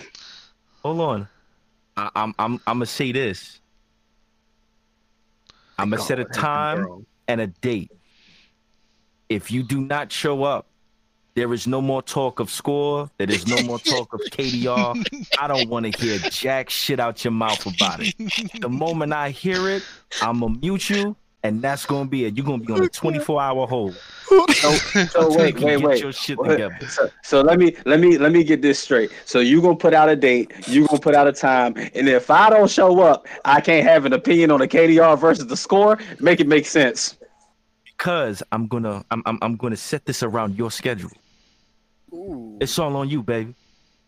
[0.83, 1.29] Hold on.
[1.99, 3.61] I, I'm I'm I'm gonna say this.
[5.79, 7.91] I'm gonna set a time and a date.
[9.29, 10.67] If you do not show up,
[11.35, 13.11] there is no more talk of score.
[13.19, 15.27] There is no more talk of KDR.
[15.41, 18.15] I don't want to hear jack shit out your mouth about it.
[18.61, 19.83] The moment I hear it,
[20.23, 22.37] I'm gonna mute you, and that's gonna be it.
[22.37, 23.95] You're gonna be on a 24 hour hold.
[24.25, 26.01] So, so wait, wait, wait.
[26.03, 26.39] your shit
[26.91, 29.11] So, so let me let me let me get this straight.
[29.25, 32.31] So you gonna put out a date, you gonna put out a time, and if
[32.31, 35.99] I don't show up, I can't have an opinion on the KDR versus the score.
[36.21, 37.17] Make it make sense.
[37.99, 41.11] Cause I'm gonna I'm I'm, I'm gonna set this around your schedule.
[42.13, 42.57] Ooh.
[42.61, 43.55] It's all on you, baby.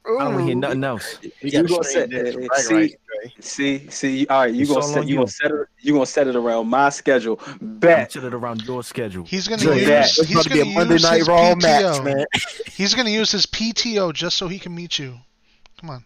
[0.08, 0.18] Ooh.
[0.18, 1.18] I don't hear nothing else.
[1.42, 3.32] We You gonna set- this uh, see- rights, Dre.
[3.40, 5.14] See, see, all right, you It's gonna set you you.
[5.16, 7.40] gonna set it you gonna set it around my schedule.
[7.46, 8.12] I'm Bet.
[8.12, 9.24] set it around your schedule.
[9.24, 9.86] He's gonna Look, use.
[9.88, 11.62] that- It's He's about to be gonna a Monday use Night his Raw PTO.
[11.62, 12.24] match, man.
[12.66, 15.16] He's gonna use his PTO just so he can meet you.
[15.80, 16.04] Come on.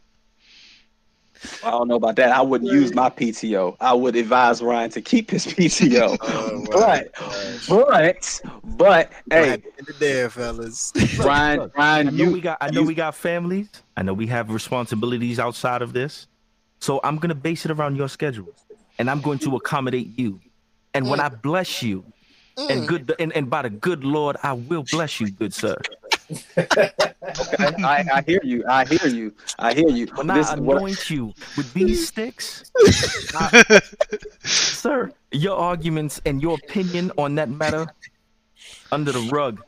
[1.62, 2.32] I don't know about that.
[2.32, 3.76] I wouldn't use my PTO.
[3.78, 6.16] I would advise Ryan to keep his PTO.
[6.22, 7.68] Oh, but gosh.
[7.68, 8.40] but
[8.78, 10.90] but Hey, hey, in the there, fellas.
[11.18, 13.68] Ryan, Ryan, I know you we got I know you- we got families.
[13.94, 16.28] I know we have responsibilities outside of this.
[16.84, 18.52] So I'm gonna base it around your schedule.
[18.98, 20.38] And I'm going to accommodate you.
[20.92, 21.40] And when I mm.
[21.40, 22.04] bless you,
[22.58, 22.86] and mm.
[22.86, 25.76] good and, and by the good Lord, I will bless you, good sir.
[26.58, 26.90] Okay,
[27.94, 28.64] I, I hear you.
[28.68, 29.32] I hear you.
[29.58, 30.06] I hear you.
[30.14, 32.70] When This I is what- anoint you with these sticks,
[33.34, 33.80] I-
[34.44, 37.86] sir, your arguments and your opinion on that matter
[38.92, 39.62] under the rug.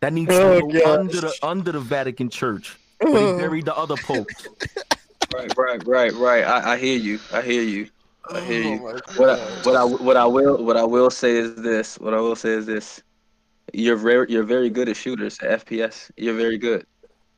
[0.00, 0.98] That needs Oh, to go gosh.
[0.98, 2.78] under the under the Vatican Church.
[3.00, 3.38] Where they mm.
[3.38, 4.48] buried the other popes.
[5.34, 6.44] Right, right, right, right.
[6.44, 7.18] I, I hear you.
[7.32, 7.88] I hear you.
[8.30, 8.78] I oh, hear you.
[8.82, 11.98] Oh, What I, what I what I will what I will say is this.
[11.98, 13.02] What I will say is this.
[13.72, 16.10] You're very you're very good at shooters at FPS.
[16.16, 16.86] You're very good.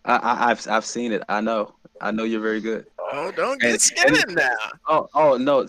[0.04, 1.22] I, I I've I've seen it.
[1.28, 1.74] I know.
[2.00, 2.86] I know you're very good.
[3.12, 4.56] Oh, don't And- get scared now.
[4.88, 5.66] Oh oh no,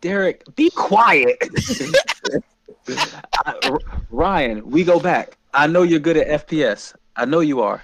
[0.00, 1.36] Derek, be quiet.
[3.44, 3.78] I- R-
[4.10, 5.36] Ryan, we go back.
[5.54, 6.94] I know you're good at FPS.
[7.16, 7.82] I know you are.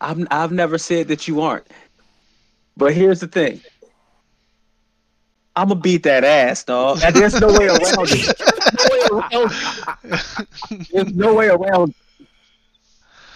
[0.00, 1.66] I've I've never said that you aren't.
[2.78, 3.60] But here's the thing.
[5.56, 7.00] I'm gonna beat that ass, dog.
[7.02, 8.36] And there's no way around it.
[10.92, 11.92] There's no way around.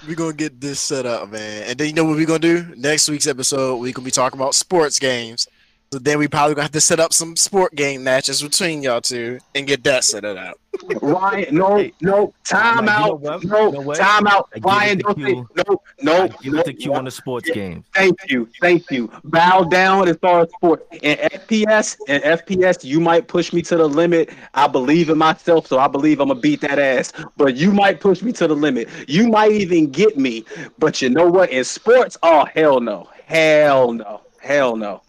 [0.07, 1.65] We're gonna get this set up, man.
[1.65, 2.73] And then you know what we're gonna do?
[2.77, 5.49] Next week's episode, we're gonna be talking about sports games.
[5.93, 9.01] So then we probably gonna have to set up some sport game matches between y'all
[9.01, 10.61] two and get that set out.
[11.01, 14.49] Ryan, no, no, time Nah, you know out, no, You know time out.
[14.55, 16.99] I give it Ryan, don't say, no, no, Give no, it to Q no.
[16.99, 17.85] on the sports game.
[17.95, 19.11] Thank you, thank you.
[19.25, 20.85] Bow down as far as sports.
[21.03, 24.31] In FPS, in FPS, you might push me to the limit.
[24.55, 27.13] I believe in myself, so I believe I'm gonna beat that ass.
[27.37, 28.89] But you might push me to the limit.
[29.09, 30.45] You might even get me.
[30.79, 31.51] But you know what?
[31.51, 35.03] In sports, oh hell no, hell no, hell no.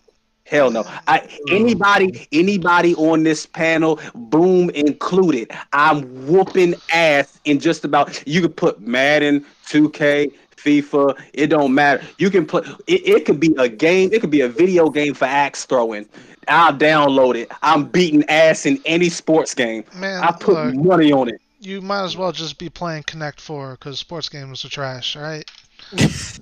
[0.46, 0.84] Hell no.
[1.08, 5.52] I anybody anybody on this panel, boom included.
[5.72, 12.04] I'm whooping ass in just about you could put Madden, 2K, FIFA, it don't matter.
[12.18, 15.14] You can put it, it could be a game, it could be a video game
[15.14, 16.08] for axe throwing.
[16.50, 17.50] I'll download it.
[17.62, 19.86] I'm beating ass in any sports game.
[19.96, 21.40] Man, I put look, money on it.
[21.62, 25.16] you might as well just be playing Connect Four because sports games are trash.
[25.16, 25.50] All right.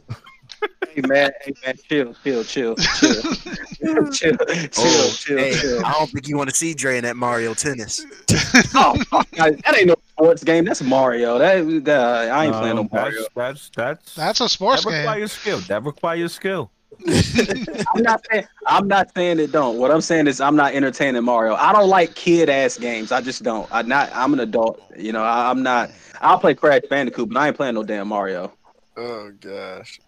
[0.93, 4.37] Hey man, hey man, chill, chill, chill, chill, chill, chill,
[4.77, 5.85] Oh, chill, hey, chill.
[5.85, 8.05] I don't think you want to see Dre in that Mario Tennis.
[8.75, 10.65] Oh, fuck, that ain't no sports game.
[10.65, 11.37] That's Mario.
[11.37, 13.25] That, that I ain't playing no Mario.
[13.35, 14.97] That's that's that's That's a sports that game.
[14.97, 15.59] That requires skill.
[15.59, 16.71] That requires skill.
[17.07, 19.77] I'm not saying I'm not saying it don't.
[19.77, 21.55] What I'm saying is I'm not entertaining Mario.
[21.55, 23.11] I don't like kid ass games.
[23.11, 23.67] I just don't.
[23.71, 24.09] I not.
[24.13, 24.81] I'm an adult.
[24.97, 25.23] You know.
[25.23, 25.91] I, I'm not.
[26.21, 28.53] I'll play Crash Bandicoot, but I ain't playing no damn Mario.
[28.97, 29.99] Oh gosh.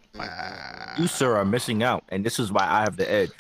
[0.98, 3.32] You sir are missing out, and this is why I have the edge.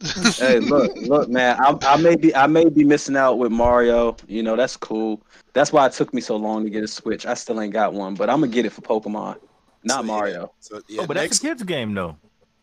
[0.36, 1.56] hey, look, look, man.
[1.60, 4.16] I, I may be I may be missing out with Mario.
[4.26, 5.20] You know that's cool.
[5.52, 7.26] That's why it took me so long to get a Switch.
[7.26, 9.38] I still ain't got one, but I'm gonna get it for Pokemon,
[9.84, 10.06] not So, yeah.
[10.06, 10.52] Mario.
[10.60, 12.16] So yeah, oh, but next that's a kid's game though.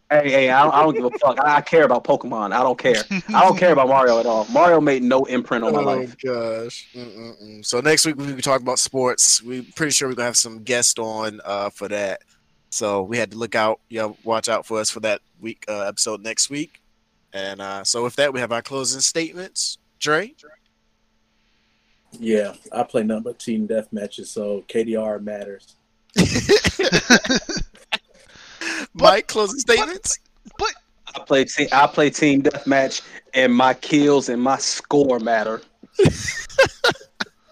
[0.10, 1.40] Hey, hey, I don't, I don't give a fuck.
[1.40, 2.54] I, I care about Pokemon.
[2.54, 3.04] I don't care.
[3.30, 4.46] I don't care about Mario at all.
[4.52, 6.16] Mario made no imprint on my oh life.
[6.24, 6.88] gosh.
[6.94, 7.66] Mm-mm-mm.
[7.66, 9.42] So next week we will be talking about sports.
[9.42, 12.22] We're pretty sure we're gonna have some guests on uh, for that.
[12.76, 15.84] So we had to look out, yeah, watch out for us for that week uh,
[15.84, 16.82] episode next week.
[17.32, 19.78] And uh, so with that, we have our closing statements.
[19.98, 20.34] Dre,
[22.12, 25.76] Yeah, I play nothing but team death matches, so KDR matters.
[28.94, 30.20] Mike, closing statements.
[31.16, 31.70] I play team.
[31.72, 33.02] I play team deathmatch,
[33.34, 35.62] and my kills and my score matter.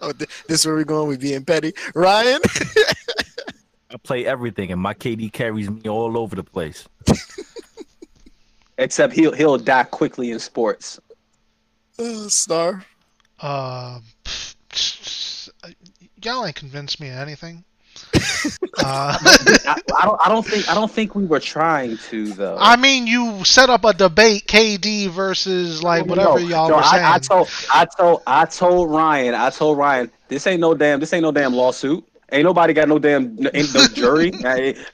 [0.04, 1.08] Oh, th- this is where we're going.
[1.08, 1.72] We being petty.
[1.94, 2.40] Ryan,
[3.94, 6.88] I play everything, and my KD carries me all over the place.
[8.76, 10.98] Except he'll he'll die quickly in sports.
[12.00, 12.84] uh, Star.
[13.38, 14.00] Uh,
[16.20, 17.62] y'all ain't convinced me of anything.
[18.78, 20.20] uh, I, I don't.
[20.26, 20.68] I don't think.
[20.68, 22.56] I don't think we were trying to though.
[22.58, 26.76] I mean, you set up a debate, KD versus like No, whatever no, y'all no,
[26.78, 27.04] were saying.
[27.04, 27.48] I, I told.
[27.72, 28.22] I told.
[28.26, 29.36] I told Ryan.
[29.36, 30.10] I told Ryan.
[30.26, 30.98] This ain't no damn.
[30.98, 32.04] This ain't no damn lawsuit.
[32.32, 33.38] Ain't nobody got no damn.
[33.54, 34.32] Ain't no jury.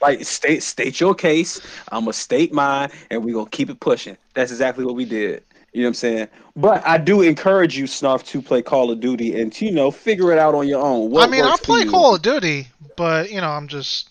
[0.01, 1.61] Like, state state your case.
[1.91, 4.17] I'm gonna state mine, and we gonna keep it pushing.
[4.33, 5.43] That's exactly what we did.
[5.73, 6.27] You know what I'm saying?
[6.55, 9.89] But I do encourage you, Snuff, to play Call of Duty and to, you know
[9.89, 11.09] figure it out on your own.
[11.11, 11.85] What I mean, I play.
[11.85, 12.67] Call of Duty,
[12.97, 14.09] but you know, I'm just,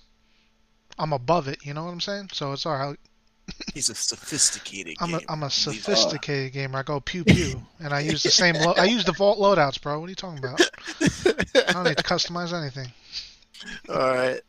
[0.99, 1.65] I'm above it.
[1.65, 2.31] You know what I'm saying?
[2.33, 2.99] So it's alright.
[3.75, 4.97] He's a sophisticated.
[5.01, 5.23] I'm gamer.
[5.29, 6.79] a, I'm a sophisticated gamer.
[6.79, 8.55] I go pew pew, and I use the same.
[8.57, 9.99] Lo- I use the vault loadouts, bro.
[10.01, 10.61] What are you talking about?
[11.01, 12.93] I don't need to customize anything.
[13.89, 14.41] All right.